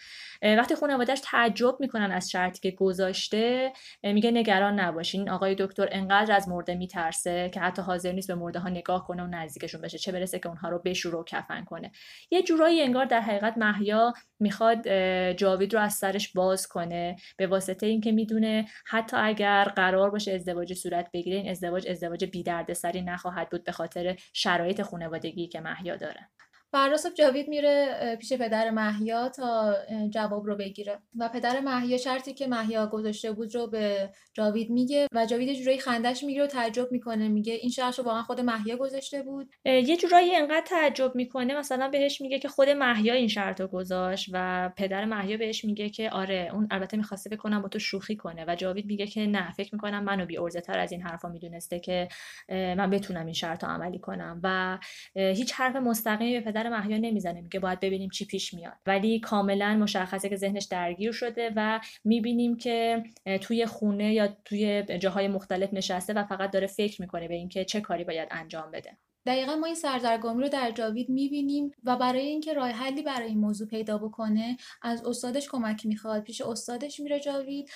وقتی 0.42 0.74
خانوادهش 0.74 1.20
تعجب 1.24 1.76
می‌کنن 1.80 2.12
از 2.12 2.30
شرطی 2.30 2.60
که 2.60 2.76
گذاشته 2.76 3.72
میگه 4.02 4.30
نگران 4.30 4.80
نباشین 4.80 5.30
آقای 5.30 5.56
دکتر 5.58 5.88
انقدر 5.92 6.34
از 6.34 6.48
مرده 6.48 6.74
میترسه 6.74 7.50
که 7.54 7.60
حتی 7.60 7.82
حاضر 7.82 8.12
نیست 8.12 8.28
به 8.28 8.34
مرده 8.34 8.58
ها 8.58 8.68
نگاه 8.68 9.06
کنه 9.06 9.22
و 9.22 9.26
نزدیکشون 9.26 9.80
بشه 9.80 9.98
چه 9.98 10.12
برسه 10.12 10.38
که 10.38 10.48
اونها 10.48 10.68
رو 10.68 10.78
بشوره 10.84 11.18
و 11.18 11.24
کفن 11.24 11.64
کنه. 11.64 11.90
یه 12.30 12.42
جورایی 12.42 12.82
انگار 12.82 13.04
در 13.04 13.20
حقیقت 13.20 13.58
محیا 13.58 14.12
می‌خواد 14.40 14.88
جاوید 15.32 15.74
رو 15.74 15.80
از 15.80 15.94
سرش 15.94 16.32
باز 16.32 16.66
کنه. 16.66 17.16
به 17.38 17.46
واسطه 17.46 17.86
اینکه 17.86 18.12
می‌دونه 18.12 18.66
حتی 18.86 19.16
اگر 19.16 19.64
قرار 19.64 20.10
باشه 20.10 20.32
ازدواج 20.32 20.74
صورت 20.74 21.10
بگیره 21.12 21.36
این 21.36 21.50
ازدواج 21.50 21.88
ازدواج 21.88 22.24
بی 22.24 22.44
سری 22.74 23.02
نخواهد 23.02 23.50
بود 23.50 23.64
به 23.64 23.72
خاطر 23.72 24.16
شرایط 24.32 24.82
خانوادگی 24.82 25.48
که 25.48 25.60
محیا 25.60 25.96
داره. 25.96 26.28
فردا 26.72 26.96
صبح 26.96 27.14
جاوید 27.14 27.48
میره 27.48 28.16
پیش 28.20 28.32
پدر 28.32 28.70
محیا 28.70 29.28
تا 29.28 29.74
جواب 30.10 30.46
رو 30.46 30.56
بگیره. 30.56 30.98
و 31.18 31.28
پدر 31.28 31.60
محیا 31.60 31.96
شرطی 31.96 32.34
که 32.34 32.46
محیا 32.46 32.86
گذاشته 32.86 33.32
بود 33.32 33.54
رو 33.54 33.66
به 33.66 34.10
جاوید 34.34 34.70
میگه 34.70 35.06
و 35.14 35.26
جاوید 35.26 35.52
جورایی 35.52 35.78
خندش 35.78 36.24
می‌گیره 36.24 36.44
و 36.44 36.46
تعجب 36.46 36.92
می‌کنه. 36.92 37.28
میگه 37.28 37.52
این 37.52 37.70
شرط 37.70 37.98
رو 37.98 38.04
واقعا 38.04 38.22
خود 38.22 38.40
محیا 38.40 38.76
گذاشته 38.76 39.22
بود. 39.22 39.50
یه 39.64 39.96
جورایی 39.96 40.36
انقدر 40.36 40.66
تعجب 40.66 41.14
می‌کنه. 41.14 41.58
مثلا 41.58 41.88
بهش 41.88 42.20
میگه 42.20 42.38
که 42.38 42.48
خود 42.48 42.68
محیا 42.68 43.14
این 43.14 43.28
شرط 43.28 43.60
رو 43.60 43.66
گذاشت 43.66 44.30
و 44.32 44.70
پدر 44.76 45.04
محیا 45.04 45.36
بهش 45.36 45.64
میگه 45.64 45.90
که 45.90 46.10
آره 46.10 46.50
اون 46.52 46.68
البته 46.70 46.96
می‌خواسته 46.96 47.30
بکنم 47.30 47.62
با 47.62 47.68
تو 47.68 47.78
شوخی 47.78 48.16
کنه. 48.16 48.44
و 48.48 48.54
جاوید 48.54 48.86
میگه 48.86 49.06
که 49.06 49.26
نه 49.26 49.52
فکر 49.52 49.74
می‌کنم 49.74 50.04
منو 50.04 50.26
بی 50.26 50.38
تر 50.66 50.78
از 50.78 50.92
این 50.92 51.02
حرفا 51.02 51.28
می‌دونسته 51.28 51.80
که 51.80 52.08
من 52.48 52.90
بتونم 52.90 53.24
این 53.24 53.34
شرط 53.34 53.64
عملی 53.64 53.98
کنم. 53.98 54.40
و 54.42 54.78
هیچ 55.14 55.52
حرف 55.52 55.76
مستقیمی 55.76 56.40
به 56.40 56.40
محیا 56.66 56.96
نمی‌زنه 56.96 57.40
میگه 57.40 57.60
باید 57.60 57.80
ببینیم 57.80 58.10
چی 58.10 58.24
پیش 58.24 58.54
میاد. 58.54 58.76
ولی 58.86 59.20
کاملا 59.20 59.76
مشخصه 59.76 60.28
که 60.28 60.36
ذهنش 60.36 60.64
درگیر 60.64 61.12
شده 61.12 61.52
و 61.56 61.80
می‌بینیم 62.04 62.56
که 62.56 63.04
توی 63.40 63.66
خونه 63.66 64.14
یا 64.14 64.28
توی 64.44 64.82
جاهای 64.82 65.28
مختلف 65.28 65.72
نشسته 65.72 66.12
و 66.12 66.24
فقط 66.24 66.50
داره 66.50 66.66
فکر 66.66 67.00
می‌کنه 67.00 67.28
به 67.28 67.34
اینکه 67.34 67.64
چه 67.64 67.80
کاری 67.80 68.04
باید 68.04 68.28
انجام 68.30 68.70
بده. 68.70 68.96
دقیقا 69.26 69.56
ما 69.56 69.66
این 69.66 69.74
سردرگمی 69.74 70.42
رو 70.42 70.48
در 70.48 70.70
جاوید 70.70 71.08
می‌بینیم 71.08 71.70
و 71.84 71.96
برای 71.96 72.26
اینکه 72.26 72.52
راه 72.54 72.70
حلی 72.70 73.02
برای 73.02 73.28
این 73.28 73.38
موضوع 73.38 73.68
پیدا 73.68 73.98
بکنه 73.98 74.56
از 74.82 75.04
استادش 75.06 75.48
کمک 75.48 75.86
می‌خواد. 75.86 76.22
پیش 76.22 76.40
استادش 76.40 77.00
میره 77.00 77.20
جاوید. 77.20 77.70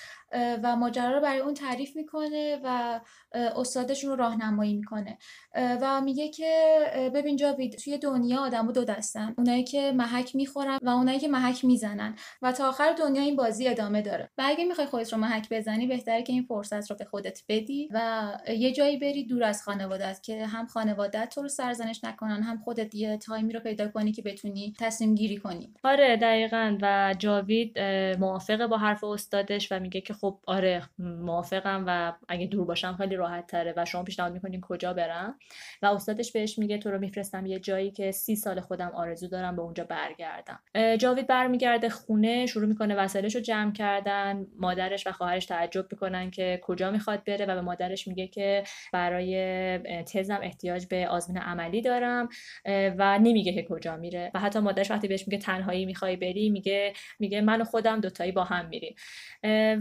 و 0.63 0.75
ماجرا 0.75 1.11
رو 1.11 1.21
برای 1.21 1.39
اون 1.39 1.53
تعریف 1.53 1.95
می‌کنه 1.95 2.59
و 2.63 2.99
استادشون 3.33 4.09
رو 4.09 4.15
راهنمایی 4.15 4.73
می‌کنه. 4.73 5.17
و 5.55 6.01
میگه 6.01 6.29
که 6.29 6.79
ببین 7.15 7.35
جاوید 7.35 7.75
توی 7.77 7.97
دنیا 7.97 8.39
آدم 8.41 8.71
دو 8.71 8.83
دستن. 8.83 9.33
اونایی 9.37 9.63
که 9.63 9.91
محک 9.91 10.35
می‌خورن 10.35 10.79
و 10.81 10.89
اونایی 10.89 11.19
که 11.19 11.27
محک 11.27 11.65
می‌زنن. 11.65 12.15
و 12.41 12.51
تا 12.51 12.69
آخر 12.69 12.93
دنیا 12.99 13.21
این 13.21 13.35
بازی 13.35 13.67
ادامه 13.67 14.01
داره. 14.01 14.29
و 14.37 14.43
اگه 14.45 14.65
می‌خوای 14.65 14.87
خودت 14.87 15.13
رو 15.13 15.19
محک 15.19 15.47
بزنی 15.51 15.87
بهتره 15.87 16.23
که 16.23 16.33
این 16.33 16.43
فرصت 16.43 16.91
رو 16.91 16.97
به 16.97 17.05
خودت 17.05 17.43
بدی 17.49 17.89
و 17.91 18.31
یه 18.47 18.71
جایی 18.71 18.97
بری 18.97 19.25
دور 19.25 19.43
از 19.43 19.63
خانوادت 19.63 20.19
که 20.23 20.45
هم 20.45 20.67
خانوادت 20.67 21.29
تو 21.35 21.41
رو 21.41 21.47
سرزنش 21.47 22.03
نکنن 22.03 22.41
هم 22.41 22.57
خودت 22.57 22.95
یه 22.95 23.17
تایمی 23.17 23.53
رو 23.53 23.59
پیدا 23.59 23.87
کنی 23.87 24.11
که 24.11 24.21
بتونی 24.21 24.73
تصمیم 24.79 25.15
گیری 25.15 25.37
کنی. 25.37 25.73
آره 25.83 26.17
دقیقا. 26.17 26.77
و 26.81 27.15
جاوید 27.17 27.79
موافقه 28.19 28.67
با 28.67 28.77
حرف 28.77 29.03
استادش 29.03 29.71
و 29.71 29.79
میگه 29.79 30.01
که 30.01 30.13
خب 30.23 30.39
آره 30.47 30.83
موافقم 30.99 31.83
و 31.87 32.13
اگه 32.27 32.47
دور 32.47 32.65
باشم 32.65 32.95
خیلی 32.97 33.15
راحت 33.15 33.47
تره 33.47 33.73
و 33.77 33.85
شما 33.85 34.03
پیشنهاد 34.03 34.33
می‌کنین 34.33 34.61
کجا 34.61 34.93
برم. 34.93 35.39
و 35.81 35.85
استادش 35.85 36.31
بهش 36.31 36.59
میگه 36.59 36.77
تو 36.77 36.91
رو 36.91 36.99
میفرستم 36.99 37.45
یه 37.45 37.59
جایی 37.59 37.91
که 37.91 38.11
سی 38.11 38.35
سال 38.35 38.59
خودم 38.61 38.91
آرزو 38.95 39.27
دارم 39.27 39.55
به 39.55 39.61
اونجا 39.61 39.83
برگردم. 39.83 40.59
جاوید 40.97 41.27
برمیگرده 41.27 41.89
خونه 41.89 42.45
شروع 42.45 42.67
می‌کنه 42.67 42.95
وسایلش 42.95 43.35
رو 43.35 43.41
جمع 43.41 43.71
کردن. 43.71 44.45
مادرش 44.59 45.07
و 45.07 45.11
خواهرش 45.11 45.45
تعجب 45.45 45.85
می‌کنن 45.91 46.31
که 46.31 46.59
کجا 46.63 46.91
می‌خواد 46.91 47.23
بره 47.23 47.45
و 47.45 47.55
به 47.55 47.61
مادرش 47.61 48.07
میگه 48.07 48.27
که 48.27 48.63
برای 48.93 49.77
تزم 50.03 50.39
احتیاج 50.43 50.85
به 50.85 51.07
آزمون 51.07 51.37
عملی 51.37 51.81
دارم 51.81 52.29
و 52.65 53.19
نمیگه 53.19 53.53
که 53.53 53.63
کجا 53.63 53.97
میره. 53.97 54.31
و 54.33 54.39
حتی 54.39 54.59
مادرش 54.59 54.91
وقتی 54.91 55.07
بهش 55.07 55.27
میگه 55.27 55.37
تنهایی 55.37 55.85
می‌خوای 55.85 56.15
بری 56.15 56.49
میگه 56.49 56.93
میگه 57.19 57.41
من 57.41 57.61
و 57.61 57.63
خودم 57.63 57.99
دوتایی 57.99 58.31
با 58.31 58.43
هم 58.43 58.65
میریم. 58.65 58.95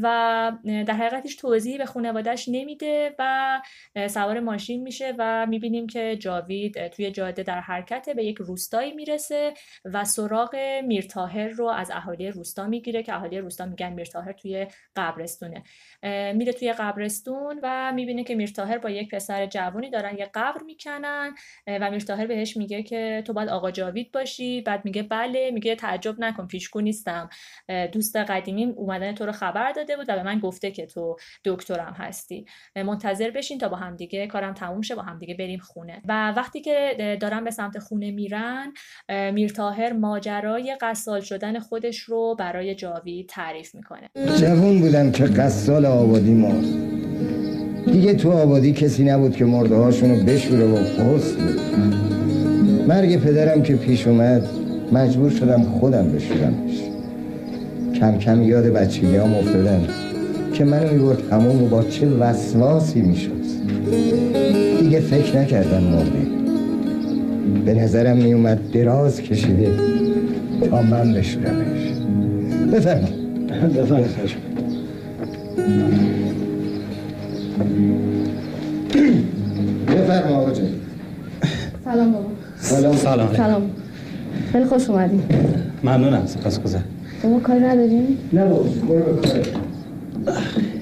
و 0.02 0.31
در 0.64 0.94
حقیقت 0.94 1.22
هیچ 1.22 1.40
توضیحی 1.40 1.78
به 1.78 1.86
خانوادهش 1.86 2.48
نمیده 2.48 3.14
و 3.18 3.60
سوار 4.08 4.40
ماشین 4.40 4.82
میشه 4.82 5.14
و 5.18 5.46
می‌بینیم 5.46 5.86
که 5.86 6.16
جاوید 6.16 6.88
توی 6.88 7.10
جاده 7.10 7.42
در 7.42 7.60
حرکت 7.60 8.08
به 8.16 8.24
یک 8.24 8.36
روستایی 8.36 8.92
می‌رسه 8.92 9.54
و 9.84 10.04
سراغ 10.04 10.56
میرتاهر 10.84 11.48
رو 11.48 11.66
از 11.66 11.90
اهالی 11.90 12.30
روستا 12.30 12.66
می‌گیره 12.66 13.02
که 13.02 13.14
اهالی 13.14 13.38
روستا 13.38 13.66
میگن 13.66 13.92
میرتاهر 13.92 14.32
توی 14.32 14.66
قبرستونه. 14.96 15.62
میره 16.34 16.52
توی 16.52 16.72
قبرستون 16.72 17.60
و 17.62 17.92
می‌بینه 17.92 18.24
که 18.24 18.34
میرتاهر 18.34 18.78
با 18.78 18.90
یک 18.90 19.10
پسر 19.14 19.46
جوانی 19.46 19.90
دارن 19.90 20.18
یه 20.18 20.30
قبر 20.34 20.62
می‌کنن 20.62 21.34
و 21.66 21.90
میرتاهر 21.90 22.26
بهش 22.26 22.56
میگه 22.56 22.82
که 22.82 23.22
تو 23.26 23.32
باید 23.32 23.48
آقا 23.48 23.70
جاوید 23.70 24.12
باشی. 24.12 24.60
بعد 24.60 24.84
میگه 24.84 25.02
بله 25.02 25.50
میگه 25.50 25.74
تعجب 25.74 26.20
نکن 26.20 26.46
پیشگو 26.46 26.80
نیستم. 26.80 27.30
دوست 27.92 28.16
قدیمی 28.16 28.64
اومدن 28.64 29.12
تو 29.12 29.26
رو 29.26 29.32
خبر 29.32 29.72
داده 29.72 29.96
بود 29.96 30.06
و 30.08 30.21
به 30.22 30.28
من 30.28 30.38
گفته 30.38 30.70
که 30.70 30.86
تو 30.86 31.16
دکترم 31.44 31.94
هستی. 31.98 32.46
منتظر 32.76 33.30
بشین 33.30 33.58
تا 33.58 33.68
با 33.68 33.76
همدیگه 33.76 34.26
کارم 34.26 34.54
تموم 34.54 34.82
شه 34.82 34.94
با 34.94 35.02
همدیگه 35.02 35.34
بریم 35.34 35.58
خونه. 35.58 36.02
و 36.08 36.32
وقتی 36.36 36.60
که 36.60 37.16
دارن 37.20 37.44
به 37.44 37.50
سمت 37.50 37.78
خونه 37.78 38.10
میرن 38.10 38.72
میرتاهر 39.32 39.92
ماجرای 39.92 40.76
قصال 40.80 41.20
شدن 41.20 41.58
خودش 41.58 41.98
رو 41.98 42.36
برای 42.38 42.74
جاوید 42.74 43.28
تعریف 43.28 43.74
می‌کنه. 43.74 44.08
جوون 44.40 44.80
بودم 44.80 45.12
که 45.12 45.24
قصال 45.24 45.86
آبادی 45.86 46.34
مرد 46.34 46.64
دیگه 47.92 48.14
تو 48.14 48.32
آبادی 48.32 48.72
کسی 48.72 49.04
نبود 49.04 49.36
که 49.36 49.44
مرده 49.44 49.76
هاشونو 49.76 50.24
بشوره 50.24 50.64
و 50.64 50.76
قصد 50.76 51.38
مرگ 52.88 53.16
پدرم 53.16 53.62
که 53.62 53.76
پیش 53.76 54.06
اومد 54.06 54.48
مجبور 54.92 55.30
شدم 55.30 55.62
خودم 55.62 56.12
بشورمش. 56.12 56.82
کم 57.94 58.18
کم 58.18 58.42
یاد 58.42 58.64
بچگی 58.64 59.16
هم 59.16 59.34
افتادم 59.34 60.11
که 60.52 60.64
منو 60.64 60.92
می‌برد 60.92 61.32
همون 61.32 61.62
و 61.62 61.66
با 61.66 61.82
چه 61.82 62.08
وسواسی 62.08 63.00
می‌شد. 63.00 63.42
دیگه 64.80 65.00
فکر 65.00 65.38
نکردم 65.38 65.82
مرده 65.82 66.26
به 67.64 67.74
نظرم 67.74 68.16
میومد 68.16 68.70
دراز 68.72 69.20
کشیده 69.20 69.70
تا 70.70 70.82
من 70.82 71.12
بشورمش. 71.12 71.92
بفرمایید. 72.72 73.14
بفرمایید 73.76 74.06
بفرما 79.88 80.36
آقا 80.36 80.52
سلام 81.84 82.12
بابا. 82.12 82.26
سلام. 82.58 82.96
سلام 82.96 83.34
سلام. 83.36 83.62
خیلی 84.52 84.64
خوش 84.64 84.90
اومدیم 84.90 85.22
ممنونم 85.84 86.26
سپاس 86.26 86.62
گذار 86.62 86.80
ما 87.24 87.40
کاری 87.40 87.60
نداریم؟ 87.60 88.18
نه 88.32 88.44
بابا 88.44 88.62
برو 88.88 89.20
به 90.24 90.32
کارت. 90.32 90.72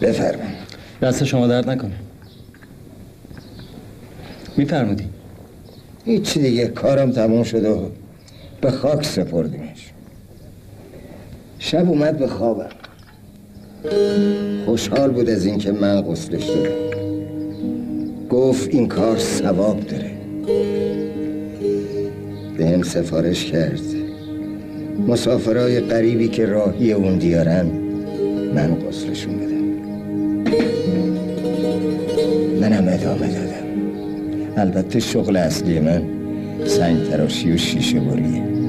بفرما 0.00 0.42
دست 1.02 1.24
شما 1.24 1.46
درد 1.46 1.70
نکنه. 1.70 1.92
میفرمودی. 4.56 5.04
هیچی 6.04 6.40
دیگه 6.40 6.66
کارم 6.66 7.12
تموم 7.12 7.42
شده 7.42 7.70
و 7.70 7.88
به 8.60 8.70
خاک 8.70 9.04
سپردیمش. 9.04 9.92
شب 11.58 11.88
اومد 11.88 12.18
به 12.18 12.26
خوابم. 12.26 12.68
خوشحال 14.64 15.10
بود 15.10 15.30
از 15.30 15.46
اینکه 15.46 15.72
من 15.72 16.00
غسلش 16.00 16.44
دادم. 16.44 16.90
گفت 18.30 18.68
این 18.68 18.88
کار 18.88 19.18
ثواب 19.18 19.80
داره. 19.80 20.10
به 22.60 22.68
هم 22.68 22.82
سفارش 22.82 23.44
کرد. 23.44 23.80
مسافرای 25.08 25.80
غریبی 25.80 26.28
که 26.28 26.46
راهی 26.46 26.92
اون 26.92 27.18
دیارن 27.18 27.66
من 28.54 28.74
غسلشون 28.74 29.34
بدم. 29.36 29.64
منم 32.60 32.88
ادامه 32.88 33.28
دادم. 33.28 33.66
البته 34.56 35.00
شغل 35.00 35.36
اصلی 35.36 35.80
من 35.80 36.02
سنگ 36.64 37.10
تراشی 37.10 37.52
و 37.52 37.56
شیشه 37.56 38.00
بریه 38.00 38.59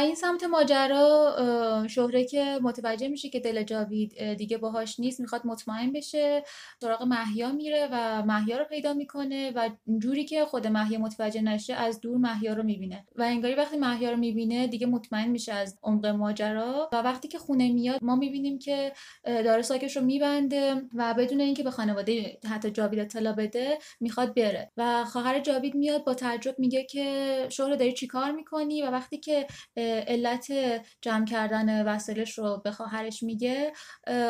این 0.00 0.14
سمت 0.14 0.44
ماجرا 0.44 1.86
شهره 1.90 2.24
که 2.24 2.58
متوجه 2.62 3.08
میشه 3.08 3.28
که 3.28 3.40
دل 3.40 3.62
جاوید 3.62 4.34
دیگه 4.34 4.58
باهاش 4.58 5.00
نیست 5.00 5.20
می‌خواد 5.20 5.46
مطمئن 5.46 5.92
بشه 5.92 6.44
سراغ 6.80 7.02
محیا 7.02 7.52
میره 7.52 7.88
و 7.92 8.22
محیا 8.22 8.58
رو 8.58 8.64
پیدا 8.64 8.94
می‌کنه 8.94 9.52
و 9.54 9.70
جوری 9.98 10.24
که 10.24 10.44
خود 10.44 10.66
محیا 10.66 10.98
متوجه 10.98 11.40
نشه 11.40 11.74
از 11.74 12.00
دور 12.00 12.16
محیا 12.16 12.52
رو 12.52 12.62
می‌بینه. 12.62 13.06
و 13.16 13.22
انگاری 13.22 13.54
وقتی 13.54 13.76
محیا 13.76 14.10
رو 14.10 14.16
می‌بینه 14.16 14.66
دیگه 14.66 14.86
مطمئن 14.86 15.28
میشه 15.28 15.52
از 15.52 15.78
عمق 15.82 16.06
ماجرا. 16.06 16.88
و 16.92 16.96
وقتی 16.96 17.28
که 17.28 17.38
خونه 17.38 17.72
میاد 17.72 17.98
ما 18.04 18.16
می‌بینیم 18.16 18.58
که 18.58 18.92
داره 19.24 19.62
ساکش 19.62 19.96
رو 19.96 20.04
میبنده 20.04 20.82
و 20.94 21.14
بدون 21.14 21.40
اینکه 21.40 21.62
به 21.62 21.70
خانواده 21.70 22.38
حتی 22.50 22.70
جاوید 22.70 22.98
اطلاع 22.98 23.32
بده 23.32 23.78
می‌خواد 24.00 24.34
بره. 24.34 24.70
و 24.76 25.04
خواهر 25.04 25.40
جاوید 25.40 25.74
میاد 25.74 26.04
با 26.04 26.14
تعجب 26.14 26.58
میگه 26.58 26.84
که 26.84 27.46
شهره 27.50 27.76
داری 27.76 27.92
چیکار 27.92 28.30
می‌کنی؟ 28.30 28.82
و 28.82 28.90
وقتی 28.90 29.18
که 29.18 29.46
علت 30.08 30.52
جمع 31.02 31.24
کردن 31.24 31.86
وسایلش 31.86 32.38
رو 32.38 32.60
به 32.64 32.70
خواهرش 32.70 33.22
میگه 33.22 33.72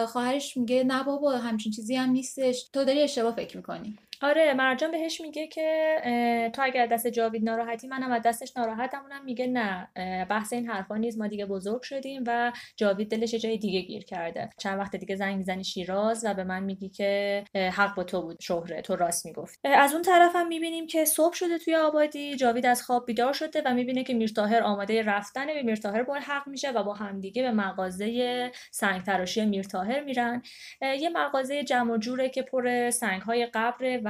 خواهرش 0.08 0.56
میگه 0.56 0.84
نه 0.84 1.04
بابا 1.04 1.38
همچین 1.38 1.72
چیزی 1.72 1.96
هم 1.96 2.10
نیستش. 2.10 2.70
تو 2.72 2.84
داری 2.84 3.02
اشتباه 3.02 3.36
فکر 3.36 3.56
می‌کنی. 3.56 3.98
آره 4.22 4.54
مرجان 4.54 4.90
بهش 4.90 5.20
میگه 5.20 5.46
که 5.46 6.50
تو 6.54 6.62
اگر 6.62 6.86
دست 6.86 7.06
جاوید 7.06 7.44
ناراحتی 7.44 7.88
منم 7.88 8.12
از 8.12 8.22
دستش 8.22 8.56
ناراحتم 8.56 9.02
اونم 9.02 9.24
میگه 9.24 9.46
نه 9.46 9.88
بحث 10.24 10.52
این 10.52 10.68
حرفا 10.68 10.96
نیست. 10.96 11.18
ما 11.18 11.26
دیگه 11.26 11.46
بزرگ 11.46 11.82
شدیم 11.82 12.24
و 12.26 12.52
جاوید 12.76 13.10
دلش 13.10 13.34
جای 13.34 13.58
دیگه 13.58 13.80
گیر 13.80 14.04
کرده. 14.04 14.50
چند 14.58 14.78
وقت 14.78 14.96
دیگه 14.96 15.16
زنگ 15.16 15.36
می‌زنی 15.36 15.64
شیراز 15.64 16.24
و 16.24 16.34
به 16.34 16.44
من 16.44 16.62
میگی 16.62 16.88
که 16.88 17.44
حق 17.54 17.94
با 17.94 18.04
تو 18.04 18.22
بود 18.22 18.40
شهره. 18.40 18.82
تو 18.82 18.96
راست 18.96 19.26
می‌گفت 19.26 19.60
از 19.64 19.92
اون 19.92 20.02
طرفم 20.02 20.46
می‌بینیم 20.46 20.86
که 20.86 21.04
صبح 21.04 21.34
شده 21.34 21.58
توی 21.58 21.74
آبادی. 21.74 22.36
جاوید 22.36 22.66
از 22.66 22.82
خواب 22.82 23.06
بیدار 23.06 23.32
شده 23.32 23.62
و 23.66 23.74
می‌بینه 23.74 24.04
که 24.04 24.14
میرتاهر 24.14 24.62
آماده 24.62 25.02
رفتن 25.02 25.46
به 25.46 25.62
میرتاهر 25.62 26.04
ملحق 26.08 26.48
میشه 26.48 26.70
و 26.70 26.82
با 26.82 26.94
همدیگه 26.94 27.42
به 27.42 27.50
مغازه 27.50 28.50
سنگ 28.70 29.02
تراشی 29.02 29.46
میرتاهر 29.46 30.04
میرن. 30.04 30.42
یه 30.82 31.08
مغازه 31.08 31.64
جمع 31.64 31.98
جوره 31.98 32.28
که 32.28 32.42
پر 32.42 32.90
سنگ 32.90 33.22
های 33.22 33.46
قبره 33.54 34.00
و 34.04 34.09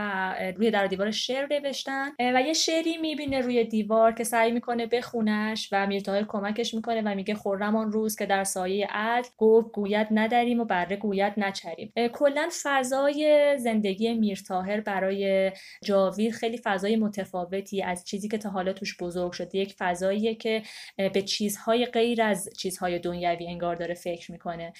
روی 0.57 0.71
در 0.71 0.87
دیوار 0.87 1.11
شعر 1.11 1.47
نوشتن 1.51 2.09
و 2.19 2.43
یه 2.43 2.53
شعری 2.53 2.97
می‌بینه 2.97 3.41
روی 3.41 3.65
دیوار 3.65 4.13
که 4.13 4.25
سعی 4.25 4.51
می‌کنه 4.51 4.87
بخونش 4.87 5.69
و 5.73 5.87
میرتاهر 5.87 6.25
کمکش 6.29 6.75
می‌کنه 6.75 7.03
و 7.03 7.15
میگه 7.15 7.35
خرم 7.35 7.77
آن 7.77 7.93
روز 7.93 8.17
که 8.17 8.27
در 8.27 8.45
سایه 8.45 8.87
عدل 8.91 9.29
گرگ 9.39 9.73
گوید 9.73 10.07
نداریم 10.11 10.61
و 10.61 10.65
بره 10.65 10.97
گوید 10.97 11.33
نچریم. 11.37 11.93
کلا 12.13 12.49
فضای 12.63 13.55
زندگی 13.59 14.15
میرتاهر 14.15 14.81
برای 14.81 15.53
جاوید 15.85 16.33
خیلی 16.33 16.59
فضای 16.65 16.97
متفاوتی 16.97 17.83
از 17.83 18.05
چیزی 18.05 18.29
که 18.29 18.39
تا 18.39 18.51
حالا 18.51 18.73
توش 18.73 18.97
بزرگ 18.97 19.33
شده 19.33 19.59
یک 19.59 19.75
فضاییه 19.79 20.35
که 20.35 20.63
به 20.97 21.23
چیزهای 21.23 21.87
غیر 21.87 22.23
از 22.23 22.49
چیزهای 22.59 22.99
دنیوی 22.99 23.47
انگار 23.47 23.75
داره 23.75 23.95
فکر 23.95 24.33
می‌کنه. 24.33 24.73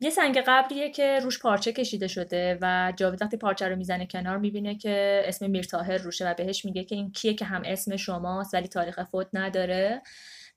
یه 0.00 0.10
سنگ 0.10 0.38
قبریه 0.46 0.90
که 0.90 1.18
روش 1.22 1.42
پارچه 1.42 1.72
کشیده 1.72 2.08
شده 2.08 2.58
و 2.60 2.92
جاوید 2.96 3.22
وقتی 3.22 3.36
پارچه 3.36 3.68
رو 3.68 3.76
می‌زنه 3.76 4.06
کنار 4.06 4.38
می‌بینه 4.38 4.67
که 4.74 5.22
اسم 5.24 5.50
میرتاهر 5.50 5.96
روشه 5.96 6.30
و 6.30 6.34
بهش 6.34 6.64
میگه 6.64 6.84
که 6.84 6.94
این 6.94 7.12
کیه 7.12 7.34
که 7.34 7.44
هم 7.44 7.62
اسم 7.64 7.96
شماست 7.96 8.54
ولی 8.54 8.68
تاریخ 8.68 9.04
فوت 9.04 9.26
نداره. 9.32 10.02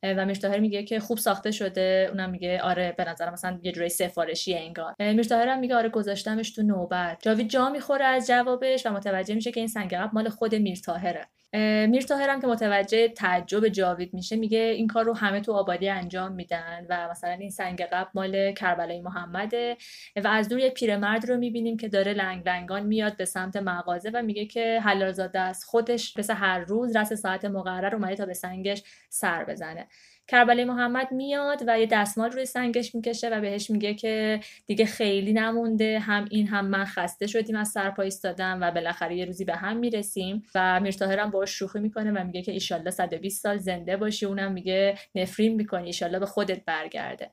و 0.03 0.25
میرتاهر 0.25 0.59
میگه 0.59 0.83
که 0.83 0.99
خوب 0.99 1.17
ساخته 1.17 1.51
شده. 1.51 2.07
اونم 2.09 2.29
میگه 2.29 2.61
آره 2.61 2.93
به 2.97 3.05
نظر 3.05 3.29
مثلا 3.29 3.59
یه 3.63 3.71
جوری 3.71 3.89
سفارشی 3.89 4.53
انگار. 4.55 4.95
میرتاهر 4.99 5.47
هم 5.47 5.59
میگه 5.59 5.75
آره 5.75 5.89
گذاشتمش 5.89 6.51
تو 6.51 6.63
نوبت. 6.63 7.17
جاوید 7.21 7.49
جا 7.49 7.69
می‌خوره 7.69 8.05
از 8.05 8.27
جوابش 8.27 8.85
و 8.85 8.89
متوجه 8.89 9.35
میشه 9.35 9.51
که 9.51 9.59
این 9.59 9.69
سنگ 9.69 9.95
مال 10.13 10.29
خود 10.29 10.55
میرتاهره 10.55 11.27
میر 11.53 12.05
هم 12.11 12.41
که 12.41 12.47
متوجه 12.47 13.07
تعجب 13.07 13.67
جاوید 13.67 14.13
میشه 14.13 14.35
میگه 14.35 14.59
این 14.59 14.87
کار 14.87 15.05
رو 15.05 15.13
همه 15.13 15.41
تو 15.41 15.53
آبادی 15.53 15.89
انجام 15.89 16.31
میدن 16.31 16.85
و 16.89 17.09
مثلا 17.11 17.31
این 17.31 17.49
سنگ 17.49 17.81
قبل 17.81 18.09
مال 18.13 18.51
کربلای 18.53 19.01
محمده 19.01 19.77
و 20.23 20.27
از 20.27 20.49
دور 20.49 20.59
یه 20.59 20.69
پیرمرد 20.69 21.29
رو 21.29 21.37
می‌بینیم 21.37 21.77
که 21.77 21.87
داره 21.87 22.13
لنگ 22.13 22.49
لنگان 22.49 22.85
میاد 22.85 23.17
به 23.17 23.25
سمت 23.25 23.55
مغازه 23.55 24.09
و 24.13 24.21
میگه 24.21 24.45
که 24.45 24.79
حلالزاده 24.83 25.39
است 25.39 25.63
خودش 25.63 26.17
مثل 26.17 26.33
هر 26.33 26.59
روز 26.59 26.95
رس 26.95 27.13
ساعت 27.13 27.45
مقرر 27.45 27.95
اومده 27.95 28.15
تا 28.15 28.25
به 28.25 28.33
سنگش 28.33 28.83
سر 29.09 29.43
بزنه. 29.43 29.87
کربلای 30.31 30.65
محمد 30.65 31.11
میاد 31.11 31.63
و 31.67 31.79
یه 31.79 31.85
دستمال 31.85 32.31
روی 32.31 32.45
سنگش 32.45 32.95
می‌کشه 32.95 33.29
و 33.29 33.41
بهش 33.41 33.69
میگه 33.69 33.93
که 33.93 34.39
دیگه 34.67 34.85
خیلی 34.85 35.33
نمونده 35.33 35.99
هم 35.99 36.27
این 36.31 36.47
هم 36.47 36.65
من 36.65 36.85
خسته 36.85 37.27
شدیم 37.27 37.55
از 37.55 37.67
سرپا 37.67 38.03
ایستادم 38.03 38.57
و 38.61 38.71
بالاخره 38.71 39.15
یه 39.15 39.25
روزی 39.25 39.45
به 39.45 39.55
هم 39.55 39.77
می‌رسیم 39.77 40.43
و 40.55 40.79
میرتاهر 40.79 41.19
هم 41.19 41.31
باش 41.31 41.49
شوخی 41.49 41.79
می‌کنه 41.79 42.11
و 42.11 42.23
میگه 42.23 42.41
که 42.41 42.51
ایشالله 42.51 42.91
120 42.91 43.43
سال 43.43 43.57
زنده 43.57 43.97
باشی. 43.97 44.25
اونم 44.25 44.51
میگه 44.51 44.97
نفرین 45.15 45.55
می‌کنی 45.55 45.85
ایشالله 45.85 46.19
به 46.19 46.25
خودت 46.25 46.65
برگرده. 46.65 47.31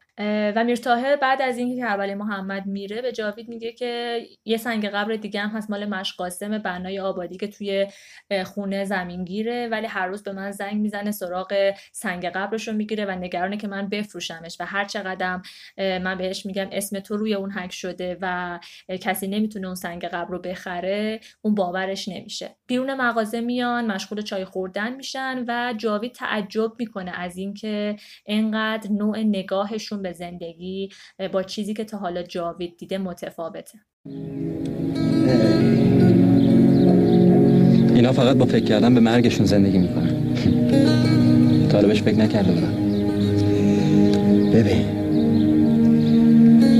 و 0.57 0.65
میرتاهر 0.65 1.17
بعد 1.17 1.43
از 1.43 1.59
اینکه 1.59 1.83
کربلای 1.83 2.15
محمد 2.15 2.67
میره 2.67 3.03
به 3.03 3.13
جاوید 3.13 3.49
میگه 3.49 3.73
که 3.73 4.23
یه 4.45 4.57
سنگ 4.57 4.87
قبر 4.87 5.13
دیگه 5.13 5.41
هم 5.41 5.51
هست 5.51 5.71
مال 5.71 5.85
مشقاسم 5.85 6.59
بنای 6.59 7.01
آبادی 7.01 7.37
که 7.37 7.49
توی 7.49 7.87
خونه 8.45 8.85
زمینگیره 8.85 9.69
ولی 9.69 9.87
هر 9.87 10.07
روز 10.07 10.23
به 10.23 10.33
من 10.33 10.51
زنگ 10.51 10.81
می‌زنه 10.81 11.11
سراغ 11.11 11.75
سنگ 11.93 12.27
قبرش 12.27 12.69
می‌گیره 12.89 13.05
و 13.05 13.11
نگرانه 13.11 13.57
که 13.57 13.69
من 13.69 13.89
بفروشمش 13.89 14.57
و 14.61 14.67
هر 14.67 14.85
چقدر 14.85 15.41
من 15.79 16.19
بهش 16.19 16.47
میگم 16.47 16.69
اسم 16.73 17.01
تو 17.01 17.17
روی 17.17 17.35
اون 17.35 17.51
حک 17.51 17.73
شده 17.73 18.19
و 18.21 18.59
کسی 19.01 19.29
نمی‌تونه 19.29 19.67
اون 19.67 19.75
سنگ 19.75 20.05
قبر 20.05 20.31
رو 20.31 20.39
بخره 20.39 21.21
اون 21.43 21.55
باورش 21.55 22.09
نمیشه. 22.09 22.57
بیرون 22.67 22.95
مغازه 22.95 23.41
میان 23.41 23.87
مشغول 23.87 24.23
چای 24.23 24.45
خوردن 24.45 24.97
میشن 24.97 25.45
و 25.49 25.75
جاوید 25.77 26.13
تعجب 26.13 26.73
می‌کنه 26.79 27.11
از 27.11 27.37
اینکه 27.37 27.97
انقدر 28.27 28.91
نوع 28.91 29.19
نگاهشون 29.19 30.03
به 30.03 30.13
زندگی 30.13 30.89
با 31.33 31.43
چیزی 31.43 31.75
که 31.75 31.85
تا 31.85 31.99
حالا 31.99 32.23
جاوید 32.23 32.77
دیده 32.77 32.99
متفاوته. 32.99 33.79
اینا 37.95 38.13
فقط 38.13 38.37
با 38.37 38.47
فکر 38.47 38.65
کردن 38.65 38.95
به 38.95 39.01
مرگشون 39.01 39.47
زندگی 39.47 39.79
می‌کنن. 39.79 40.35
طالبش 41.81 42.03
فکر 42.03 42.17
نکرده 42.17 42.53
بودن 42.53 42.75
ببین 44.53 44.85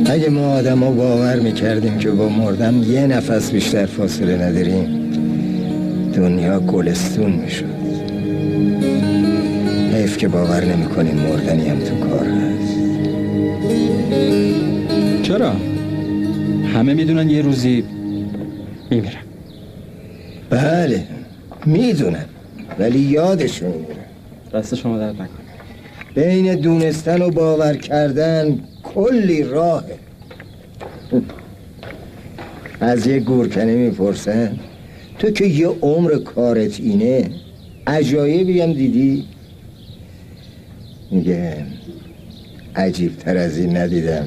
اگه 0.07 0.29
ما 0.29 0.49
آدم 0.49 0.79
ها 0.79 0.91
باور 0.91 1.41
می‌کردیم 1.41 1.99
که 1.99 2.11
با 2.11 2.29
مردن 2.29 2.75
یه 2.83 3.07
نفس 3.07 3.51
بیشتر 3.51 3.87
فاصله 3.87 4.37
نداریم 4.37 5.11
دنیا 6.15 6.61
گلستون 6.61 7.31
می‌شد. 7.31 7.79
حیف 9.95 10.17
که 10.17 10.29
باور 10.29 10.65
نمی‌کنیم 10.65 11.15
مردنی 11.15 11.69
هم 11.69 11.79
تو 11.79 12.09
کار 12.09 12.27
هست. 12.27 12.79
چرا؟ 15.23 15.53
همه 16.75 16.95
می‌دونن 16.95 17.31
یه 17.31 17.43
روزی 17.43 17.85
میمیرن. 18.91 19.23
بله 20.51 21.05
می‌دونن 21.67 22.25
ولی 22.79 22.99
یادشون 22.99 23.69
میره 23.71 24.09
دست 24.55 24.75
شما 24.75 24.99
درد 24.99 25.15
نکن 25.15 25.29
بین 26.15 26.55
دونستن 26.55 27.23
و 27.23 27.31
باور 27.31 27.77
کردن 27.77 28.61
کلی 28.83 29.43
راهه. 29.43 29.99
از 32.81 33.07
یه 33.07 33.21
گورکنه 33.21 33.75
می‌پرسن 33.75 34.59
تو 35.19 35.31
که 35.31 35.45
یه 35.45 35.69
عمر 35.69 36.19
کارت 36.19 36.81
اینه 36.81 37.31
عجایبی 37.87 38.61
هم 38.61 38.73
دیدی؟ 38.73 39.25
میگه 41.11 41.67
عجیب 42.77 43.17
تر 43.17 43.37
از 43.37 43.59
این 43.59 43.77
ندیدم 43.77 44.27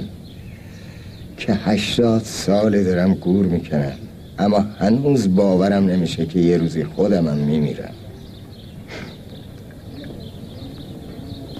که 1.37 1.53
هشتاد 1.53 2.21
سال 2.21 2.83
دارم 2.83 3.13
گور 3.13 3.45
می‌کنم 3.45 3.93
اما 4.39 4.59
هنوز 4.59 5.35
باورم 5.35 5.85
نمیشه 5.85 6.25
که 6.25 6.39
یه 6.39 6.57
روزی 6.57 6.83
خودمم 6.83 7.37
میمیرم. 7.37 7.93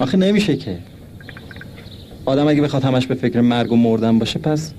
آخه 0.02 0.18
نمیشه 0.18 0.58
که. 0.58 0.78
آدم 2.26 2.48
اگه 2.48 2.62
بخواد 2.62 2.84
همش 2.84 3.08
به 3.08 3.16
فکر 3.16 3.42
مرگ 3.42 3.72
و 3.72 3.76
مردن 3.76 4.20
باشه 4.20 4.40
پس 4.40 4.74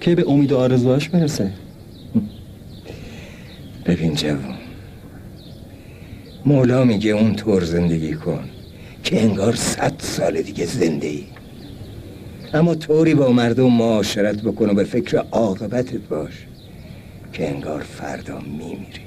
که 0.00 0.14
به 0.14 0.24
امید 0.28 0.52
و 0.52 0.58
آرزوهاش 0.58 1.08
برسه؟ 1.08 1.50
ببین 3.86 4.14
جوان 4.14 4.54
مولا 6.46 6.84
میگه 6.84 7.10
اون 7.10 7.34
طور 7.34 7.64
زندگی 7.64 8.14
کن 8.14 8.44
که 9.04 9.22
انگار 9.22 9.54
صد 9.54 9.94
سال 9.98 10.42
دیگه 10.42 10.66
زنده 10.66 11.06
ای 11.06 11.24
اما 12.54 12.74
طوری 12.74 13.14
با 13.14 13.32
مردم 13.32 13.72
معاشرت 13.72 14.42
بکن 14.42 14.70
و 14.70 14.74
به 14.74 14.84
فکر 14.84 15.24
عاقبتت 15.32 16.08
باش 16.08 16.46
که 17.32 17.48
انگار 17.48 17.80
فردا 17.80 18.38
میمیری. 18.38 19.03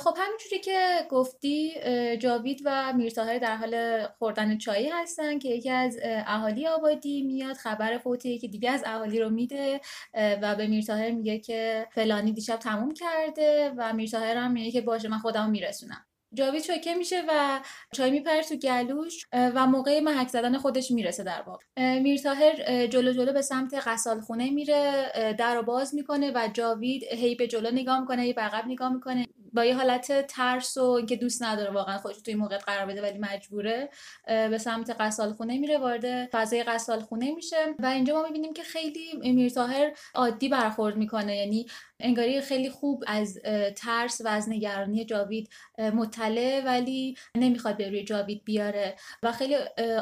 خب 0.00 0.14
همینجوری 0.16 0.60
که 0.64 1.06
گفتی 1.10 1.72
جاوید 2.18 2.62
و 2.64 2.92
میرتاهر 2.92 3.38
در 3.38 3.56
حال 3.56 4.06
خوردن 4.06 4.58
چایی 4.58 4.88
هستن 4.88 5.38
که 5.38 5.48
یکی 5.48 5.70
از 5.70 5.98
اهالی 6.04 6.66
آبادی 6.66 7.22
میاد 7.22 7.56
خبر 7.56 7.98
فوت 7.98 8.26
یکی 8.26 8.48
دیگه 8.48 8.70
از 8.70 8.82
اهالی 8.86 9.20
رو 9.20 9.30
میده 9.30 9.80
و 10.14 10.54
به 10.54 10.66
میرتاهر 10.66 11.10
میگه 11.10 11.38
که 11.38 11.86
فلانی 11.90 12.32
دیشب 12.32 12.56
تموم 12.56 12.94
کرده 12.94 13.72
و 13.76 13.92
میرتاهر 13.92 14.36
هم 14.36 14.52
میگه 14.52 14.70
که 14.70 14.80
باشه 14.80 15.08
من 15.08 15.18
خودم 15.18 15.50
میرسونم. 15.50 16.06
جاوید 16.34 16.62
چوکه 16.62 16.94
میشه 16.94 17.22
و 17.28 17.60
چای 17.92 18.10
میپره 18.10 18.42
تو 18.42 18.56
گلوش 18.56 19.26
و 19.32 19.66
موقع 19.66 20.00
محک 20.00 20.28
زدن 20.28 20.58
خودش 20.58 20.90
می‌رسه 20.90 21.22
در 21.22 21.42
واقع 21.42 21.98
میرتاهر 21.98 22.86
جلو 22.86 23.12
جلو 23.12 23.32
به 23.32 23.42
سمت 23.42 23.74
قصال 23.74 24.20
خونه 24.20 24.50
میره 24.50 25.12
در 25.38 25.54
رو 25.54 25.62
باز 25.62 25.94
می‌کنه 25.94 26.32
و 26.34 26.48
جاوید 26.54 27.04
هی 27.04 27.34
به 27.34 27.46
جلو 27.46 27.70
نگاه 27.70 28.00
می‌کنه 28.00 28.22
هی 28.22 28.32
به 28.32 28.42
عقب 28.42 28.66
نگاه 28.66 28.92
می‌کنه. 28.92 29.26
با 29.52 29.64
یه 29.64 29.76
حالت 29.76 30.26
ترس 30.26 30.76
و 30.76 30.84
اینکه 30.84 31.16
دوست 31.16 31.42
نداره 31.42 31.70
واقعا 31.70 31.98
خودش 31.98 32.16
توی 32.16 32.34
موقع 32.34 32.58
قرار 32.58 32.86
بده 32.86 33.02
ولی 33.02 33.18
مجبوره 33.18 33.88
به 34.26 34.58
سمت 34.58 34.96
قصال 35.00 35.32
خونه 35.32 35.58
میره 35.58 35.78
وارد 35.78 36.26
فضای 36.26 36.62
قصال 36.62 37.00
خونه 37.00 37.34
میشه. 37.34 37.56
و 37.78 37.86
اینجا 37.86 38.14
ما 38.14 38.22
می‌بینیم 38.22 38.52
که 38.52 38.62
خیلی 38.62 39.32
میرتاهر 39.32 39.92
عادی 40.14 40.48
برخورد 40.48 40.96
می‌کنه. 40.96 41.36
یعنی 41.36 41.66
انگاری 42.02 42.40
خیلی 42.40 42.70
خوب 42.70 43.04
از 43.06 43.38
ترس 43.76 44.20
و 44.24 44.28
از 44.28 44.48
نگرانی 44.48 45.04
جاوید 45.04 45.48
مطلع 45.78 46.62
ولی 46.64 47.16
نمی‌خواد 47.36 47.76
به 47.76 47.88
روی 47.88 48.04
جاوید 48.04 48.42
بیاره 48.44 48.96
و 49.22 49.32
خیلی 49.32 49.54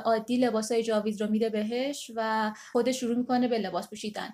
عادی 0.04 0.36
لباسای 0.36 0.82
جاوید 0.82 1.20
رو 1.20 1.30
میده 1.30 1.48
بهش 1.50 2.10
و 2.14 2.52
خودش 2.72 3.00
شروع 3.00 3.16
می‌کنه 3.16 3.48
به 3.48 3.58
لباس 3.58 3.88
پوشیدن. 3.88 4.28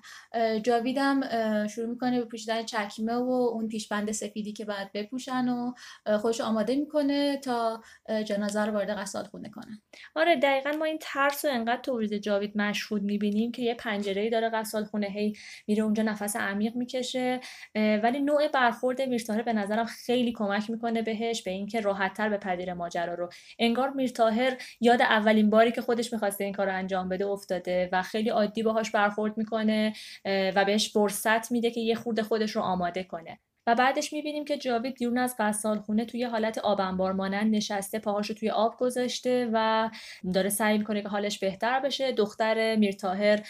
جاویدم 0.63 1.21
شروع 1.69 1.89
می‌کنه 1.89 2.19
به 2.21 2.25
پوشیدن 2.25 2.63
چکمه 2.63 3.15
و 3.15 3.31
اون 3.31 3.69
پیشبند 3.69 4.13
سفیدی 4.13 4.53
که 4.53 4.65
بعد 4.65 4.93
بپوشن 4.93 5.49
و 5.49 5.73
خودش 6.19 6.41
آماده 6.41 6.77
می‌کنه 6.77 7.37
تا 7.37 7.83
جنازه 8.25 8.65
رو 8.65 8.73
وارد 8.73 8.91
قصال 8.91 9.25
خونه 9.25 9.51
کنن 9.51 9.83
آره 10.15 10.37
دقیقا 10.37 10.71
ما 10.71 10.85
این 10.85 10.99
ترس 11.01 11.45
رو 11.45 11.51
انقدر 11.51 11.83
تو 11.83 12.05
جاوید 12.05 12.57
مشهود 12.57 13.03
می‌بینیم 13.03 13.53
که 13.53 13.63
یه 13.63 13.75
پنجره 13.75 14.31
داره 14.31 14.51
قصال 14.51 14.85
خونه 14.85 15.07
هی 15.07 15.37
میره 15.67 15.83
اونجا 15.83 16.03
نفس 16.03 16.37
عمیق 16.37 16.77
می‌کشه. 16.77 17.41
ولی 17.75 18.21
نوع 18.21 18.49
برخورد 18.49 19.03
میرتاهر 19.03 19.43
به 19.43 19.53
نظرم 19.53 19.85
خیلی 19.85 20.33
کمک 20.33 20.71
می‌کنه 20.71 21.03
بهش 21.03 21.43
به 21.43 21.51
اینکه 21.51 21.81
راحتتر 21.81 22.29
به 22.29 22.37
پدیر 22.37 22.75
ماجرا 22.75 23.15
رو. 23.15 23.29
انگار 23.59 23.91
میرتاهر 23.91 24.57
یاد 24.81 25.03
اولین 25.03 25.51
باری 25.51 25.73
که 25.73 25.81
خودش 25.81 26.13
می‌خواسته 26.13 26.45
این 26.45 26.53
کار 26.53 26.67
رو 26.67 26.73
انجام 26.75 27.09
بده 27.09 27.27
افتاده 27.27 27.89
و 27.93 28.03
خیلی 28.03 28.29
عادی 28.29 28.63
باهاش 28.63 28.91
برخورد 28.91 29.39
می‌کنه 29.39 29.93
و 30.27 30.65
بهش 30.65 30.93
فرصت 30.93 31.53
میده 31.53 31.71
که 31.71 31.81
یه 31.81 31.95
خورده 31.95 32.23
خودش 32.23 32.57
رو 32.57 32.63
آماده 32.63 33.05
کنه. 33.05 33.39
و 33.67 33.75
بعدش 33.75 34.13
می‌بینیم 34.13 34.45
که 34.45 34.57
جاوید 34.59 34.95
بیرون 34.95 35.19
از 35.19 35.37
قصال 35.39 35.79
خونه 35.79 36.05
توی 36.05 36.25
حالت 36.25 36.59
آب 36.59 36.81
انبار 36.81 37.13
مانند 37.13 37.55
نشسته 37.55 37.99
پاهاشو 37.99 38.35
توی 38.35 38.51
آب 38.51 38.77
گذاشته 38.79 39.51
و 39.53 39.91
داره 40.35 40.49
سعی 40.49 40.79
می‌کنه 40.79 41.03
که 41.03 41.09
حالش 41.09 41.39
بهتر 41.39 41.81
بشه. 41.81 42.13
دختر 42.13 42.77
میرتاهر 42.77 43.47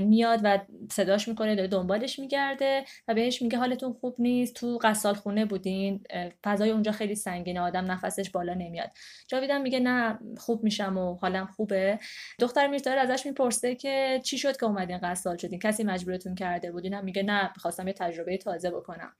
میاد 0.00 0.40
و 0.42 0.58
صداش 0.92 1.28
می‌کنه 1.28 1.54
داره 1.54 1.68
دنبالش 1.68 2.18
میگرده 2.18 2.84
و 3.08 3.14
بهش 3.14 3.42
میگه 3.42 3.58
حالتون 3.58 3.92
خوب 3.92 4.14
نیست 4.18 4.54
تو 4.54 4.78
قصال 4.82 5.14
خونه 5.14 5.44
بودین. 5.44 6.04
فضای 6.44 6.70
اونجا 6.70 6.92
خیلی 6.92 7.14
سنگینه 7.14 7.60
آدم 7.60 7.90
نفسش 7.90 8.30
بالا 8.30 8.54
نمیاد. 8.54 8.90
جاویدم 9.28 9.60
میگه 9.60 9.80
نه 9.80 10.18
خوب 10.38 10.64
میشم 10.64 10.98
و 10.98 11.14
حالم 11.14 11.46
خوبه. 11.46 11.98
دختر 12.38 12.66
میرتاهر 12.66 12.98
ازش 12.98 13.26
می‌پرسه 13.26 13.74
که 13.74 14.20
چی 14.24 14.38
شد 14.38 14.56
که 14.56 14.66
اومدین 14.66 14.98
قصال 14.98 15.36
شدین؟ 15.36 15.58
کسی 15.58 15.84
مجبورتون 15.84 16.34
کرده 16.34 16.72
بودین؟ 16.72 17.00
میگه 17.00 17.22
نه 17.22 17.50
می‌خواستم 17.56 17.86
یه 17.86 17.92
تجربه 17.92 18.38
تازه 18.38 18.70
بکنم. 18.70 19.12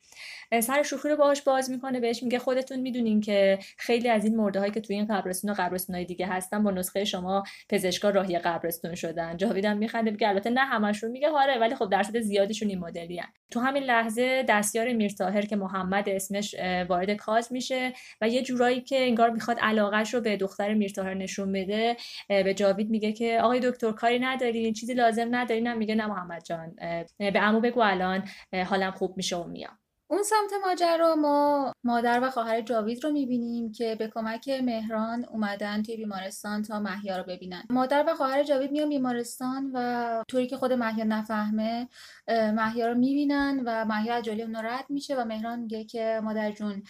سر 0.60 0.82
شوخی 0.82 1.08
رو 1.08 1.16
باهاش 1.16 1.42
باز 1.42 1.70
می‌کنه 1.70 2.00
بهش 2.00 2.22
میگه 2.22 2.38
خودتون 2.38 2.80
می‌دونین 2.80 3.20
که 3.20 3.58
خیلی 3.78 4.08
از 4.08 4.24
این 4.24 4.36
مرده 4.36 4.58
هایی 4.60 4.72
که 4.72 4.80
توی 4.80 4.96
این 4.96 5.06
قبرستون 5.06 5.50
و 5.50 5.54
قبرستون 5.58 6.02
دیگه 6.02 6.26
هستن 6.26 6.62
با 6.62 6.70
نسخه 6.70 7.04
شما 7.04 7.42
پزشکا 7.68 8.10
راهی 8.10 8.38
قبرستون 8.38 8.94
شدن. 8.94 9.36
جاویدم 9.36 9.76
میخنده 9.76 10.10
میگه 10.10 10.28
البته 10.28 10.50
نه 10.50 10.60
همشون 10.60 11.10
میگه 11.10 11.28
آره 11.28 11.58
ولی 11.58 11.74
خب 11.74 11.90
درصد 11.90 12.18
زیادیشون 12.18 12.68
این 12.68 12.78
مدلی 12.78 13.22
تو 13.50 13.60
همین 13.60 13.82
لحظه 13.82 14.44
دستیار 14.48 14.92
میرتاهر 14.92 15.42
که 15.42 15.56
محمد 15.56 16.08
اسمش 16.08 16.54
وارد 16.88 17.10
کاز 17.10 17.52
میشه 17.52 17.92
و 18.20 18.28
یه 18.28 18.42
جورایی 18.42 18.80
که 18.80 19.00
انگار 19.00 19.30
می‌خواد 19.30 19.58
علاقهش 19.60 20.14
رو 20.14 20.20
به 20.20 20.36
دختر 20.36 20.74
میرتاهر 20.74 21.14
نشون 21.14 21.52
بده 21.52 21.96
به 22.28 22.54
جاوید 22.54 22.90
میگه 22.90 23.12
که 23.12 23.40
آقای 23.42 23.60
دکتر 23.60 23.92
کاری 23.92 24.18
ندارین 24.18 24.72
چیزی 24.72 24.94
لازم 24.94 25.28
ندارین. 25.30 25.74
میگه 25.74 25.94
نه 25.94 26.06
محمد 26.06 26.44
جان 26.44 26.76
به 27.18 27.40
عمو 27.40 27.60
بگو 27.60 27.80
الان 27.80 28.28
حالم 28.66 28.90
خوب 28.90 29.16
میشه 29.16 29.36
و 29.36 29.44
میام. 29.44 29.78
اون 30.08 30.22
سمت 30.22 30.52
ماجرا 30.66 31.14
ما 31.14 31.72
مادر 31.84 32.20
و 32.22 32.30
خواهر 32.30 32.60
جاوید 32.60 33.04
رو 33.04 33.10
می‌بینیم 33.10 33.72
که 33.72 33.94
به 33.94 34.08
کمک 34.08 34.48
مهران 34.48 35.24
اومدن 35.24 35.82
توی 35.82 35.96
بیمارستان 35.96 36.62
تا 36.62 36.80
محیا 36.80 37.16
رو 37.16 37.24
ببینن. 37.24 37.62
مادر 37.70 38.04
و 38.08 38.14
خواهر 38.14 38.42
جاوید 38.42 38.72
میان 38.72 38.88
بیمارستان 38.88 39.70
و 39.74 40.24
طوری 40.28 40.46
که 40.46 40.56
خود 40.56 40.72
محیا 40.72 41.04
نفهمه 41.04 41.88
محیا 42.28 42.86
رو 42.86 42.94
می‌بینن 42.94 43.62
و 43.66 43.84
محیا 43.84 44.14
از 44.14 44.24
جلوی 44.24 44.42
اون 44.42 44.56
رد 44.56 44.84
میشه 44.88 45.16
و 45.16 45.24
مهران 45.24 45.58
میگه 45.58 45.84
که 45.84 46.20
مادر 46.24 46.52
جون 46.52 46.82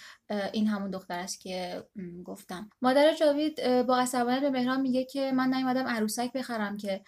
این 0.53 0.67
همون 0.67 0.91
دختر 0.91 1.19
است 1.19 1.41
که 1.41 1.85
گفتم. 2.25 2.71
مادر 2.83 3.15
جاوید 3.15 3.83
با 3.83 3.97
عصبانیت 3.97 4.41
به 4.41 4.51
مهران 4.51 4.81
میگه 4.81 5.05
که 5.05 5.33
من 5.33 5.55
نیومدم 5.55 5.87
عروسک 5.87 6.33
بخرم 6.33 6.77
که 6.77 7.01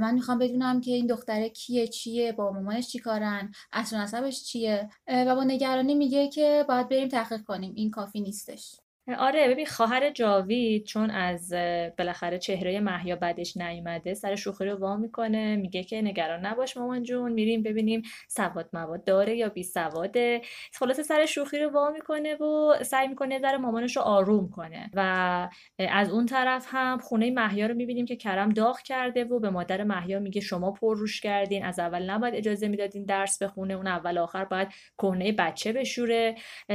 من 0.00 0.14
می‌خوام 0.14 0.38
بدونم 0.38 0.80
که 0.80 0.90
این 0.90 1.06
دختره 1.06 1.48
کیه 1.48 1.86
چیه 1.88 2.32
با 2.32 2.52
مامانش 2.52 2.88
چیکارن 2.88 3.52
اصل 3.72 3.96
نسبش 3.96 4.44
چیه؟ 4.44 4.88
و 5.08 5.34
با 5.34 5.44
نگرانی 5.44 5.94
میگه 5.94 6.28
که 6.28 6.64
باید 6.68 6.88
بریم 6.88 7.08
تحقیق 7.08 7.42
کنیم. 7.42 7.72
این 7.74 7.90
کافی 7.90 8.20
نیستش. 8.20 8.76
آره 9.16 9.48
ببین 9.48 9.66
خواهر 9.66 10.10
جاوید 10.10 10.84
چون 10.84 11.10
از 11.10 11.52
بالاخره 11.98 12.38
چهره 12.38 12.80
محیا 12.80 13.16
بدش 13.16 13.56
نیومده 13.56 14.14
سر 14.14 14.34
شوخی 14.34 14.64
رو 14.64 14.76
وا 14.76 14.96
می‌کنه 14.96 15.56
میگه 15.56 15.84
که 15.84 16.02
نگران 16.02 16.46
نباش 16.46 16.76
مامان 16.76 17.02
جون 17.02 17.32
میریم 17.32 17.62
ببینیم 17.62 18.02
سواد 18.28 18.68
مواد 18.72 19.04
داره 19.04 19.36
یا 19.36 19.48
بی 19.48 19.62
سواده. 19.62 20.40
خلاصه 20.72 21.02
سر 21.02 21.26
شوخی 21.26 21.58
رو 21.58 21.70
وا 21.70 21.90
می‌کنه 21.90 22.34
و 22.34 22.74
سعی 22.84 23.08
می‌کنه 23.08 23.38
در 23.38 23.56
مامانش 23.56 23.96
رو 23.96 24.02
آروم 24.02 24.50
کنه 24.50 24.90
و 24.94 25.48
از 25.78 26.10
اون 26.10 26.26
طرف 26.26 26.66
هم 26.68 26.98
خونه 26.98 27.30
محیا 27.30 27.66
رو 27.66 27.74
می‌بینیم 27.74 28.06
که 28.06 28.16
کرم 28.16 28.48
داغ 28.48 28.78
کرده 28.82 29.24
و 29.24 29.40
به 29.40 29.50
مادر 29.50 29.84
محیا 29.84 30.18
میگه 30.20 30.40
شما 30.40 30.70
پر 30.72 30.96
روش 30.96 31.20
کردین 31.20 31.64
از 31.64 31.78
اول 31.78 32.10
نباید 32.10 32.34
اجازه 32.34 32.68
می‌دادین 32.68 33.04
درس 33.04 33.42
بخونه 33.42 33.74
اون 33.74 33.86
اول 33.86 34.18
آخر 34.18 34.44
باید 34.44 34.68
کهنه 34.98 35.32
بچه 35.32 35.72
بشوره. 35.72 36.34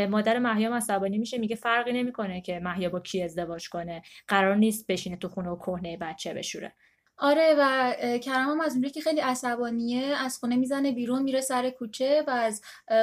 مادر 0.10 0.40
محیا 0.40 0.76
عصبانی 0.76 1.18
میشه 1.18 1.38
میگه 1.38 1.56
فرقی 1.56 1.94
نمی‌کنه. 1.94 2.22
که 2.41 2.59
محیا 2.59 2.89
با 2.89 2.99
کی 2.99 3.24
ازدواج 3.24 3.69
کنه. 3.69 4.01
قرار 4.28 4.55
نیست 4.55 4.88
بشینه 4.88 5.17
تو 5.17 5.28
خونه 5.30 5.49
و 5.49 5.55
کهنه 5.55 5.97
بچه 5.97 6.34
بشوره. 6.34 6.74
آره 7.17 7.55
و 7.59 7.93
کرم 8.17 8.49
هم 8.49 8.61
از 8.61 8.71
اونجایی 8.71 8.93
که 8.93 9.01
خیلی 9.01 9.19
عصبانیه 9.19 10.03
از 10.05 10.38
خونه 10.38 10.55
می‌زنه 10.55 10.91
بیرون 10.91 11.24
میره 11.24 11.41
سر 11.41 11.69
کوچه 11.69 12.24
و 12.28 12.30
از 12.30 12.61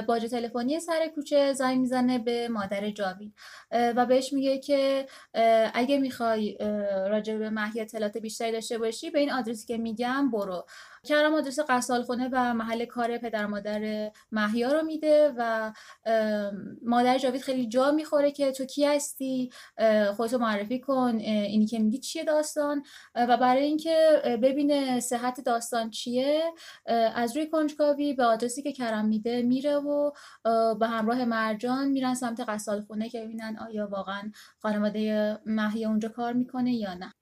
باج 0.08 0.26
تلفنی 0.26 0.80
سر 0.80 1.08
کوچه 1.14 1.52
زنگ 1.52 1.78
می‌زنه 1.78 2.18
به 2.18 2.48
مادر 2.48 2.90
جاوید. 2.90 3.34
و 3.70 4.06
بهش 4.06 4.32
میگه 4.32 4.58
که 4.58 5.06
اگه 5.74 5.98
می‌خوای 5.98 6.56
راجع 7.10 7.36
به 7.36 7.50
محیا 7.50 7.82
اطلاعات 7.82 8.18
بیشتری 8.18 8.52
داشته 8.52 8.78
باشی 8.78 9.10
به 9.10 9.18
این 9.18 9.32
آدرسی 9.32 9.66
که 9.66 9.78
میگم 9.78 10.30
برو. 10.30 10.66
کرم 11.06 11.34
آدرس 11.34 11.60
خونه 12.06 12.28
و 12.32 12.54
محل 12.54 12.84
کار 12.84 13.18
پدر 13.18 13.46
مادر 13.46 14.10
محیا 14.32 14.72
رو 14.72 14.82
میده 14.82 15.34
و 15.36 15.72
مادر 16.82 17.18
جاوید 17.18 17.42
خیلی 17.42 17.68
جا 17.68 17.90
می‌خوره 17.90 18.30
که 18.30 18.52
تو 18.52 18.64
کی 18.64 18.84
هستی؟ 18.84 19.50
خودتو 20.16 20.38
معرفی 20.38 20.80
کن 20.80 21.16
اینی 21.20 21.66
که 21.66 21.78
میگی 21.78 21.98
چیه 21.98 22.24
داستان؟ 22.24 22.82
و 23.14 23.36
برای 23.36 23.64
اینکه 23.64 24.22
ببینه 24.42 25.00
صحت 25.00 25.40
داستان 25.40 25.90
چیه 25.90 26.42
از 27.14 27.36
روی 27.36 27.46
کنجکاوی 27.50 28.14
به 28.14 28.24
آدرسی 28.24 28.62
که 28.62 28.72
کرم 28.72 29.04
میده 29.08 29.42
میره 29.42 29.76
و 29.76 30.10
به 30.74 30.86
همراه 30.86 31.24
مرجان 31.24 31.88
میرن 31.88 32.14
سمت 32.14 32.40
خونه 32.86 33.08
که 33.08 33.20
ببینن 33.20 33.56
آیا 33.68 33.88
واقعا 33.88 34.32
خانواده 34.58 35.38
محیا 35.46 35.88
اونجا 35.88 36.08
کار 36.08 36.32
می‌کنه 36.32 36.74
یا 36.74 36.94
نه. 36.94 37.12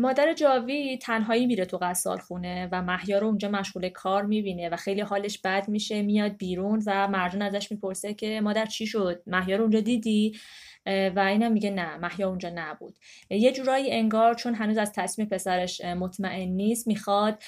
مادر 0.00 0.32
جاوی 0.32 0.98
تنهایی 0.98 1.46
میره 1.46 1.64
تو 1.64 1.78
غسال 1.78 2.18
خونه 2.18 2.68
و 2.72 2.82
محیا 2.82 3.18
رو 3.18 3.26
اونجا 3.26 3.48
مشغول 3.48 3.88
کار 3.88 4.22
می‌بینه 4.22 4.68
و 4.68 4.76
خیلی 4.76 5.00
حالش 5.00 5.38
بد 5.38 5.68
میشه 5.68 6.02
میاد 6.02 6.36
بیرون 6.36 6.82
و 6.86 7.08
مرجان 7.08 7.42
ازش 7.42 7.72
می‌پرسه 7.72 8.14
که 8.14 8.40
مادر 8.40 8.66
چی 8.66 8.86
شد؟ 8.86 9.22
محیا 9.26 9.56
رو 9.56 9.62
اونجا 9.62 9.80
دیدی؟ 9.80 10.38
و 10.86 11.24
اینم 11.28 11.52
میگه 11.52 11.70
نه 11.70 11.96
محیا 11.96 12.28
اونجا 12.28 12.52
نبود. 12.54 12.98
یه 13.30 13.52
جورایی 13.52 13.90
انگار 13.90 14.34
چون 14.34 14.54
هنوز 14.54 14.78
از 14.78 14.92
تصمیم 14.92 15.28
پسرش 15.28 15.80
مطمئن 15.80 16.48
نیست 16.48 16.86
می‌خواد 16.88 17.42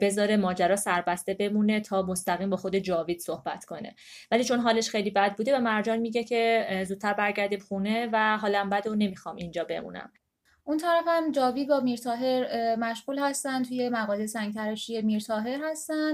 بذاره 0.00 0.36
ماجرا 0.36 0.76
سربسته 0.76 1.34
بمونه 1.34 1.80
تا 1.80 2.02
مستقیم 2.02 2.50
با 2.50 2.56
خود 2.56 2.76
جاوید 2.76 3.20
صحبت 3.20 3.64
کنه. 3.64 3.94
ولی 4.30 4.44
چون 4.44 4.58
حالش 4.58 4.88
خیلی 4.88 5.10
بد 5.10 5.36
بوده 5.36 5.56
و 5.56 5.60
مرجان 5.60 5.98
میگه 5.98 6.24
که 6.24 6.84
زودتر 6.88 7.12
برگردیم 7.12 7.58
خونه 7.58 8.08
و 8.12 8.38
حالم 8.38 8.70
بد 8.70 8.86
و 8.86 8.94
نمی‌خوام 8.94 9.36
اینجا 9.36 9.64
بمونم. 9.64 10.12
اون 10.64 10.78
طرف 10.78 11.04
هم 11.06 11.32
جاوید 11.32 11.68
با 11.68 11.80
میرتاهر 11.80 12.76
مشغول 12.76 13.18
هستن 13.18 13.62
توی 13.62 13.88
مغازه 13.88 14.26
سنگتراشی 14.26 15.02
میرتاهر 15.02 15.70
هستن. 15.70 16.12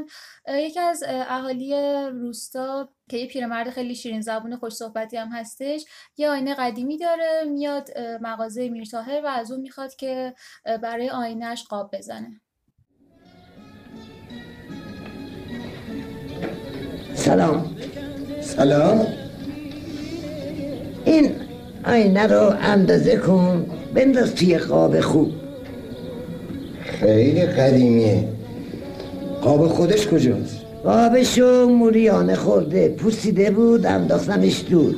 یکی 0.49 0.81
از 0.81 1.05
اهالی 1.07 1.75
روستا 2.13 2.89
که 3.09 3.17
یه 3.17 3.27
پیرمرد 3.27 3.71
خیلی 3.71 3.95
شیرین 3.95 4.21
زبون 4.21 4.57
خوش 4.57 4.73
صحبتی 4.73 5.17
هم 5.17 5.29
هستش 5.29 5.85
یه 6.17 6.29
آینه 6.29 6.55
قدیمی 6.55 6.99
داره 6.99 7.45
میاد 7.49 7.99
مغازه 8.21 8.69
میرتاهر 8.69 9.21
و 9.25 9.27
از 9.27 9.51
اون 9.53 9.61
می‌خواد 9.61 9.95
که 9.95 10.35
برای 10.83 11.11
آینهش 11.11 11.65
قاب 11.65 11.97
بزنه. 11.97 12.41
سلام. 17.15 17.77
سلام. 18.41 19.07
این 21.05 21.46
آینه 21.87 22.26
رو 22.26 22.53
اندازه 22.61 23.16
کن 23.16 23.66
بنداز 23.95 24.34
توی 24.34 24.59
قاب 24.59 25.01
خوب. 25.01 25.32
خیلی 27.01 27.47
قدیمیه. 27.47 28.24
قاب 29.43 29.66
خودش 29.66 30.07
کجاست؟ 30.07 30.57
قابشو 30.84 31.68
موریانه 31.68 32.34
خورده 32.34 32.89
پوسیده 32.89 33.51
بود 33.51 33.87
انداختمش 33.87 34.64
دور. 34.70 34.95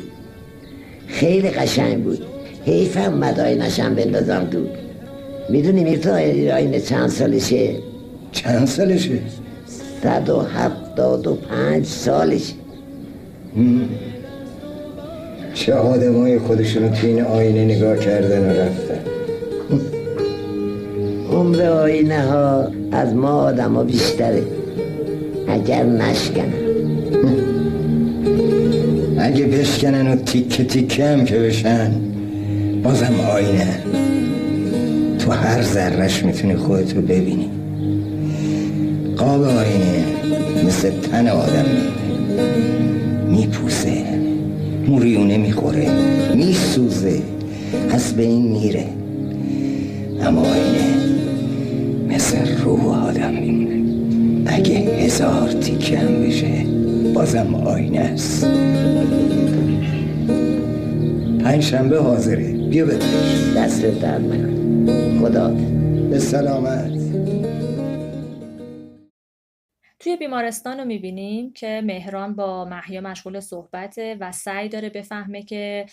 خیلی 1.07 1.51
قشنگ 1.51 2.05
بود. 2.05 2.25
حیفم 2.65 3.15
مدای 3.15 3.55
نشم 3.55 3.95
بندازم 3.95 4.45
دور. 4.45 4.69
می‌دونی 5.49 5.85
میرتا 5.85 6.15
آینه 6.15 6.81
چند 6.81 7.09
سالشه؟ 7.09 7.77
چند 8.33 8.67
سالشه؟ 8.67 9.19
صد 10.03 10.29
و 10.29 10.41
هفتاد 10.41 11.27
و 11.27 11.35
پنج 11.35 11.87
سالشه. 11.87 12.55
چه 15.59 15.75
آدمای 15.75 16.39
خودشونو 16.39 16.89
تو 16.89 17.07
این 17.07 17.23
آینه 17.23 17.65
نگاه 17.65 17.97
کردن 17.97 18.41
و 18.41 18.51
رفتن. 18.51 19.01
عمر 21.33 21.63
آینه 21.63 22.23
ها 22.23 22.69
از 22.93 23.15
ما 23.15 23.29
آدم 23.29 23.75
ها 23.75 23.85
بیشتره. 23.85 24.43
اگر 25.49 25.85
نشکنن. 25.85 26.53
اگه 29.19 29.45
بشکنن 29.47 30.13
و 30.13 30.17
تیکه 30.17 30.65
تیکه 30.65 31.05
هم 31.05 31.25
که 31.25 31.39
بشن 31.39 31.93
بازم 32.83 33.15
آینه. 33.33 33.79
تو 35.19 35.31
هر 35.31 35.63
ذرش 35.63 36.25
می‌تونی 36.25 36.57
خودتو 36.57 37.01
ببینی. 37.01 37.51
قاب 39.17 39.43
آینه 39.43 40.05
مثل 40.67 40.91
تن 40.91 41.29
آدم. 41.29 41.65
میپوسه 42.39 42.68
موریونه 44.89 45.37
می‌خوره 45.37 45.89
میسوزه 46.35 47.23
از 47.91 48.13
به 48.13 48.23
این 48.23 48.43
میره. 48.43 48.85
اما 50.23 50.41
آینه 50.41 50.95
مثل 52.09 52.37
روح 52.65 53.09
آدم 53.09 53.35
میمونه. 53.35 53.93
اگه 54.47 54.75
هزار 54.75 55.53
تیکه 55.53 55.99
هم 55.99 56.23
بشه 56.23 56.67
بازم 57.15 57.55
آینه 57.55 57.99
است. 57.99 58.47
پنج 61.45 61.63
شنبه 61.63 61.99
حاضره. 61.99 62.53
بیا 62.71 62.85
بدش 62.85 63.05
دست 63.57 63.83
درد 63.83 64.25
نکن 64.33 65.21
خدا. 65.21 65.55
به 66.11 66.19
سلامت. 66.19 66.98
توی 70.09 70.17
بیمارستان 70.17 70.79
رو 70.79 70.85
می‌بینیم 70.85 71.53
که 71.53 71.83
مهران 71.85 72.35
با 72.35 72.65
محیا 72.65 73.01
مشغول 73.01 73.41
صحبته 73.41 74.17
و 74.21 74.33
سعی 74.33 74.69
داره 74.69 74.91
بفهمه 74.91 75.43
که 75.43 75.87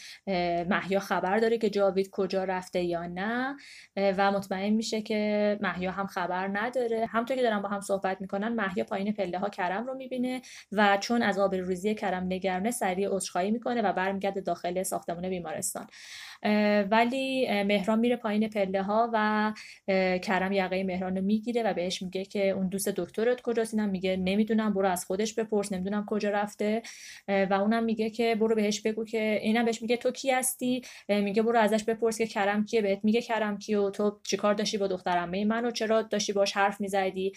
محیا 0.70 1.00
خبر 1.00 1.38
داره 1.38 1.58
که 1.58 1.70
جاوید 1.70 2.10
کجا 2.10 2.44
رفته 2.44 2.84
یا 2.84 3.06
نه 3.06 3.56
و 3.98 4.32
مطمئن 4.32 4.70
میشه 4.70 5.02
که 5.02 5.58
محیا 5.62 5.92
هم 5.92 6.08
خبر 6.08 6.48
نداره. 6.48 7.06
همطور 7.10 7.38
که 7.38 7.44
دارن 7.44 7.62
با 7.62 7.70
هم 7.70 7.82
صحبت 7.82 8.22
می‌کنن 8.22 8.48
محیا 8.48 8.84
پایین 8.84 9.14
پله 9.14 9.40
ها 9.40 9.50
کرم 9.50 9.88
رو 9.88 9.94
می‌بینه 9.94 10.42
و 10.72 10.98
چون 11.02 11.22
از 11.22 11.40
آبروریزی 11.40 11.96
کرم 11.96 12.24
نگرانه 12.24 12.72
سریع 12.72 13.16
عذرخواهی 13.16 13.52
می‌کنه 13.52 13.82
و 13.82 13.94
برمیگرده 13.94 14.42
داخل 14.42 14.84
ساختمان 14.84 15.30
بیمارستان. 15.30 15.88
ولی 16.92 17.48
مهران 17.64 18.00
میره 18.00 18.16
پایین 18.16 18.50
پله 18.50 18.82
ها 18.82 19.10
و 19.14 19.54
کرم 20.18 20.52
یقه 20.52 20.84
مهران 20.84 21.16
رو 21.16 21.24
می‌گیره 21.24 21.64
و 21.64 21.74
بهش 21.74 22.02
میگه 22.02 22.26
که 22.26 22.50
اون 22.50 22.68
دوست 22.68 22.90
دکترت 22.90 23.42
کجاست؟ 23.42 23.74
اینم 23.74 23.90
میگه 23.90 24.18
نمی‌دونم 24.18 24.74
برو 24.74 24.88
از 24.88 25.06
خودش 25.06 25.34
بپرس 25.34 25.72
نمی‌دونم 25.72 26.06
کجا 26.06 26.30
رفته. 26.30 26.82
و 27.28 27.54
اونم 27.54 27.84
میگه 27.84 28.10
که 28.10 28.36
برو 28.36 28.56
بهش 28.56 28.82
بگو 28.82 29.06
که 29.06 29.40
اینم 29.42 29.66
بهش 29.66 29.82
میگه 29.82 29.98
تو 29.98 30.12
کی 30.12 30.32
هستی؟ 30.32 30.82
میگه 31.10 31.42
برو 31.42 31.60
ازش 31.60 31.84
بپرس 31.84 32.18
که 32.18 32.28
کرم 32.28 32.66
کیه. 32.66 32.82
بهت 32.82 33.00
میگه 33.04 33.22
کرم 33.22 33.58
کیو 33.58 33.90
تو 33.90 34.20
چیکار 34.24 34.54
داشتی 34.54 34.78
با 34.78 34.88
دختر 34.88 35.18
عمه 35.18 35.46
منو 35.46 35.72
چرا 35.72 36.02
داشتی 36.02 36.34
باش 36.34 36.54
حرف 36.54 36.82
می‌زدی؟ 36.82 37.32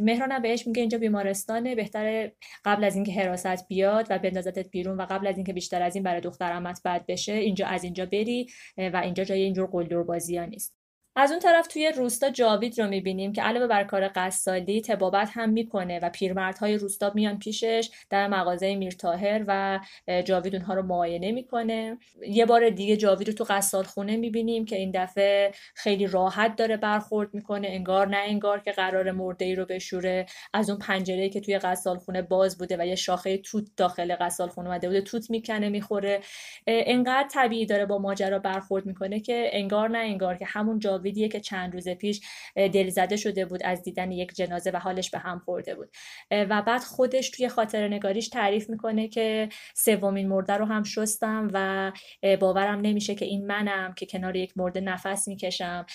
مهران 0.00 0.42
بهش 0.42 0.66
میگه 0.66 0.80
اینجا 0.80 0.98
بیمارستانه 0.98 1.74
بهتره 1.74 2.32
قبل 2.64 2.84
از 2.84 2.94
اینکه 2.94 3.12
حراست 3.12 3.68
بیاد 3.68 4.06
و 4.10 4.18
بندازتت 4.18 4.70
بیرون 4.70 4.96
و 4.96 5.06
قبل 5.10 5.26
از 5.26 5.36
اینکه 5.36 5.52
بیشتر 5.52 5.82
از 5.82 5.94
این 5.94 6.04
برای 6.04 6.20
دختر 6.20 6.52
عمت 6.52 6.80
بد 6.84 7.04
بشه 7.08 7.32
اینجا 7.32 7.66
از 7.66 7.84
اینجا 7.84 8.06
بری 8.08 8.46
و 8.78 8.96
اینجا 9.04 9.24
جای 9.24 9.42
اینجور 9.42 9.66
قلدر 9.66 10.02
بازی 10.02 10.36
ها 10.36 10.44
نیست. 10.44 10.77
از 11.20 11.30
اون 11.30 11.40
طرف 11.40 11.66
توی 11.66 11.92
روستا 11.96 12.30
جاوید 12.30 12.80
رو 12.80 12.88
می‌بینیم 12.88 13.32
که 13.32 13.42
علاوه 13.42 13.66
بر 13.66 13.84
کار 13.84 14.08
قصالی 14.08 14.80
تبابت 14.80 15.30
هم 15.32 15.48
می‌کنه 15.48 15.98
و 16.02 16.10
پیرمردهای 16.10 16.76
روستا 16.76 17.12
میان 17.14 17.38
پیشش 17.38 17.90
در 18.10 18.28
مغازه 18.28 18.76
میرتاهر 18.76 19.44
و 19.46 19.80
جاوید 20.24 20.54
اونها 20.54 20.74
رو 20.74 20.82
معاینه 20.82 21.32
می‌کنه. 21.32 21.98
یه 22.28 22.46
بار 22.46 22.70
دیگه 22.70 22.96
جاوید 22.96 23.28
رو 23.28 23.34
تو 23.34 23.44
قصال 23.48 23.84
خونه 23.84 24.16
می‌بینیم 24.16 24.64
که 24.64 24.76
این 24.76 24.90
دفعه 24.94 25.52
خیلی 25.74 26.06
راحت 26.06 26.56
داره 26.56 26.76
برخورد 26.76 27.34
می‌کنه. 27.34 27.68
انگار 27.68 28.08
نه 28.08 28.16
انگار 28.16 28.60
که 28.60 28.72
قرار 28.72 29.10
مرده 29.10 29.44
ای 29.44 29.54
رو 29.54 29.64
بشوره. 29.64 30.26
از 30.54 30.70
اون 30.70 30.78
پنجره 30.78 31.28
که 31.28 31.40
توی 31.40 31.58
قصال 31.58 31.98
خونه 31.98 32.22
باز 32.22 32.58
بوده 32.58 32.76
و 32.76 32.86
یه 32.86 32.94
شاخه 32.94 33.38
توت 33.38 33.64
داخل 33.76 34.16
قصال 34.20 34.48
خونه 34.48 34.68
اومده 34.68 34.88
بوده 34.88 35.00
توت 35.00 35.30
می‌کنه 35.30 35.68
می‌خوره. 35.68 36.20
انقدر 36.66 37.28
طبیعی 37.28 37.66
داره 37.66 37.86
با 37.86 37.98
ماجرا 37.98 38.38
برخورد 38.38 38.86
می‌کنه 38.86 39.20
که 39.20 39.50
انگار 39.52 39.88
نه 39.88 39.98
انگار 39.98 40.36
که 40.36 40.44
همون 40.44 40.78
جاوید 40.78 41.07
جاویدیه 41.08 41.28
که 41.28 41.40
چند 41.40 41.74
روز 41.74 41.88
پیش 41.88 42.20
دلزده 42.56 43.16
شده 43.16 43.44
بود 43.44 43.62
از 43.62 43.82
دیدن 43.82 44.12
یک 44.12 44.32
جنازه 44.32 44.70
و 44.70 44.76
حالش 44.76 45.10
به 45.10 45.18
هم 45.18 45.38
خورده 45.38 45.74
بود. 45.74 45.88
و 46.30 46.62
بعد 46.62 46.80
خودش 46.80 47.30
توی 47.30 47.48
خاطر 47.48 47.88
نگاریش 47.88 48.28
تعریف 48.28 48.70
می‌کنه 48.70 49.08
که 49.08 49.48
سومین 49.74 50.28
مرده 50.28 50.52
رو 50.52 50.64
هم 50.64 50.82
شستم 50.82 51.50
و 51.52 51.92
باورم 52.36 52.80
نمیشه 52.80 53.14
که 53.14 53.24
این 53.24 53.46
منم 53.46 53.94
که 53.94 54.06
کنار 54.06 54.36
یک 54.36 54.52
مرده 54.56 54.80
نفس 54.80 55.28
می‌کشم 55.28 55.86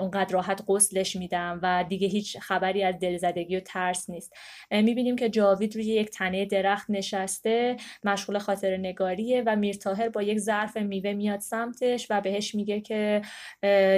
اونقدر 0.00 0.32
راحت 0.32 0.60
غسلش 0.68 1.16
میدم 1.16 1.60
و 1.62 1.84
دیگه 1.88 2.08
هیچ 2.08 2.38
خبری 2.38 2.82
از 2.82 2.98
دلزدگی 2.98 3.56
و 3.56 3.60
ترس 3.60 4.10
نیست. 4.10 4.32
می‌بینیم 4.70 5.16
که 5.16 5.28
جاوید 5.28 5.74
روی 5.74 5.84
یک 5.84 6.10
تنه 6.10 6.44
درخت 6.44 6.90
نشسته 6.90 7.76
مشغول 8.04 8.38
خاطر 8.38 8.76
نگاریه 8.76 9.42
و 9.46 9.56
میرتاهر 9.56 10.08
با 10.08 10.22
یک 10.22 10.38
ظرف 10.38 10.76
میوه 10.76 11.12
میاد 11.12 11.40
سمتش 11.40 12.06
و 12.10 12.20
بهش 12.20 12.54
میگه 12.54 12.80
که 12.80 13.22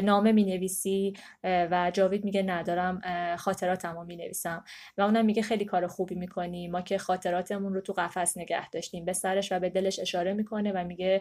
نامه 0.05 0.33
می 0.45 0.53
نویسی 0.53 1.15
و 1.45 1.91
جاوید 1.95 2.25
میگه 2.25 2.43
ندارم 2.43 3.01
خاطراتمو 3.37 4.05
می 4.05 4.17
نویسم 4.17 4.65
و 4.99 5.03
اونم 5.03 5.25
میگه 5.25 5.43
خیلی 5.43 5.65
کار 5.65 5.87
خوبی 5.87 6.15
می‌کنی. 6.15 6.69
ما 6.69 6.81
که 6.81 6.99
خاطراتمون 6.99 7.75
رو 7.75 7.81
تو 7.81 7.93
قفس 7.93 8.39
نگه 8.39 8.71
داشتیم. 8.71 9.05
به 9.05 9.13
سرش 9.13 9.53
و 9.53 9.59
به 9.59 9.71
دلش 9.71 9.99
اشاره 9.99 10.33
می‌کنه 10.33 10.73
و 10.73 10.85
میگه 10.85 11.21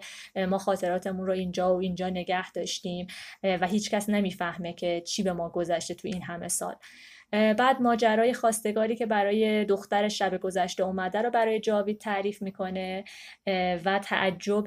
ما 0.49 0.57
خاطراتمون 0.57 1.27
رو 1.27 1.33
اینجا 1.33 1.75
و 1.75 1.79
اینجا 1.79 2.09
نگه 2.09 2.51
داشتیم. 2.51 3.07
و 3.43 3.67
هیچکس 3.67 4.09
نمی‌فهمه 4.09 4.73
که 4.73 5.01
چی 5.01 5.23
به 5.23 5.33
ما 5.33 5.49
گذشته 5.49 5.93
تو 5.93 6.07
این 6.07 6.21
همه 6.21 6.47
سال. 6.47 6.75
بعد 7.31 7.81
ماجرای 7.81 8.33
خواستگاری 8.33 8.95
که 8.95 9.05
برای 9.05 9.65
دختر 9.65 10.07
شب 10.07 10.37
گذشته 10.37 10.83
اومده 10.83 11.21
رو 11.21 11.29
برای 11.29 11.59
جاوید 11.59 11.97
تعریف 11.97 12.41
می‌کنه. 12.41 13.03
و 13.85 13.99
تعجب 14.03 14.63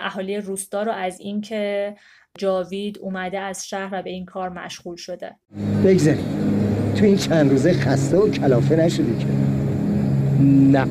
اهالی 0.00 0.36
روستا 0.36 0.82
رو 0.82 0.92
از 0.92 1.20
اینکه 1.20 1.96
جاوید 2.38 2.98
اومده 2.98 3.38
از 3.38 3.68
شهر 3.68 3.88
و 3.92 4.02
به 4.02 4.10
این 4.10 4.24
کار 4.24 4.48
مشغول 4.48 4.96
شده. 4.96 5.30
بگذاریم. 5.84 6.24
تو 6.96 7.04
این 7.04 7.16
چند 7.16 7.50
روزه 7.50 7.72
خسته 7.72 8.16
و 8.16 8.30
کلافه 8.30 8.76
نشدی 8.76 9.16
که. 9.18 9.26
نه. 10.44 10.86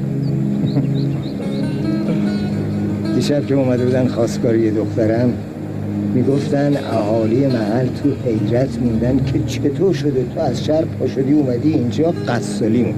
دیشب 3.16 3.48
که 3.48 3.56
اومده 3.56 3.86
بودن 3.86 4.08
خواستگاری 4.08 4.72
دخترم 4.72 5.34
می‌گفتن 6.14 6.78
اهالی 6.78 7.48
محل 7.48 7.88
تو 7.88 8.14
حیرت 8.26 8.80
موندن 8.80 9.26
که 9.26 9.44
چطور 9.44 9.94
شده 9.94 10.26
تو 10.36 10.40
از 10.40 10.66
شهر 10.66 10.86
پاشدی 10.86 11.34
اومدی 11.34 11.74
اینجا 11.74 12.12
قصالی 12.28 12.84
مون 12.84 12.96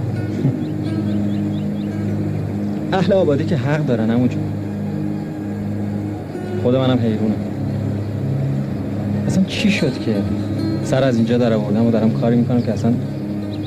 اهل 2.91 3.13
آبادی 3.13 3.45
که 3.45 3.55
حق 3.55 3.85
دارن 3.85 4.09
همونجا. 4.09 4.37
خود 6.63 6.75
منم 6.75 6.99
حیرونم. 6.99 7.48
اصلا 9.29 9.43
چی 9.43 9.71
شد 9.71 9.99
که 10.05 10.15
سر 10.83 11.03
از 11.03 11.15
اینجا 11.15 11.37
در 11.37 11.53
آوردم 11.53 11.85
و 11.85 11.91
دارم 11.91 12.11
کاری 12.11 12.35
می‌کنم 12.35 12.61
که 12.61 12.71
اصلا 12.71 12.93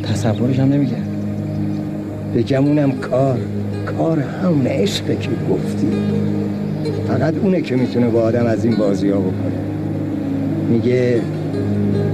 تصورش 0.03 0.59
هم 0.59 0.73
نمیگرد 0.73 1.09
بگمونم 2.35 2.93
کار 2.93 3.39
کار 3.99 4.19
همون 4.21 4.67
عشقه 4.67 5.17
که 5.17 5.29
گفتی. 5.51 5.87
فقط 7.09 7.35
اونه 7.43 7.61
که 7.61 7.77
می‌تونه 7.77 8.09
با 8.09 8.23
آدم 8.23 8.47
از 8.47 8.65
این 8.65 8.77
بازی 8.77 9.11
ها 9.11 9.19
بکنه. 9.19 9.61
میگه 10.71 11.21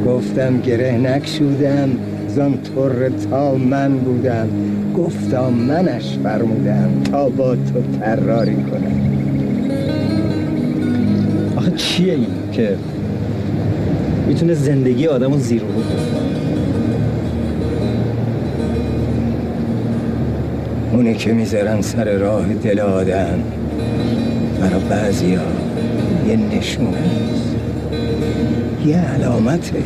گفتم 0.07 0.61
گره 0.61 0.99
نکشودم 0.99 1.89
زان 2.29 2.59
طور 2.63 3.09
تا 3.09 3.55
من 3.55 3.99
بودم. 3.99 4.49
گفتم 4.97 5.53
منش 5.53 6.19
فرمودم 6.23 6.91
تا 7.13 7.29
با 7.29 7.55
تو 7.55 7.99
تراری 8.01 8.55
کنم. 8.57 9.01
آخه 11.57 11.71
چیه 11.77 12.13
این 12.13 12.27
که 12.53 12.77
می‌تونه 14.29 14.55
زندگی 14.55 15.07
آدم 15.07 15.33
رو 15.33 15.39
زیر 15.39 15.62
رو 15.62 15.68
اونه 20.93 21.14
که 21.14 21.33
می‌ذارن 21.33 21.81
سر 21.81 22.18
راه 22.18 22.55
دل 22.55 22.81
آدم 22.81 23.39
برا 24.61 24.79
بعضی 24.79 25.35
ها 25.35 25.43
یه 26.29 26.37
نشونه 26.37 26.99
یه 28.87 28.97
علامته. 28.97 29.83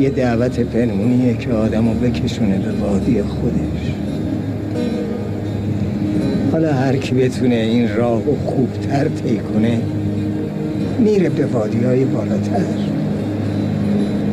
یه 0.00 0.10
دعوت 0.10 0.60
پنمونیه 0.60 1.36
که 1.36 1.52
آدم 1.52 1.88
رو 1.88 1.94
بکشونه 1.94 2.58
به 2.58 2.72
وادی 2.72 3.22
خودش. 3.22 3.92
حالا 6.52 6.72
هر 6.72 6.96
کی 6.96 7.14
بتونه 7.14 7.54
این 7.54 7.96
راه 7.96 8.22
رو 8.24 8.36
خوبتر 8.36 9.08
طی 9.08 9.36
کنه 9.36 9.80
میره 10.98 11.28
به 11.28 11.46
وادی 11.46 11.84
های 11.84 12.04
بالاتر. 12.04 12.64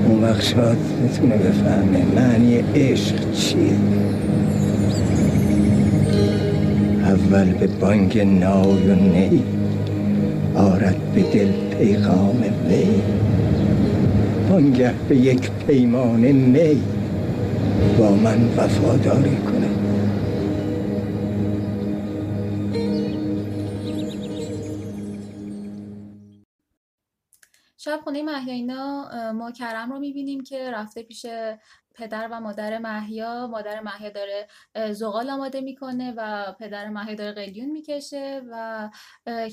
اون 0.09 0.23
وقت 0.23 0.43
شاد 0.43 0.77
بتونه 1.03 1.37
بفهمه 1.37 2.05
معنی 2.15 2.63
عشق 2.75 3.31
چیه. 3.31 3.77
اول 7.03 7.53
به 7.53 7.67
بانگ 7.67 8.19
نای 8.19 8.89
و 8.89 8.95
نی 8.95 9.43
آرد 10.55 10.95
به 11.15 11.21
دل 11.21 11.51
پیغام 11.79 12.43
وی. 12.69 12.85
بانگه 14.49 14.91
به 15.09 15.15
یک 15.15 15.49
پیمان 15.67 16.19
می 16.19 16.81
با 17.97 18.11
من 18.11 18.37
وفاداری 18.57 19.35
کن. 19.35 19.52
خونه 28.13 28.23
محیا 28.23 28.53
اینا 28.53 29.31
ما 29.31 29.51
کرم 29.51 29.91
رو 29.91 29.99
می‌بینیم 29.99 30.43
که 30.43 30.71
رفته 30.71 31.03
پیش 31.03 31.25
پدر 31.95 32.27
و 32.31 32.39
مادر 32.39 32.77
محیا 32.77 33.47
مادر 33.47 33.79
محیا 33.79 34.09
داره 34.09 34.47
زغال 34.93 35.29
آماده 35.29 35.61
می‌کنه 35.61 36.13
و 36.17 36.53
پدر 36.59 36.89
محیا 36.89 37.15
داره 37.15 37.31
قلیون 37.31 37.69
می‌کشه 37.69 38.41
و 38.51 38.89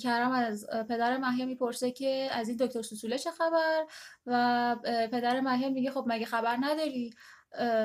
کرم 0.03 0.31
از 0.31 0.67
پدر 0.89 1.17
محیا 1.17 1.47
می‌پرسه 1.47 1.91
که 1.91 2.29
از 2.33 2.49
این 2.49 2.57
دکتر 2.57 2.83
سوسوله 2.83 3.19
چه 3.19 3.31
خبر؟ 3.31 3.85
و 4.27 4.77
پدر 5.13 5.41
محیا 5.41 5.69
میگه 5.69 5.91
خب 5.91 6.05
مگه 6.07 6.27
خبر 6.27 6.57
نداری؟ 6.61 7.15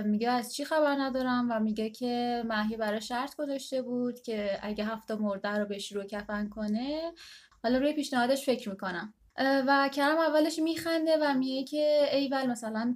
میگه 0.06 0.30
از 0.32 0.54
چی 0.56 0.66
خبر 0.66 0.96
ندارم؟ 1.00 1.48
و 1.52 1.60
میگه 1.60 1.90
که 1.90 2.44
محیا 2.46 2.78
برای 2.78 3.02
شرط 3.02 3.36
گذاشته 3.36 3.82
بود 3.82 4.22
که 4.22 4.60
اگه 4.62 4.86
هفته 4.86 5.16
مرده 5.16 5.50
رو 5.50 5.66
به 5.66 5.78
رو 5.92 6.04
کفن 6.04 6.50
کنه. 6.50 7.14
حالا 7.64 7.78
روی 7.78 7.94
پیشنهادش 7.94 8.46
فکر 8.46 8.70
می‌کنم. 8.70 9.14
و 9.38 9.90
کرم 9.94 10.18
اولش 10.18 10.60
میخنده 10.60 11.18
و 11.22 11.34
میگه 11.34 11.64
که 11.64 12.10
ایول 12.12 12.46
مثلا 12.46 12.96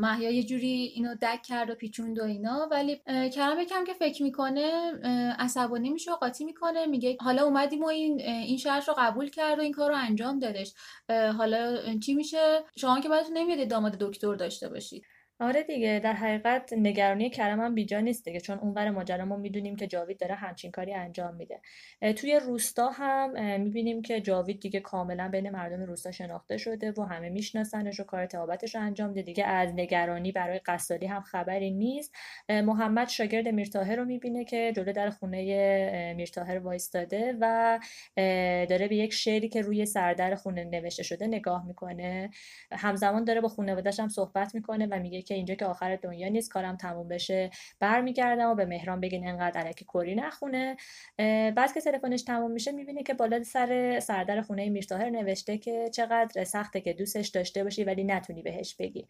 محیا 0.00 0.30
یه 0.30 0.42
جوری 0.42 0.92
اینو 0.94 1.14
دک 1.14 1.42
کرد 1.42 1.70
و 1.70 1.74
پیچوند 1.74 2.18
و 2.18 2.24
اینا. 2.24 2.68
ولی 2.70 3.00
کرم 3.06 3.60
یکم 3.60 3.84
که 3.84 3.94
فکر 3.94 4.22
می‌کنه 4.22 4.92
عصبانی 5.38 5.90
میشه 5.90 6.12
و 6.12 6.16
قاطی 6.16 6.44
می‌کنه. 6.44 6.86
میگه 6.86 7.16
حالا 7.20 7.44
اومدیم 7.44 7.82
و 7.82 7.86
این 7.86 8.20
این 8.20 8.58
شرط 8.58 8.88
رو 8.88 8.94
قبول 8.98 9.30
کرد 9.30 9.58
و 9.58 9.62
این 9.62 9.72
کار 9.72 9.90
رو 9.90 9.96
انجام 9.96 10.38
دادش. 10.38 10.74
حالا 11.08 11.78
چی 11.98 12.14
میشه؟ 12.14 12.64
شما 12.76 13.00
که 13.00 13.08
باید 13.08 13.26
نمیاد 13.32 13.68
داماد 13.68 13.92
دکتر 13.92 14.34
داشته 14.34 14.68
باشید 14.68 15.04
آره 15.40 15.62
دیگه 15.62 16.00
در 16.04 16.12
حقیقت 16.12 16.72
نگرانی 16.72 17.30
کرم 17.30 17.60
هم 17.60 17.74
بیجا 17.74 18.00
نیست 18.00 18.24
دیگه 18.24 18.40
چون 18.40 18.58
اونور 18.58 18.90
ماجرا 18.90 19.24
ما 19.24 19.36
می‌دونیم 19.36 19.76
که 19.76 19.86
جاوید 19.86 20.18
داره 20.18 20.34
همچین 20.34 20.70
کاری 20.70 20.94
انجام 20.94 21.34
میده. 21.34 21.60
توی 22.16 22.40
روستا 22.40 22.90
هم 22.90 23.60
می‌بینیم 23.60 24.02
که 24.02 24.20
جاوید 24.20 24.60
دیگه 24.60 24.80
کاملا 24.80 25.28
بین 25.28 25.50
مردم 25.50 25.82
روستا 25.82 26.10
شناخته 26.10 26.56
شده 26.56 26.92
و 26.92 27.02
همه 27.02 27.28
میشناسنش 27.28 28.00
و 28.00 28.04
کار 28.04 28.26
تهابتش 28.26 28.74
رو 28.74 28.80
انجام 28.80 29.12
ده 29.12 29.22
دیگه 29.22 29.44
از 29.44 29.72
نگرانی 29.74 30.32
برای 30.32 30.58
قصالی 30.58 31.06
هم 31.06 31.22
خبری 31.22 31.70
نیست. 31.70 32.14
محمد 32.48 33.08
شاگرد 33.08 33.48
میرتاهر 33.48 33.96
رو 33.96 34.04
می‌بینه 34.04 34.44
که 34.44 34.72
جلو 34.76 34.92
در 34.92 35.10
خونه 35.10 36.14
میرتاهر 36.16 36.58
وایستاده 36.58 37.36
و 37.40 37.78
داره 38.68 38.88
به 38.88 38.96
یک 38.96 39.12
شعری 39.12 39.48
که 39.48 39.62
روی 39.62 39.86
سردر 39.86 40.34
خونه 40.34 40.64
نوشته 40.64 41.02
شده 41.02 41.26
نگاه 41.26 41.66
می‌کنه. 41.66 42.30
همزمان 42.72 43.24
داره 43.24 43.40
با 43.40 43.48
خانواده‌اش 43.48 44.00
هم 44.00 44.08
صحبت 44.08 44.54
می‌کنه 44.54 44.86
و 44.86 44.98
میگه 45.00 45.25
که 45.26 45.34
اینجا 45.34 45.54
که 45.54 45.64
آخر 45.66 45.96
دنیا 45.96 46.28
نیست 46.28 46.50
کارم 46.50 46.76
تموم 46.76 47.08
بشه. 47.08 47.50
برمیگردم 47.80 48.50
و 48.50 48.54
به 48.54 48.66
مهران 48.66 49.00
بگین 49.00 49.28
انقدر 49.28 49.60
علکی 49.60 49.84
کری 49.84 50.14
نخونه. 50.14 50.76
بعد 51.56 51.72
که 51.74 51.80
تلفنش 51.80 52.22
تموم 52.22 52.50
میشه 52.50 52.72
می‌بینه 52.72 53.02
که 53.02 53.14
بالا 53.14 53.42
سر 53.42 54.00
سردر 54.00 54.40
خونه 54.42 54.68
میرتاهر 54.70 55.10
نوشته 55.10 55.58
که 55.58 55.90
چقدر 55.94 56.44
سخته 56.44 56.80
که 56.80 56.92
دوستش 56.92 57.28
داشته 57.28 57.64
باشی 57.64 57.84
ولی 57.84 58.04
نتونی 58.04 58.42
بهش 58.42 58.76
بگی. 58.78 59.08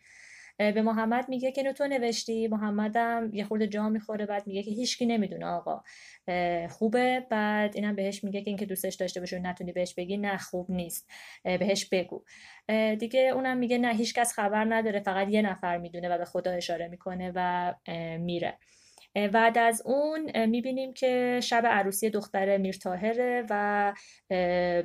به 0.59 0.83
محمد 0.83 1.29
میگه 1.29 1.53
که 1.53 1.73
تو 1.73 1.87
نوشتی؟ 1.87 2.49
محمدم 2.49 3.31
یه 3.33 3.45
خورده 3.45 3.67
جا 3.67 3.89
می‌خوره 3.89 4.27
بعد 4.27 4.47
میگه 4.47 4.63
که 4.63 4.71
هیچکی 4.71 5.07
نمی‌دونه 5.07 5.47
آقا. 5.47 5.83
خوبه. 6.69 7.27
بعد 7.31 7.77
اینم 7.77 7.95
بهش 7.97 8.25
میگه 8.25 8.43
که 8.43 8.51
اینکه 8.51 8.67
دوستش 8.67 8.95
داشته 8.95 9.21
باشه 9.21 9.39
نتونی 9.39 9.73
بهش 9.73 9.95
بگی؟ 9.95 10.17
نه 10.17 10.37
خوب 10.37 10.71
نیست. 10.71 11.11
بهش 11.45 11.89
بگو. 11.89 12.25
دیگه 12.99 13.21
اونم 13.21 13.57
میگه 13.57 13.79
نه 13.79 13.95
هیچکس 13.95 14.33
خبر 14.33 14.67
نداره 14.69 15.01
فقط 15.01 15.29
یه 15.29 15.43
نفر 15.43 15.79
می‌دونه 15.79 16.09
و 16.09 16.19
به 16.19 16.25
خدا 16.25 16.51
اشاره 16.51 16.89
می‌کنه 16.89 17.33
و 17.35 17.75
میره. 18.19 18.59
بعد 19.33 19.59
از 19.59 19.83
اون 19.85 20.47
می‌بینیم 20.47 20.93
که 20.93 21.41
شب 21.43 21.67
عروسی 21.67 22.11
دختر 22.11 22.57
میرتاهره 22.57 23.47
و 23.51 23.95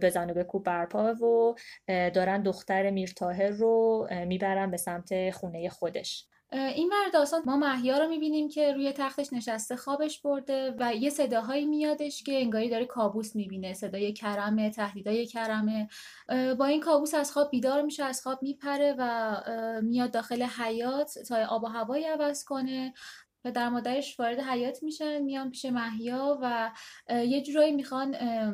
بزن 0.02 0.30
و 0.30 0.34
بکوب 0.34 0.64
برپا 0.64 1.14
و 1.14 1.56
دارن 1.88 2.44
دختر 2.44 2.90
میرتاهر 2.90 3.50
رو 3.50 4.08
می‌برن 4.26 4.72
به 4.72 4.78
سمت 4.78 5.32
خونه 5.32 5.70
خودش. 5.70 6.28
این 6.54 6.90
ور 6.90 7.10
داستان 7.14 7.42
ما 7.46 7.58
محیا 7.58 7.98
رو 7.98 8.08
می‌بینیم 8.08 8.50
که 8.50 8.74
روی 8.74 8.94
تختش 8.94 9.34
نشسته 9.34 9.76
خوابش 9.76 10.22
برده 10.22 10.76
و 10.80 10.96
یه 10.96 11.10
صداهایی 11.10 11.66
میادش 11.66 12.24
که 12.24 12.34
انگاری 12.34 12.70
داره 12.70 12.86
کابوس 12.86 13.36
می‌بینه 13.36 13.74
صدای 13.74 14.14
کرمه 14.14 14.70
تهدیدای 14.70 15.26
کرمه 15.26 15.88
با 16.60 16.66
این 16.66 16.82
کابوس 16.82 17.14
از 17.14 17.32
خواب 17.32 17.52
بیدار 17.52 17.82
میشه 17.82 18.04
از 18.04 18.22
خواب 18.22 18.40
میپره 18.44 18.96
و 18.98 19.36
میاد 19.82 20.12
داخل 20.12 20.44
حیات 20.44 21.20
تا 21.28 21.46
آب 21.46 21.64
و 21.64 21.68
هوایی 21.68 22.06
عوض 22.06 22.44
کنه. 22.44 22.94
در 23.44 23.70
مادرش 23.70 24.20
وارد 24.20 24.40
حیات 24.40 24.84
میشن 24.84 25.22
میان 25.22 25.52
پیش 25.52 25.66
محیا 25.66 26.40
و 26.42 26.72
یه 27.10 27.42
جورایی 27.42 27.72
می‌خوان 27.72 28.10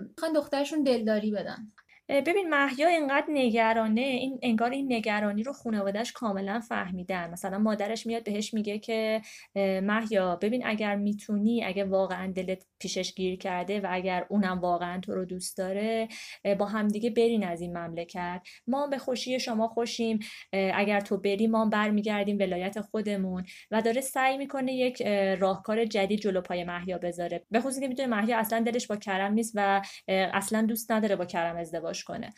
می‌خوان 0.10 0.34
دخترشون 0.36 0.84
دلداری 0.84 1.32
بدن. 1.32 1.72
ببین 2.10 2.50
محیا 2.50 2.88
اینقدر 2.88 3.26
نگرانه 3.30 4.02
این 4.02 4.40
انگار 4.44 4.72
این 4.72 4.94
نگرانی 4.94 5.44
رو 5.44 5.54
خانوادهش 5.54 6.12
کاملا 6.12 6.60
فهمیدن. 6.60 7.30
مثلا 7.30 7.58
مادرش 7.58 8.06
میاد 8.06 8.24
بهش 8.24 8.54
میگه 8.54 8.80
که 8.80 9.22
محیا 9.84 10.36
ببین 10.36 10.66
اگر 10.66 10.96
می‌تونی 10.96 11.64
اگه 11.64 11.84
واقعا 11.84 12.32
دلت 12.32 12.66
پیشش 12.80 13.14
گیر 13.14 13.38
کرده 13.38 13.80
و 13.80 13.88
اگر 13.90 14.26
اونم 14.30 14.60
واقعا 14.60 15.00
تو 15.00 15.14
رو 15.14 15.26
دوست 15.26 15.58
داره 15.58 16.08
با 16.60 16.66
همدیگه 16.66 17.10
برین 17.10 17.44
از 17.44 17.62
این 17.62 17.78
مملکت. 17.78 18.42
ما 18.68 18.88
به 18.88 18.98
خوشی 18.98 19.40
شما 19.40 19.68
خوشیم. 19.68 20.20
اگر 20.54 21.00
تو 21.00 21.18
بری 21.18 21.48
ما 21.48 21.66
برمیگردیم 21.66 22.38
ولایت 22.40 22.82
خودمون. 22.82 23.46
و 23.72 23.82
داره 23.82 24.02
سعی 24.02 24.38
می‌کنه 24.38 24.74
یک 24.74 25.02
راهکار 25.40 25.86
جدید 25.86 26.20
جلو 26.20 26.42
پای 26.42 26.64
محیا 26.64 26.98
بذاره. 26.98 27.46
به 27.52 27.60
خصوص 27.62 27.80
می‌دونه 27.80 28.10
محیا 28.10 28.38
اصلا 28.38 28.60
دلش 28.60 28.88
با 28.88 28.96
کرم 28.96 29.34
نیست 29.34 29.54
و 29.56 29.82
اصلا 30.08 30.62
دوست 30.62 30.92
نداره 30.92 31.16
با 31.16 31.26
کرم 31.26 31.56
ازدواج 31.56 32.04
کنه. 32.04 32.34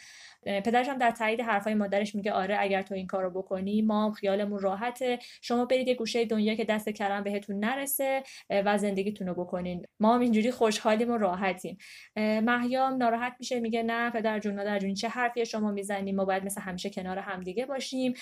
پدرش 0.45 0.89
هم 0.89 0.97
در 0.97 1.11
تایید 1.11 1.41
حرفای 1.41 1.73
مادرش 1.73 2.15
میگه 2.15 2.31
آره 2.31 2.57
اگر 2.59 2.81
تو 2.81 2.95
این 2.95 3.07
کارو 3.07 3.29
بکنی 3.29 3.81
ما 3.81 4.11
خیالمون 4.11 4.59
راحته. 4.59 5.19
شما 5.41 5.65
برید 5.65 5.87
یه 5.87 5.95
گوشه 5.95 6.25
دنیا 6.25 6.55
که 6.55 6.65
دست 6.65 6.89
کرم 6.89 7.23
بهتون 7.23 7.59
نرسه 7.59 8.23
و 8.49 8.77
زندگیتون 8.77 9.27
رو 9.27 9.33
بکنین. 9.33 9.85
ما 9.99 10.15
هم 10.15 10.21
اینجوری 10.21 10.51
خوشحالیم 10.51 11.11
و 11.11 11.17
راحتیم. 11.17 11.77
محیام 12.15 12.97
ناراحت 12.97 13.35
میشه 13.39 13.59
میگه 13.59 13.83
نه 13.83 14.09
پدر 14.09 14.39
جون 14.39 14.55
مادر 14.55 14.79
جون 14.79 14.93
چه 14.93 15.09
حرفی 15.09 15.45
شما 15.45 15.71
می‌زنیم؟ 15.71 16.15
ما 16.15 16.25
باید 16.25 16.45
مثل 16.45 16.61
همیشه 16.61 16.89
کنار 16.89 17.17
همدیگه 17.17 17.65
باشیم. 17.65 18.13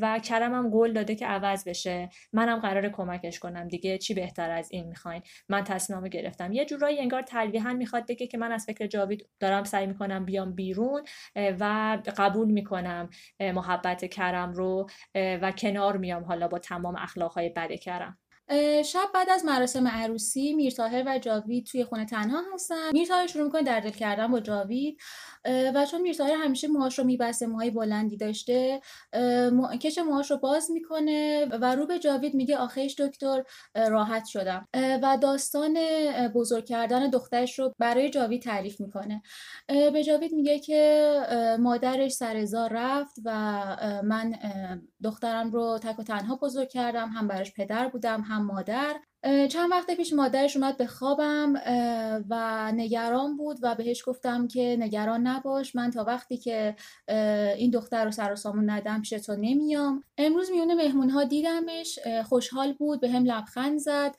و 0.00 0.18
کرم 0.18 0.54
هم 0.54 0.70
قول 0.70 0.92
داده 0.92 1.14
که 1.14 1.26
عوض 1.26 1.68
بشه. 1.68 2.08
منم 2.32 2.60
قرار 2.60 2.88
کمکش 2.88 3.38
کنم 3.38 3.68
دیگه. 3.68 3.98
چی 3.98 4.14
بهتر 4.14 4.50
از 4.50 4.68
این 4.72 4.88
می‌خواین؟ 4.88 5.22
من 5.48 5.64
تصمیمو 5.64 6.08
گرفتم. 6.08 6.52
یه 6.52 6.64
جورایی 6.64 6.98
انگار 6.98 7.22
تلویحا 7.22 7.72
می‌خواد 7.72 8.06
بگه 8.06 8.26
که 8.26 8.38
من 8.38 8.52
از 8.52 8.64
فکر 8.66 8.86
جاوید 8.86 9.28
دارم 9.40 9.64
سعی 9.64 9.86
می‌کنم 9.86 10.24
بیام 10.24 10.54
بیرون. 10.54 11.02
و 11.60 11.98
قبول 12.16 12.50
می‌کنم 12.50 13.10
محبت 13.40 14.04
کرم 14.04 14.52
رو 14.52 14.86
و 15.14 15.52
کنار 15.52 15.96
میام 15.96 16.24
حالا 16.24 16.48
با 16.48 16.58
تمام 16.58 16.96
اخلاقهای 16.96 17.48
بد 17.48 17.72
کرم. 17.72 18.18
شب 18.84 19.08
بعد 19.14 19.30
از 19.30 19.44
مراسم 19.44 19.88
عروسی 19.88 20.54
میرتاهر 20.54 21.02
و 21.06 21.18
جاوید 21.18 21.66
توی 21.66 21.84
خونه 21.84 22.04
تنها 22.04 22.42
هستن. 22.54 22.92
میرتاهر 22.92 23.26
شروع 23.26 23.44
می‌کنه 23.44 23.62
در 23.62 23.80
دل 23.80 23.90
کردن 23.90 24.26
با 24.26 24.40
جاوید. 24.40 25.00
و 25.44 25.86
چون 25.90 26.00
میرتاهر 26.00 26.32
همیشه 26.32 26.68
موهاش 26.68 26.98
رو 26.98 27.04
میبسته 27.04 27.46
موهای 27.46 27.70
بلندی 27.70 28.16
داشته. 28.16 28.80
کش 29.80 29.98
موهاش 29.98 30.30
رو 30.30 30.36
باز 30.36 30.70
می‌کنه 30.70 31.46
و 31.60 31.74
رو 31.74 31.86
به 31.86 31.98
جاوید 31.98 32.34
میگه 32.34 32.56
آخیش 32.56 33.00
دکتر 33.00 33.42
راحت 33.74 34.24
شدم. 34.26 34.68
و 34.74 35.18
داستان 35.22 35.78
بزرگ 36.34 36.64
کردن 36.64 37.10
دخترش 37.10 37.58
رو 37.58 37.74
برای 37.78 38.10
جاوید 38.10 38.42
تعریف 38.42 38.80
می‌کنه. 38.80 39.22
به 39.68 40.04
جاوید 40.04 40.32
میگه 40.32 40.58
که 40.58 41.12
مادرش 41.60 42.12
سرزا 42.12 42.66
رفت 42.66 43.14
و 43.24 43.32
من 44.04 44.34
دخترم 45.02 45.50
رو 45.52 45.78
تک 45.82 45.98
و 45.98 46.02
تنها 46.02 46.36
بزرگ 46.36 46.68
کردم. 46.68 47.08
هم 47.08 47.28
براش 47.28 47.52
پدر 47.52 47.88
بودم 47.88 48.20
هم 48.20 48.46
مادر. 48.46 48.96
چند 49.24 49.70
وقت 49.70 49.90
پیش 49.90 50.12
مادرش 50.12 50.56
اومد 50.56 50.76
به 50.76 50.86
خوابم 50.86 51.54
و 52.30 52.72
نگران 52.72 53.36
بود 53.36 53.58
و 53.62 53.74
بهش 53.74 54.02
گفتم 54.06 54.48
که 54.48 54.76
نگران 54.80 55.26
نباش 55.26 55.76
من 55.76 55.90
تا 55.90 56.04
وقتی 56.04 56.36
که 56.36 56.76
این 57.56 57.70
دختر 57.70 58.04
رو 58.04 58.10
سر 58.10 58.32
و 58.32 58.36
سامون 58.36 58.70
ندم 58.70 59.00
پیش 59.00 59.10
تو 59.10 59.36
نمیام. 59.36 60.04
امروز 60.18 60.50
میونه 60.50 60.74
مهمون 60.74 61.10
ها 61.10 61.24
دیدمش 61.24 61.98
خوشحال 62.28 62.72
بود 62.72 63.00
به 63.00 63.10
هم 63.10 63.24
لبخند 63.24 63.78
زد 63.78 64.14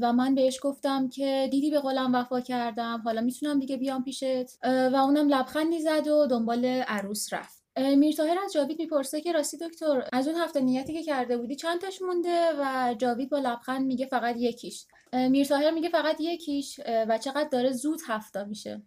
و 0.00 0.12
من 0.12 0.34
بهش 0.34 0.58
گفتم 0.62 1.08
که 1.08 1.48
دیدی 1.50 1.70
به 1.70 1.80
قولم 1.80 2.14
وفا 2.14 2.40
کردم 2.40 3.02
حالا 3.04 3.20
می‌تونم 3.20 3.58
دیگه 3.58 3.76
بیام 3.76 4.04
پیشت؟ 4.04 4.64
و 4.64 4.96
اونم 4.96 5.28
لبخندی 5.28 5.80
زد 5.80 6.08
و 6.08 6.26
دنبال 6.26 6.64
عروس 6.64 7.32
رفت. 7.32 7.55
میرتاهر 7.76 8.38
از 8.44 8.52
جاوید 8.52 8.78
می‌پرسه 8.78 9.20
که 9.20 9.32
راستی 9.32 9.56
دکتر 9.56 10.08
از 10.12 10.28
اون 10.28 10.36
هفته 10.36 10.60
نیتی 10.60 10.92
که 10.92 11.02
کرده 11.02 11.38
بودی 11.38 11.56
چند 11.56 11.80
تاش 11.80 12.02
مونده؟ 12.02 12.52
و 12.60 12.94
جاوید 12.98 13.30
با 13.30 13.38
لبخند 13.38 13.86
میگه 13.86 14.06
فقط 14.06 14.36
یکیش. 14.38 14.86
میرتاهر 15.12 15.70
میگه 15.70 15.88
فقط 15.88 16.20
یکیش؟ 16.20 16.80
و 17.08 17.18
چقدر 17.18 17.48
داره 17.48 17.72
زود 17.72 18.00
هفته 18.08 18.44
میشه. 18.44 18.82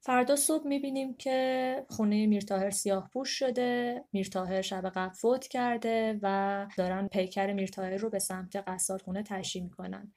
فردا 0.00 0.36
صبح 0.36 0.66
می‌بینیم 0.66 1.14
که 1.14 1.86
خونه 1.90 2.26
میرتاهر 2.26 2.70
سیاه 2.70 3.10
پوش 3.12 3.30
شده 3.30 4.04
میرتاهر 4.12 4.62
شب 4.62 4.88
قبل 4.94 5.14
فوت 5.14 5.46
کرده 5.46 6.18
و 6.22 6.66
دارن 6.76 7.08
پیکر 7.08 7.52
میرتاهر 7.52 7.96
رو 7.96 8.10
به 8.10 8.18
سمت 8.18 8.56
قصار 8.56 9.02
خونه 9.04 9.22
تشریح 9.22 9.64
می‌کنن. 9.64 10.12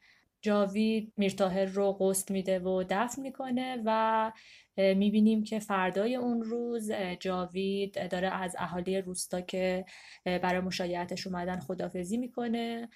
جاوید 0.45 1.13
میرتاهر 1.17 1.65
رو 1.65 1.93
قسط 1.93 2.31
میده 2.31 2.59
و 2.59 2.83
دفن 2.89 3.21
می‌کنه 3.21 3.81
و 3.85 4.31
می‌بینیم 4.77 5.43
که 5.43 5.59
فردای 5.59 6.15
اون 6.15 6.41
روز 6.41 6.91
جاوید 7.19 8.09
داره 8.11 8.27
از 8.27 8.55
اهالی 8.59 9.01
روستا 9.01 9.41
که 9.41 9.85
برای 10.25 10.59
مشایعتش 10.59 11.27
اومدن 11.27 11.59
خدافزی 11.59 12.17
می‌کنه. 12.17 12.89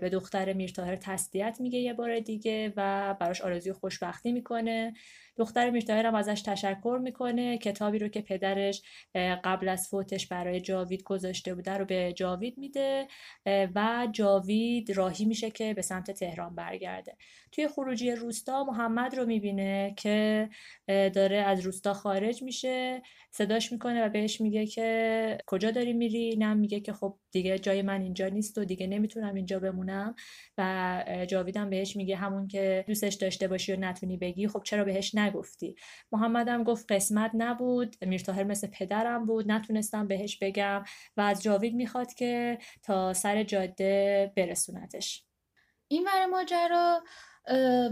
به 0.00 0.10
دختر 0.12 0.52
میرتاهر 0.52 0.96
تسلیت 0.96 1.56
میگه 1.60 1.78
یه 1.78 1.94
بار 1.94 2.20
دیگه 2.20 2.72
و 2.76 3.14
براش 3.20 3.40
آرزوی 3.40 3.72
خوشبختی 3.72 4.32
می‌کنه. 4.32 4.94
دختر 5.36 5.70
میرتاهر 5.70 6.06
هم 6.06 6.14
ازش 6.14 6.42
تشکر 6.42 7.00
می‌کنه. 7.02 7.58
کتابی 7.58 7.98
رو 7.98 8.08
که 8.08 8.20
پدرش 8.20 8.82
قبل 9.44 9.68
از 9.68 9.88
فوتش 9.88 10.26
برای 10.26 10.60
جاوید 10.60 11.02
گذاشته 11.02 11.54
بوده 11.54 11.72
رو 11.72 11.84
به 11.84 12.12
جاوید 12.16 12.58
میده. 12.58 13.06
و 13.46 14.08
جاوید 14.12 14.90
راهی 14.92 15.24
میشه 15.24 15.50
که 15.50 15.74
به 15.74 15.82
سمت 15.82 16.10
تهران 16.10 16.54
برگرده. 16.54 17.16
توی 17.52 17.68
خروجی 17.68 18.12
روستا 18.12 18.64
محمد 18.64 19.14
رو 19.14 19.26
می‌بینه 19.26 19.94
که 19.96 20.48
داره 20.88 21.36
از 21.36 21.60
روستا 21.60 21.94
خارج 21.94 22.42
میشه. 22.42 23.02
صداش 23.30 23.72
می‌کنه 23.72 24.04
و 24.04 24.08
بهش 24.08 24.40
میگه 24.40 24.66
که 24.66 25.38
کجا 25.46 25.70
داری 25.70 25.92
میری؟ 25.92 26.36
نم 26.36 26.56
میگه 26.56 26.80
که 26.80 26.92
خب 26.92 27.18
دیگه 27.30 27.58
جای 27.58 27.82
من 27.82 28.02
اینجا 28.02 28.28
نیست 28.28 28.58
و 28.58 28.64
دیگه 28.64 28.86
نمی‌تونم 28.86 29.34
اینجا 29.34 29.58
بمونم. 29.58 30.14
و 30.58 31.24
جاویدم 31.28 31.70
بهش 31.70 31.96
میگه 31.96 32.16
همون 32.16 32.48
که 32.48 32.84
دوستش 32.88 33.14
داشته 33.14 33.48
باشی 33.48 33.72
و 33.72 33.76
نتونی 33.76 34.16
بگی 34.16 34.48
خب 34.48 34.62
چرا 34.62 34.84
بهش 34.84 35.14
نگفتی. 35.22 35.74
محمدم 36.12 36.64
گفت 36.64 36.92
قسمت 36.92 37.30
نبود 37.34 37.96
میرتاهر 38.04 38.44
مثل 38.44 38.66
پدرم 38.66 39.26
بود 39.26 39.52
نتونستم 39.52 40.06
بهش 40.08 40.38
بگم 40.38 40.84
و 41.16 41.20
از 41.20 41.42
جاوید 41.42 41.74
می‌خواد 41.74 42.14
که 42.14 42.58
تا 42.82 43.12
سر 43.12 43.42
جاده 43.42 44.32
برسونتش. 44.36 45.24
این 45.88 46.04
ور 46.06 46.26
ماجرا 46.26 47.00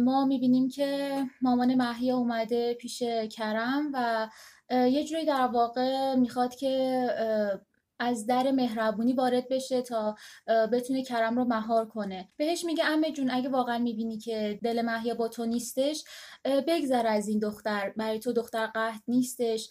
ما 0.00 0.24
می‌بینیم 0.24 0.68
که 0.68 1.22
مامان 1.42 1.74
محیا 1.74 2.16
اومده 2.16 2.74
پیش 2.74 3.02
کرم 3.32 3.90
و 3.94 4.28
یه 4.70 5.04
جوری 5.04 5.24
در 5.24 5.46
واقع 5.46 6.14
می‌خواد 6.14 6.54
که 6.54 7.06
از 8.00 8.26
در 8.26 8.50
مهربونی 8.50 9.12
وارد 9.12 9.48
بشه 9.48 9.82
تا 9.82 10.16
بتونه 10.72 11.02
کرم 11.02 11.36
رو 11.36 11.44
مهار 11.44 11.86
کنه. 11.88 12.28
بهش 12.36 12.64
میگه 12.64 12.84
امه 12.86 13.12
جون 13.12 13.30
اگه 13.30 13.48
واقعا 13.48 13.78
می‌بینی 13.78 14.18
که 14.18 14.58
دل 14.62 14.82
محیا 14.82 15.14
با 15.14 15.28
تو 15.28 15.46
نیستش 15.46 16.04
بگذر 16.44 17.06
از 17.06 17.28
این 17.28 17.38
دختر. 17.38 17.92
برای 17.96 18.18
تو 18.18 18.32
دختر 18.32 18.66
قهد 18.66 19.02
نیستش 19.08 19.68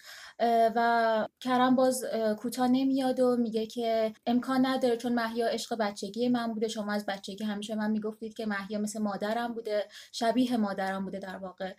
و 0.76 1.28
کرم 1.40 1.76
باز 1.76 2.04
کوتاه 2.38 2.68
نمیاد 2.68 3.20
و 3.20 3.36
میگه 3.36 3.66
که 3.66 4.12
امکان 4.26 4.66
نداره 4.66 4.96
چون 4.96 5.12
محیا 5.12 5.46
عشق 5.46 5.76
بچگی 5.76 6.28
من 6.28 6.52
بوده. 6.52 6.68
شما 6.68 6.92
از 6.92 7.06
بچگی 7.06 7.44
همیشه 7.44 7.74
من 7.74 7.90
می‌گفتید 7.90 8.34
که 8.34 8.46
محیا 8.46 8.78
مثل 8.78 9.02
مادرم 9.02 9.54
بوده 9.54 9.88
شبیه 10.12 10.56
مادرم 10.56 11.04
بوده 11.04 11.18
در 11.18 11.36
واقع. 11.36 11.72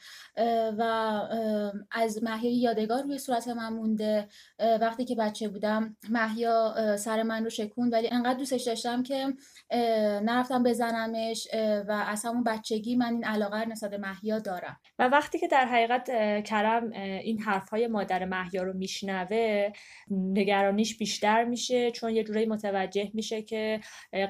و 0.78 0.82
از 1.92 2.24
محیا 2.24 2.52
یادگار 2.52 3.04
روی 3.04 3.18
صورت 3.18 3.48
من 3.48 3.74
مونده. 3.74 4.28
وقتی 4.60 5.06
که 5.06 5.16
بچه 5.16 5.48
بودم 5.48 5.98
محیا 6.10 6.41
سر 6.98 7.24
من 7.24 7.44
رو 7.44 7.50
شکوند 7.50 7.94
ولی 7.94 8.10
انقدر 8.12 8.40
دوستش 8.40 8.64
داشتم 8.64 9.04
که 9.04 9.34
نرفتم 10.24 10.64
بزنمش 10.64 11.48
و 11.88 12.06
از 12.08 12.26
همون 12.26 12.44
بچگی 12.44 12.96
من 12.96 13.14
این 13.14 13.24
علاقه 13.24 13.66
نسبت 13.66 13.94
محیا 13.94 14.40
دارم. 14.40 14.80
و 15.00 15.08
وقتی 15.08 15.40
که 15.40 15.48
در 15.48 15.66
حقیقت 15.66 16.10
کرم 16.44 16.92
این 17.24 17.42
حرفهای 17.42 17.88
مادر 17.88 18.26
محیا 18.26 18.64
رو 18.64 18.74
میشنوه 18.74 19.72
نگرانیش 20.12 20.98
بیشتر 20.98 21.44
میشه 21.44 21.92
چون 21.92 22.16
یه 22.16 22.24
جورایی 22.24 22.46
متوجه 22.46 23.12
میشه 23.14 23.42
که 23.42 23.80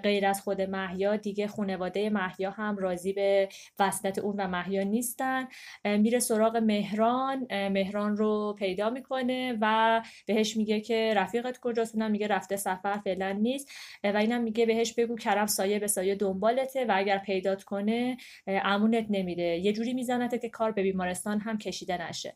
غیر 0.04 0.26
از 0.26 0.42
خود 0.42 0.62
محیا 0.62 1.16
دیگه 1.16 1.48
خانواده 1.48 2.10
محیا 2.10 2.52
هم 2.52 2.78
راضی 2.78 3.14
به 3.14 3.50
وصلت 3.80 4.18
اون 4.18 4.36
و 4.38 4.48
محیا 4.48 4.84
نیستن. 4.84 5.48
میره 5.86 6.20
سراغ 6.20 6.58
مهران 6.58 7.48
مهران 7.52 8.18
رو 8.18 8.56
پیدا 8.58 8.90
می‌کنه 8.90 9.58
و 9.62 10.02
بهش 10.28 10.58
میگه 10.58 10.82
که 10.82 11.14
رفیقت 11.18 11.60
کجاست؟ 11.62 11.98
اونم 12.02 12.12
میگه 12.12 12.28
رفته 12.28 12.56
سفر 12.56 12.98
فعلا 12.98 13.32
نیست 13.32 13.72
و 14.04 14.18
اینم 14.18 14.42
میگه 14.42 14.66
بهش 14.66 14.94
بگو 14.94 15.16
کرم 15.16 15.46
سایه 15.46 15.80
به 15.80 15.88
سایه 15.88 16.16
دنبالته 16.16 16.86
و 16.86 16.94
اگر 16.96 17.18
پیدات 17.18 17.64
کنه 17.64 18.18
امونت 18.48 19.06
نمیده. 19.10 19.44
یه 19.44 19.74
جوری 19.74 19.94
میزنته 19.94 20.38
که 20.38 20.50
کار 20.50 20.72
به 20.72 20.84
بیمارستان 20.84 21.40
هم 21.40 21.58
کشیده 21.58 22.10
نشه. 22.10 22.36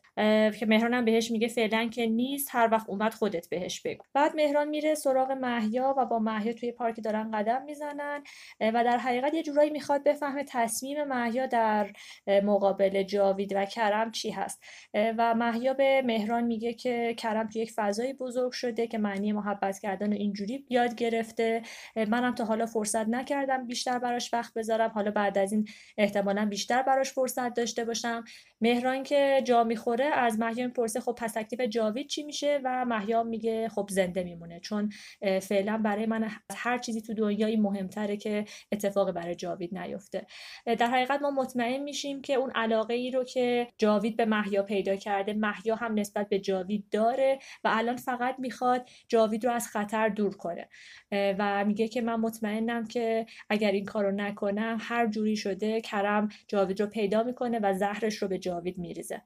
که 0.58 0.66
مهران 0.66 0.94
هم 0.94 1.04
بهش 1.04 1.30
میگه 1.30 1.48
فعلا 1.48 1.88
که 1.88 2.06
نیست 2.06 2.48
هر 2.52 2.68
وقت 2.72 2.88
اومد 2.88 3.14
خودت 3.14 3.48
بهش 3.48 3.80
بگو. 3.80 4.04
بعد 4.14 4.36
مهران 4.36 4.68
میره 4.68 4.94
سراغ 4.94 5.30
محیا 5.30 5.94
و 5.98 6.06
با 6.06 6.18
محیا 6.18 6.52
توی 6.52 6.72
پارکی 6.72 7.02
دارن 7.02 7.30
قدم 7.30 7.64
می‌زنن 7.64 8.22
و 8.60 8.84
در 8.84 8.96
حقیقت 8.96 9.34
یه 9.34 9.42
جورایی 9.42 9.70
می‌خواد 9.70 10.04
بفهمه 10.04 10.44
تصمیم 10.48 11.04
محیا 11.04 11.46
در 11.46 11.90
مقابل 12.42 13.02
جاوید 13.02 13.52
و 13.56 13.64
کرم 13.64 14.10
چی 14.10 14.30
هست. 14.30 14.62
و 14.94 15.34
محیا 15.34 15.74
به 15.74 16.02
مهران 16.04 16.44
میگه 16.44 16.72
که 16.72 17.14
کرم 17.18 17.48
توی 17.48 17.62
یک 17.62 17.72
فضای 17.76 18.12
بزرگ 18.12 18.52
شده 18.52 18.86
که 18.86 18.98
معنی 18.98 19.32
محبت 19.32 19.55
کردن 19.80 20.12
اینجوری 20.12 20.66
یاد 20.70 20.94
گرفته. 20.94 21.62
منم 21.96 22.34
تا 22.34 22.44
حالا 22.44 22.66
فرصت 22.66 23.08
نکردم 23.08 23.66
بیشتر 23.66 23.98
براش 23.98 24.34
وقت 24.34 24.54
بذارم. 24.54 24.90
حالا 24.90 25.10
بعد 25.10 25.38
از 25.38 25.52
این 25.52 25.68
احتمالا 25.98 26.46
بیشتر 26.46 26.82
براش 26.82 27.12
فرصت 27.12 27.54
داشته 27.54 27.84
باشم. 27.84 28.24
مهران 28.60 29.02
که 29.02 29.42
جا 29.44 29.64
می‌خوره 29.64 30.04
از 30.04 30.38
محیا 30.38 30.66
می‌پرسه 30.66 31.00
خب 31.00 31.14
پس 31.18 31.32
تکلیف 31.32 31.60
جاوید 31.60 32.06
چی 32.06 32.22
میشه؟ 32.22 32.60
و 32.64 32.84
محیا 32.84 33.22
میگه 33.22 33.68
خب 33.68 33.86
زنده 33.90 34.24
میمونه 34.24 34.60
چون 34.60 34.90
فعلا 35.42 35.80
برای 35.84 36.06
من 36.06 36.28
هر 36.56 36.78
چیزی 36.78 37.00
تو 37.00 37.14
دنیایی 37.14 37.56
مهمتره 37.56 38.16
که 38.16 38.44
اتفاق 38.72 39.12
برای 39.12 39.34
جاوید 39.34 39.78
نیفته. 39.78 40.26
در 40.66 40.86
حقیقت 40.86 41.22
ما 41.22 41.30
مطمئن 41.30 41.82
میشیم 41.82 42.20
که 42.20 42.34
اون 42.34 42.50
علاقه 42.54 42.94
ای 42.94 43.10
رو 43.10 43.24
که 43.24 43.68
جاوید 43.78 44.16
به 44.16 44.24
محیا 44.24 44.62
پیدا 44.62 44.96
کرده 44.96 45.32
محیا 45.32 45.74
هم 45.74 45.94
نسبت 45.94 46.28
به 46.28 46.38
جاوید 46.38 46.84
داره 46.90 47.38
و 47.64 47.70
الان 47.72 47.96
فقط 47.96 48.36
می‌خواد 48.38 48.88
جاوید 49.08 49.46
رو 49.46 49.52
از 49.52 49.68
خطر 49.68 50.08
دور 50.08 50.36
کنه. 50.36 50.68
و 51.12 51.64
میگه 51.64 51.88
که 51.88 52.00
من 52.00 52.20
مطمئنم 52.20 52.86
که 52.86 53.26
اگر 53.50 53.72
این 53.72 53.84
کارو 53.84 54.10
نکنم 54.10 54.78
هر 54.80 55.06
جوری 55.06 55.36
شده 55.36 55.80
کرم 55.80 56.28
جاوید 56.48 56.80
رو 56.80 56.86
پیدا 56.86 57.22
می‌کنه 57.22 57.58
و 57.62 57.74
زهرش 57.74 58.16
رو 58.16 58.28
به 58.28 58.38
جاوید 58.46 58.78
میریزه. 58.78 59.22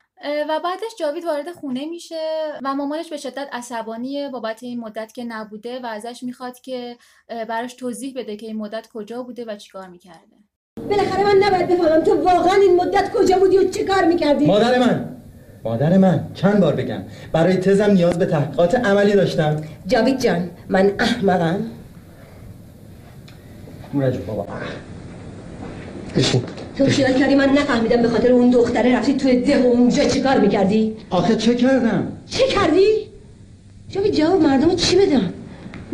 و 0.48 0.60
بعدش 0.64 0.92
جاوید 0.98 1.24
وارد 1.24 1.52
خونه 1.52 1.86
میشه 1.86 2.52
و 2.64 2.74
مامانش 2.74 3.10
به 3.10 3.16
شدت 3.16 3.48
عصبانیه 3.52 4.28
بابت 4.28 4.62
این 4.62 4.80
مدت 4.80 5.12
که 5.12 5.24
نبوده 5.24 5.80
و 5.80 5.86
ازش 5.86 6.22
می‌خواد 6.22 6.60
که 6.60 6.96
براش 7.28 7.74
توضیح 7.74 8.14
بده 8.16 8.36
که 8.36 8.46
این 8.46 8.56
مدت 8.56 8.88
کجا 8.94 9.22
بوده 9.22 9.44
و 9.44 9.56
چیکار 9.56 9.88
می‌کرده. 9.88 10.36
بالاخره 10.76 11.24
من 11.24 11.42
نباید 11.42 11.68
بفهمم 11.68 12.04
تو 12.04 12.24
واقعا 12.24 12.54
این 12.54 12.76
مدت 12.76 13.12
کجا 13.12 13.38
بودی 13.38 13.58
و 13.58 13.70
چی 13.70 13.84
کار 13.84 14.04
می‌کردی؟ 14.04 14.46
مادر 14.46 14.78
من 14.78 15.16
مادر 15.64 15.98
من 15.98 16.30
چند 16.34 16.60
بار 16.60 16.76
بگم 16.76 17.02
برای 17.32 17.56
تزم 17.56 17.90
نیاز 17.90 18.18
به 18.18 18.26
تحقیقات 18.26 18.74
عملی 18.74 19.12
داشتم. 19.12 19.62
جاوید 19.86 20.20
جان 20.20 20.50
من 20.68 20.92
احمقم. 20.98 21.70
مرجو 23.92 24.22
بابا. 24.22 24.46
بشین. 26.16 26.44
تو 26.78 26.86
خیال 26.86 27.12
کردی 27.12 27.34
من 27.34 27.48
نفهمیدم 27.48 28.02
به 28.02 28.08
خاطر 28.08 28.32
اون 28.32 28.50
دختره 28.50 28.98
رفتی 28.98 29.14
توی 29.14 29.40
ده 29.40 29.62
و 29.62 29.66
اونجا 29.66 30.04
چی 30.04 30.20
کار 30.20 30.38
می‌کردی؟ 30.40 30.96
آخه 31.10 31.36
چه 31.36 31.54
کردم؟ 31.54 32.12
چه 32.26 32.46
کردی؟ 32.46 33.06
جاوید 33.88 34.14
جواب 34.14 34.42
مردم 34.42 34.76
چی 34.76 34.96
بدم؟ 34.96 35.32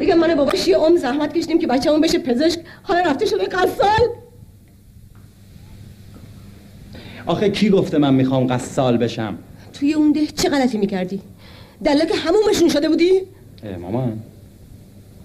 بگم 0.01 0.19
من 0.19 0.35
باباش 0.35 0.69
یه 0.69 0.77
عمر 0.77 0.98
زحمت 0.98 1.35
کشیدیم 1.35 1.59
که 1.59 1.66
بچه 1.66 1.93
بشه 1.93 2.19
پزشک 2.19 2.61
حالا 2.82 3.01
رفته 3.01 3.27
شده 3.27 3.44
قصال 3.44 4.09
آخه 7.27 7.51
کی 7.51 7.70
گفته 7.70 7.98
من 7.98 8.15
می‌خوام 8.15 8.47
قصال 8.47 8.97
بشم 8.97 9.39
توی 9.73 9.94
اون 9.94 10.12
ده 10.12 10.27
چه 10.27 10.48
غلطی 10.48 10.78
می‌کردی؟ 10.78 11.20
دلا 11.85 12.05
که 12.05 12.15
همومشون 12.15 12.69
شده 12.69 12.89
بودی؟ 12.89 13.23
اه 13.65 13.77
مامان 13.77 14.20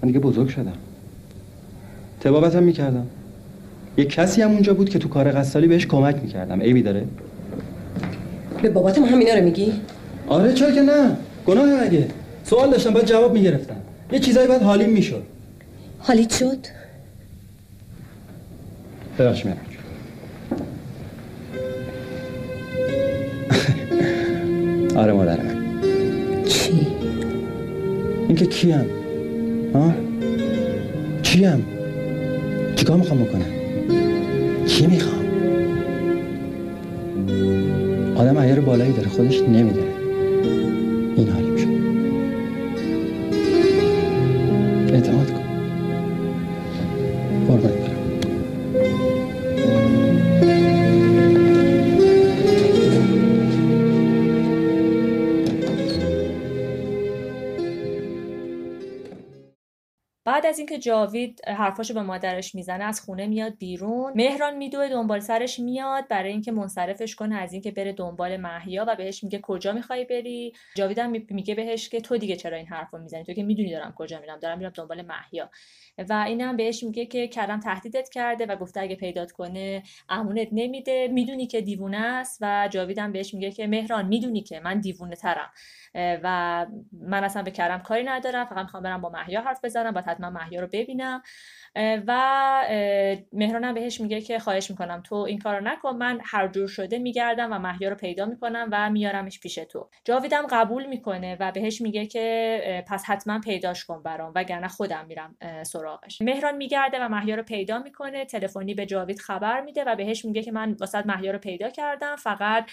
من 0.01 0.07
دیگه 0.07 0.19
بزرگ 0.19 0.49
شدم 0.49 0.77
تبابتم 2.21 2.63
می‌کردم 2.63 3.07
یه 3.97 4.05
کسی 4.05 4.41
هم 4.41 4.51
اونجا 4.51 4.73
بود 4.73 4.89
که 4.89 4.99
تو 4.99 5.09
کار 5.09 5.31
قصالی 5.31 5.67
بهش 5.67 5.85
کمک 5.85 6.15
می‌کردم. 6.21 6.61
عیبی 6.61 6.81
داره؟ 6.81 7.05
به 8.61 8.69
باباتم 8.69 9.03
همینا 9.03 9.33
رو 9.33 9.43
میگی؟ 9.43 9.73
آره 10.27 10.53
چرا 10.53 10.71
که 10.71 10.81
نه؟ 10.81 11.17
گناه 11.45 11.83
مگه 11.83 12.07
سوال 12.43 12.71
داشتم 12.71 12.93
باید 12.93 13.05
جواب 13.05 13.33
می‌گرفتم. 13.33 13.75
یه 14.11 14.19
چیزایی 14.19 14.47
باید 14.47 14.61
حالیم 14.61 14.89
می‌شد. 14.89 15.23
حالیت 15.99 16.33
شد؟ 16.33 16.57
ببخش 19.19 19.45
میرم. 19.45 19.57
آره 24.95 25.13
مادر 25.13 25.41
من 25.41 25.63
چی؟ 26.43 26.87
اینکه 28.27 28.45
کیم. 28.45 28.85
ها؟ 29.73 29.93
چیم؟ 31.21 31.65
چیکار 32.75 32.97
می‌خوام 32.97 33.23
بکنم؟ 33.23 33.60
چی 34.71 34.87
می‌خوام؟ 34.87 35.25
آدم 38.17 38.37
عیار 38.37 38.59
بالایی 38.59 38.93
داره 38.93 39.09
خودش 39.09 39.41
نمی‌دونه. 39.41 39.91
این 41.17 41.29
حالیم 41.29 41.50
اینکه 60.71 60.83
جاوید 60.83 61.41
حرفاشو 61.47 61.93
به 61.93 62.01
مادرش 62.01 62.55
می‌زنه 62.55 62.83
از 62.83 63.01
خونه 63.01 63.27
میاد 63.27 63.57
بیرون. 63.57 64.13
مهران 64.15 64.57
میدوه 64.57 64.89
دنبال 64.89 65.19
سرش 65.19 65.59
میاد. 65.59 66.07
برای 66.07 66.31
اینکه 66.31 66.51
منصرفش 66.51 67.15
کنه 67.15 67.35
از 67.35 67.53
اینکه 67.53 67.71
بره 67.71 67.93
دنبال 67.93 68.37
محیا 68.37 68.85
و 68.87 68.95
بهش 68.95 69.23
میگه 69.23 69.39
کجا 69.39 69.73
می‌خوای 69.73 70.05
بری. 70.05 70.53
جاویدم 70.75 71.11
میگه 71.29 71.55
بهش 71.55 71.89
که 71.89 72.01
تو 72.01 72.17
دیگه 72.17 72.35
چرا 72.35 72.57
این 72.57 72.67
حرفو 72.67 72.97
می‌زنی؟ 72.97 73.23
تو 73.23 73.33
که 73.33 73.43
می‌دونی 73.43 73.71
دارم 73.71 73.93
کجا 73.97 74.19
میرم. 74.19 74.39
دارم 74.39 74.57
میرم 74.57 74.71
دنبال 74.75 75.01
محیا 75.01 75.49
و 76.09 76.13
اینم 76.27 76.57
بهش 76.57 76.83
میگه 76.83 77.05
که 77.05 77.27
کرم 77.27 77.59
تهدیدت 77.59 78.09
کرده 78.09 78.45
و 78.45 78.55
گفته 78.55 78.81
اگه 78.81 78.95
پیدات 78.95 79.31
کنه 79.31 79.83
امونت 80.09 80.47
نمیده. 80.51 81.07
می‌دونی 81.07 81.47
که 81.47 81.61
دیوونه 81.61 81.97
است 81.97 82.37
و 82.41 82.69
جاویدم 82.71 83.11
بهش 83.11 83.33
میگه 83.33 83.51
که 83.51 83.67
مهران 83.67 84.07
می‌دونی 84.07 84.41
که 84.41 84.59
من 84.59 84.79
دیوونه 84.79 85.15
ترم. 85.15 85.51
و 85.95 86.65
من 86.93 87.23
اصلا 87.23 87.43
به 87.43 87.51
کرم 87.51 87.79
کاری 87.79 88.03
ندارم 88.03 88.45
فقط 88.45 88.57
می‌خوام 88.57 88.83
برم 88.83 89.01
با 89.01 89.09
محیا 89.09 89.41
حرف 89.41 89.65
بزنم 89.65 89.91
باید 89.91 90.05
حتما 90.05 90.29
محیا 90.29 90.61
رو 90.61 90.67
ببینم. 90.73 91.21
و 92.07 92.63
مهرانم 93.33 93.73
بهش 93.73 94.01
میگه 94.01 94.21
که 94.21 94.39
خواهش 94.39 94.71
می‌کنم 94.71 95.01
تو 95.05 95.15
این 95.15 95.39
کارو 95.39 95.63
نکن 95.63 95.95
من 95.95 96.19
هر 96.23 96.47
جور 96.47 96.67
شده 96.67 96.99
میگردم 96.99 97.53
و 97.53 97.59
محیا 97.59 97.89
رو 97.89 97.95
پیدا 97.95 98.25
می‌کنم 98.25 98.69
و 98.71 98.89
میارمش 98.89 99.39
پیش 99.39 99.55
تو. 99.55 99.89
جاویدم 100.05 100.47
قبول 100.49 100.85
می‌کنه 100.85 101.37
و 101.39 101.51
بهش 101.51 101.81
میگه 101.81 102.05
که 102.05 102.83
پس 102.87 103.05
حتما 103.05 103.39
پیداش 103.39 103.85
کن 103.85 104.03
برام 104.03 104.31
وگرنه 104.35 104.67
خودم 104.67 105.05
میرم 105.05 105.35
سراغش. 105.63 106.21
مهران 106.21 106.57
میگرده 106.57 107.05
و 107.05 107.09
محیا 107.09 107.35
رو 107.35 107.43
پیدا 107.43 107.79
می‌کنه 107.79 108.25
تلفنی 108.25 108.73
به 108.73 108.85
جاوید 108.85 109.19
خبر 109.19 109.61
میده 109.61 109.83
و 109.83 109.95
بهش 109.95 110.25
میگه 110.25 110.43
که 110.43 110.51
من 110.51 110.73
واسط 110.73 111.05
محیا 111.05 111.31
رو 111.31 111.39
پیدا 111.39 111.69
کردم 111.69 112.15
فقط 112.15 112.69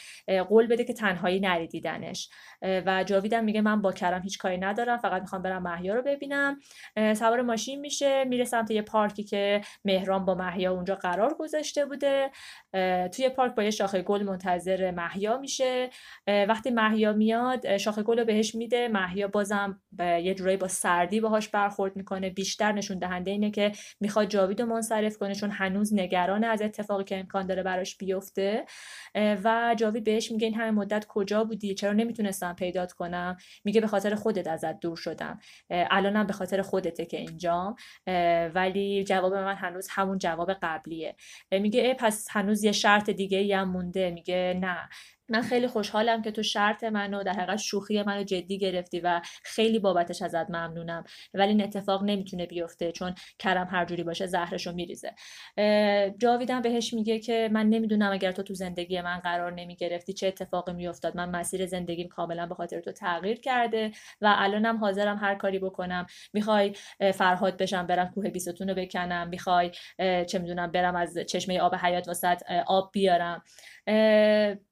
قول 0.48 0.66
بده 0.66 0.84
که 0.84 0.92
تنهایی 0.92 1.40
نری 1.40 1.66
دیدنش. 1.66 2.30
و 2.62 3.04
جاویدم 3.08 3.44
میگه 3.44 3.60
من 3.60 3.82
با 3.82 3.92
کرم 3.92 4.22
هیچ 4.22 4.38
کاری 4.38 4.58
ندارم 4.58 4.98
فقط 4.98 5.22
می‌خوام 5.22 5.42
برم 5.42 5.62
محیا 5.62 5.94
رو 5.94 6.02
ببینم. 6.02 6.60
سوار 6.96 7.42
ماشین 7.42 7.80
میشه 7.80 8.24
میره 8.24 8.44
سمت 8.44 8.70
یه 8.70 8.82
پارکی 8.82 9.24
که 9.24 9.60
مهران 9.84 10.24
با 10.24 10.34
محیا 10.34 10.72
اونجا 10.72 10.94
قرار 10.94 11.34
گذاشته 11.34 11.86
بوده. 11.86 12.30
توی 13.12 13.28
پارک 13.28 13.54
با 13.54 13.62
یه 13.62 13.70
شاخه 13.70 14.02
گل 14.02 14.22
منتظر 14.22 14.90
محیا 14.90 15.38
میشه. 15.38 15.90
وقتی 16.26 16.70
محیا 16.70 17.12
میاد 17.12 17.76
شاخه 17.76 18.02
گل 18.02 18.18
رو 18.18 18.24
بهش 18.24 18.54
میده. 18.54 18.88
محیا 18.88 19.28
بازم 19.28 19.80
یه 19.98 20.34
جورایی 20.34 20.56
با 20.56 20.68
سردی 20.68 21.20
باهاش 21.20 21.48
برخورد 21.48 21.96
می‌کنه. 21.96 22.30
بیشتر 22.30 22.72
نشون 22.72 22.98
دهنده 22.98 23.30
اینه 23.30 23.50
که 23.50 23.72
می‌خواد 24.00 24.28
جاوید 24.28 24.60
رو 24.60 24.68
منصرف 24.68 25.18
کنه 25.18 25.34
چون 25.34 25.50
هنوز 25.50 25.94
نگران 25.94 26.44
از 26.44 26.62
اتفاقی 26.62 27.04
که 27.04 27.18
امکان 27.18 27.46
داره 27.46 27.62
براش 27.62 27.96
بیفته. 27.96 28.64
و 29.44 29.74
جاوید 29.78 30.04
بهش 30.04 30.32
میگه 30.32 30.46
این 30.46 30.54
همه 30.54 30.70
مدت 30.70 31.06
کجا 31.06 31.44
بودی؟ 31.44 31.74
چرا 31.74 31.92
نمی‌تونستم 31.92 32.54
پیدات 32.54 32.92
کنم 32.98 33.36
میگه 33.64 33.80
به 33.80 33.86
خاطر 33.86 34.14
خودت 34.14 34.46
ازت 34.46 34.80
دور 34.80 34.96
شدم. 34.96 35.38
الانم 35.70 36.26
به 36.26 36.32
خاطر 36.32 36.62
خودته 36.62 37.06
که 37.06 37.16
اینجام 37.16 37.76
ولی 38.54 39.04
جواب 39.04 39.34
من 39.34 39.54
هنوز 39.54 39.88
همون 39.90 40.18
جواب 40.18 40.52
قبلیه. 40.62 41.16
میگه 41.52 41.80
ای 41.80 41.94
پس 41.94 42.26
هنوز 42.30 42.64
یه 42.64 42.72
شرط 42.72 43.10
دیگه 43.10 43.56
هم 43.56 43.70
مونده. 43.70 44.10
میگه 44.10 44.58
نه. 44.60 44.88
من 45.28 45.42
خیلی 45.42 45.66
خوشحالم 45.66 46.22
که 46.22 46.30
تو 46.30 46.42
شرط 46.42 46.84
منو 46.84 47.22
در 47.22 47.32
حقیقت 47.32 47.56
شوخی 47.56 48.02
منو 48.02 48.22
جدی 48.22 48.58
گرفتی 48.58 49.00
و 49.00 49.20
خیلی 49.42 49.78
بابتش 49.78 50.22
ازت 50.22 50.50
ممنونم. 50.50 51.04
ولی 51.34 51.48
این 51.48 51.62
اتفاق 51.62 52.04
نمی‌تونه 52.04 52.46
بیفته 52.46 52.92
چون 52.92 53.14
کرم 53.38 53.68
هر 53.70 53.84
جوری 53.84 54.02
باشه 54.02 54.26
زهرشو 54.26 54.72
میریزه. 54.72 55.14
جاویدم 56.18 56.62
بهش 56.62 56.94
میگه 56.94 57.18
که 57.18 57.48
من 57.52 57.68
نمی‌دونم 57.68 58.12
اگر 58.12 58.32
تو 58.32 58.42
تو 58.42 58.54
زندگی 58.54 59.00
من 59.00 59.18
قرار 59.18 59.52
نمی‌گرفتی 59.52 60.12
چه 60.12 60.26
اتفاقی 60.26 60.72
میافتاد. 60.72 61.16
من 61.16 61.28
مسیر 61.28 61.66
زندگیم 61.66 62.08
کاملا 62.08 62.46
به 62.46 62.54
خاطر 62.54 62.80
تو 62.80 62.92
تغییر 62.92 63.40
کرده 63.40 63.90
و 64.20 64.34
الانم 64.38 64.76
حاضرم 64.76 65.16
هر 65.16 65.34
کاری 65.34 65.58
بکنم. 65.58 66.06
می‌خوای 66.32 66.72
فرهاد 67.14 67.56
بشم 67.56 67.86
برم 67.86 68.10
کوه 68.14 68.30
بیستون 68.30 68.74
بکنم. 68.74 69.28
می‌خوای 69.28 69.70
چه 69.98 70.38
می‌دونم 70.38 70.70
برم 70.70 70.96
از 70.96 71.18
چشمه 71.18 71.60
آب 71.60 71.74
حیات 71.74 72.08
واسط 72.08 72.42
آب 72.66 72.90
بیارم. 72.92 73.42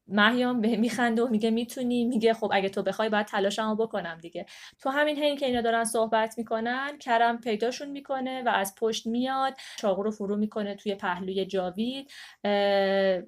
مهیام 0.08 0.60
به 0.60 0.76
میخنده 0.76 1.22
و 1.22 1.28
میگه 1.28 1.50
می‌تونی؟ 1.50 2.04
میگه 2.04 2.34
خب 2.34 2.50
اگه 2.52 2.68
تو 2.68 2.82
بخوای 2.82 3.08
باید 3.08 3.26
تلاشمو 3.26 3.74
بکنم 3.74 4.18
دیگه. 4.22 4.46
تو 4.80 4.90
همین 4.90 5.16
حین 5.16 5.36
که 5.36 5.46
اینا 5.46 5.60
دارن 5.60 5.84
صحبت 5.84 6.38
می‌کنن 6.38 6.98
کرم 6.98 7.40
پیداشون 7.40 7.90
می‌کنه 7.90 8.42
و 8.42 8.48
از 8.48 8.74
پشت 8.74 9.06
میاد 9.06 9.54
چاقو 9.76 10.02
رو 10.02 10.10
فرو 10.10 10.36
می‌کنه 10.36 10.74
توی 10.74 10.94
پهلوی 10.94 11.44
جاوید. 11.44 12.10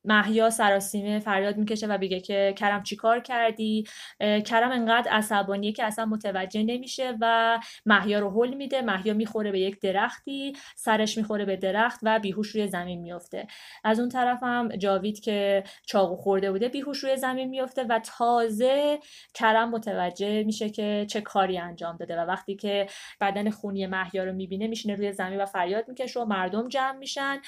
محیا 0.04 0.50
سراسیمه 0.50 1.18
فریاد 1.18 1.56
می‌کشه 1.56 1.86
و 1.86 1.98
بگه 1.98 2.20
که 2.20 2.54
کرم 2.56 2.82
چیکار 2.82 3.20
کردی؟ 3.20 3.84
کرم 4.20 4.70
انقدر 4.72 5.10
عصبانیه 5.10 5.72
که 5.72 5.84
اصلا 5.84 6.04
متوجه 6.04 6.62
نمیشه 6.62 7.16
و 7.20 7.58
محیا 7.86 8.18
رو 8.18 8.44
هل 8.44 8.54
میده. 8.54 8.82
محیا 8.82 9.14
می‌خوره 9.14 9.52
به 9.52 9.60
یک 9.60 9.80
درختی 9.80 10.52
سرش 10.76 11.18
می‌خوره 11.18 11.44
به 11.44 11.56
درخت 11.56 12.00
و 12.02 12.18
بیهوش 12.18 12.48
روی 12.48 12.66
زمین 12.66 13.00
میفته 13.00 13.46
از 13.84 14.00
اون 14.00 14.08
طرف 14.08 14.42
هم 14.42 14.68
جاوید 14.76 15.20
که 15.20 15.64
چاقو 15.86 16.16
خورده 16.16 16.52
بوده 16.52 16.67
بیهوش 16.68 16.98
روی 16.98 17.16
زمین 17.16 17.48
میفته 17.48 17.84
و 17.84 17.98
تازه 17.98 18.98
کرم 19.34 19.70
متوجه 19.70 20.44
میشه 20.44 20.70
که 20.70 21.06
چه 21.08 21.20
کاری 21.20 21.58
انجام 21.58 21.96
داده 21.96 22.16
و 22.20 22.24
وقتی 22.24 22.56
که 22.56 22.86
بدن 23.20 23.50
خونی 23.50 23.86
محیا 23.86 24.24
رو 24.24 24.32
می‌بینه 24.32 24.66
میشینه 24.66 24.94
روی 24.94 25.12
زمین 25.12 25.40
و 25.40 25.46
فریاد 25.46 25.88
می‌کشه 25.88 26.20
و 26.20 26.24
مردم 26.24 26.68
جمع 26.68 26.98
میشن. 26.98 27.40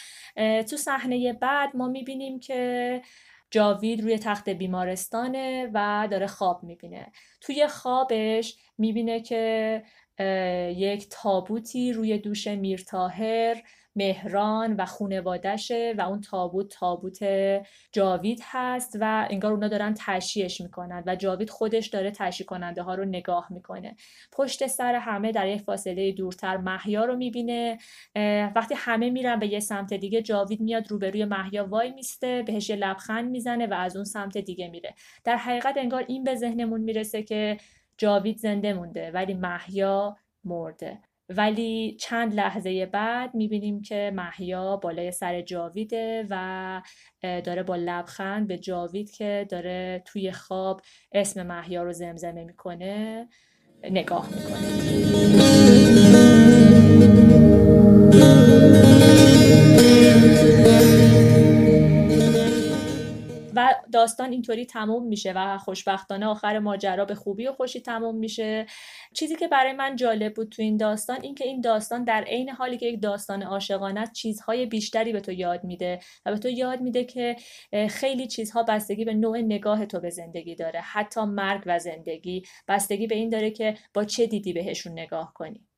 تو 0.71 0.77
صحنه 0.77 1.33
بعد 1.33 1.77
ما 1.77 1.89
می‌بینیم 1.89 2.41
که 2.41 3.03
جاوید 3.51 4.03
روی 4.03 4.19
تخت 4.19 4.49
بیمارستانه 4.49 5.71
و 5.75 6.09
داره 6.11 6.27
خواب 6.27 6.63
می‌بینه. 6.63 7.13
توی 7.41 7.67
خوابش 7.67 8.57
می‌بینه 8.79 9.21
که 9.21 9.83
یک 10.77 11.07
تابوتی 11.11 11.93
روی 11.93 12.19
دوش 12.19 12.47
میرتاهر 12.47 13.63
مهران 13.97 14.75
و 14.75 14.85
خونوادشه 14.87 15.95
و 15.99 16.01
اون 16.01 16.21
تابوت 16.21 16.69
تابوت 16.69 17.19
جاوید 17.93 18.41
هست 18.45 18.97
و 19.01 19.27
انگار 19.31 19.53
اونا 19.53 19.69
دارن 19.69 19.95
تشییعش 19.99 20.61
می‌کنن 20.61 21.03
و 21.07 21.17
جاوید 21.17 21.51
خودش 21.51 21.87
داره 21.87 22.11
تشییع 22.11 22.47
کننده 22.47 22.83
ها 22.83 22.95
رو 22.95 23.05
نگاه 23.05 23.47
می‌کنه. 23.51 23.97
پشت 24.33 24.67
سر 24.67 24.95
همه 24.95 25.33
در 25.33 25.49
یک 25.49 25.63
فاصله 25.63 26.13
دورتر 26.13 26.57
محیا 26.57 27.05
رو 27.05 27.17
می‌بینه. 27.17 27.79
وقتی 28.57 28.75
همه 28.79 29.11
میرن 29.11 29.39
به 29.39 29.47
یه 29.47 29.61
سمت 29.61 29.95
دیگه 29.95 30.23
جاوید 30.23 30.61
میاد 30.61 30.91
روبروی 30.91 31.25
محیا 31.25 31.67
وای 31.67 31.91
میسته 31.91 32.43
بهش 32.47 32.71
یه 32.71 32.77
لبخند 32.77 33.31
می‌زنه 33.31 33.67
و 33.67 33.75
از 33.75 33.97
اون 33.97 34.05
سمت 34.05 34.39
دیگه 34.39 34.69
میره. 34.69 34.95
در 35.25 35.37
حقیقت 35.37 35.77
انگار 35.77 36.05
این 36.09 36.25
به 36.25 36.35
ذهنمون 36.35 36.81
می‌رسه 36.81 37.23
که 37.23 37.57
جاوید 37.99 38.37
زنده 38.37 38.75
مونده 38.75 39.11
ولی 39.11 39.35
محیا 39.35 40.17
مرده. 40.45 40.99
ولی 41.37 41.97
چند 42.01 42.35
لحظه 42.35 42.87
بعد 42.87 43.35
می‌بینیم 43.35 43.83
که 43.83 44.13
محیا 44.15 44.77
بالای 44.77 45.13
سر 45.13 45.41
جاویده 45.41 46.27
و 46.31 46.83
داره 47.23 47.63
با 47.63 47.77
لبخند 47.77 48.49
به 48.49 48.59
جاوید 48.59 49.11
که 49.11 49.47
داره 49.51 50.03
توی 50.07 50.33
خواب 50.33 50.81
اسم 51.13 51.47
محیا 51.47 51.83
رو 51.83 51.93
زمزمه 51.93 52.45
می‌کنه 52.45 53.29
نگاه 53.85 54.29
می‌کنه. 54.29 56.10
داستان 63.93 64.33
اینطوری 64.33 64.67
تموم 64.67 65.07
میشه 65.07 65.33
و 65.37 65.59
خوشبختانه 65.59 66.27
آخر 66.27 66.59
ماجرا 66.59 67.05
به 67.05 67.15
خوبی 67.15 67.47
و 67.47 67.53
خوشی 67.53 67.81
تموم 67.81 68.17
میشه. 68.17 68.67
چیزی 69.15 69.37
که 69.37 69.49
برای 69.49 69.73
من 69.73 69.97
جالب 69.97 70.35
بود 70.35 70.49
تو 70.49 70.63
این 70.63 70.77
داستان 70.77 71.19
این 71.23 71.35
که 71.35 71.45
این 71.45 71.61
داستان 71.61 72.05
در 72.05 72.25
عین 72.25 72.49
حالی 72.49 72.79
که 72.79 72.87
یک 72.87 73.03
داستان 73.03 73.43
عاشقانه 73.43 74.07
چیزهای 74.07 74.67
بیشتری 74.67 75.13
به 75.13 75.21
تو 75.21 75.33
یاد 75.33 75.65
میده 75.65 76.01
و 76.27 76.33
به 76.33 76.39
تو 76.39 76.49
یاد 76.49 76.81
میده 76.81 77.05
که 77.05 77.37
خیلی 77.91 78.27
چیزها 78.27 78.63
بستگی 78.63 79.05
به 79.05 79.15
نوع 79.15 79.39
نگاه 79.39 79.87
تو 79.87 80.01
به 80.01 80.11
زندگی 80.11 80.55
داره. 80.55 80.81
حتی 80.81 81.21
مرگ 81.21 81.63
و 81.67 81.79
زندگی 81.79 82.43
بستگی 82.69 83.07
به 83.07 83.15
این 83.15 83.31
داره 83.31 83.51
که 83.51 83.75
با 83.95 84.05
چه 84.05 84.27
دیدی 84.27 84.53
بهشون 84.53 84.93
نگاه 84.93 85.33
کنی. 85.35 85.70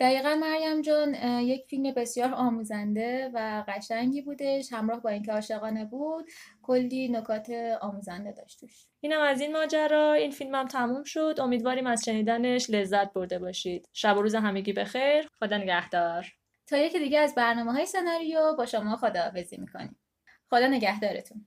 دقیقا 0.00 0.34
مریم 0.34 0.82
جان 0.82 1.14
یک 1.40 1.66
فیلم 1.66 1.94
بسیار 1.94 2.34
آموزنده 2.34 3.30
و 3.34 3.64
قشنگی 3.68 4.22
بودش 4.22 4.72
همراه 4.72 5.00
با 5.00 5.10
اینکه 5.10 5.32
عاشقانه 5.32 5.84
بود. 5.84 6.30
کلی 6.62 7.08
نکات 7.08 7.50
آموزنده 7.80 8.32
داشتش. 8.32 8.86
اینم 9.00 9.20
از 9.20 9.40
این 9.40 9.52
ماجرا. 9.52 10.12
این 10.12 10.30
فیلم 10.30 10.54
هم 10.54 10.66
تموم 10.66 11.04
شد. 11.04 11.34
امیدواریم 11.38 11.86
از 11.86 12.04
شنیدنش 12.04 12.70
لذت 12.70 13.12
برده 13.12 13.38
باشید. 13.38 13.88
شب 13.92 14.16
و 14.16 14.22
روز 14.22 14.34
همگی 14.34 14.72
بخیر. 14.72 15.28
خدا 15.38 15.56
نگهدار. 15.58 16.26
تا 16.66 16.76
یکی 16.76 16.98
دیگه 16.98 17.18
از 17.18 17.34
برنامه 17.34 17.72
های 17.72 17.86
سناریو 17.86 18.54
با 18.58 18.66
شما 18.66 18.96
خداحافظی 18.96 19.56
می‌کنیم. 19.56 20.00
خدا 20.50 20.66
نگهدارتون. 20.66 21.46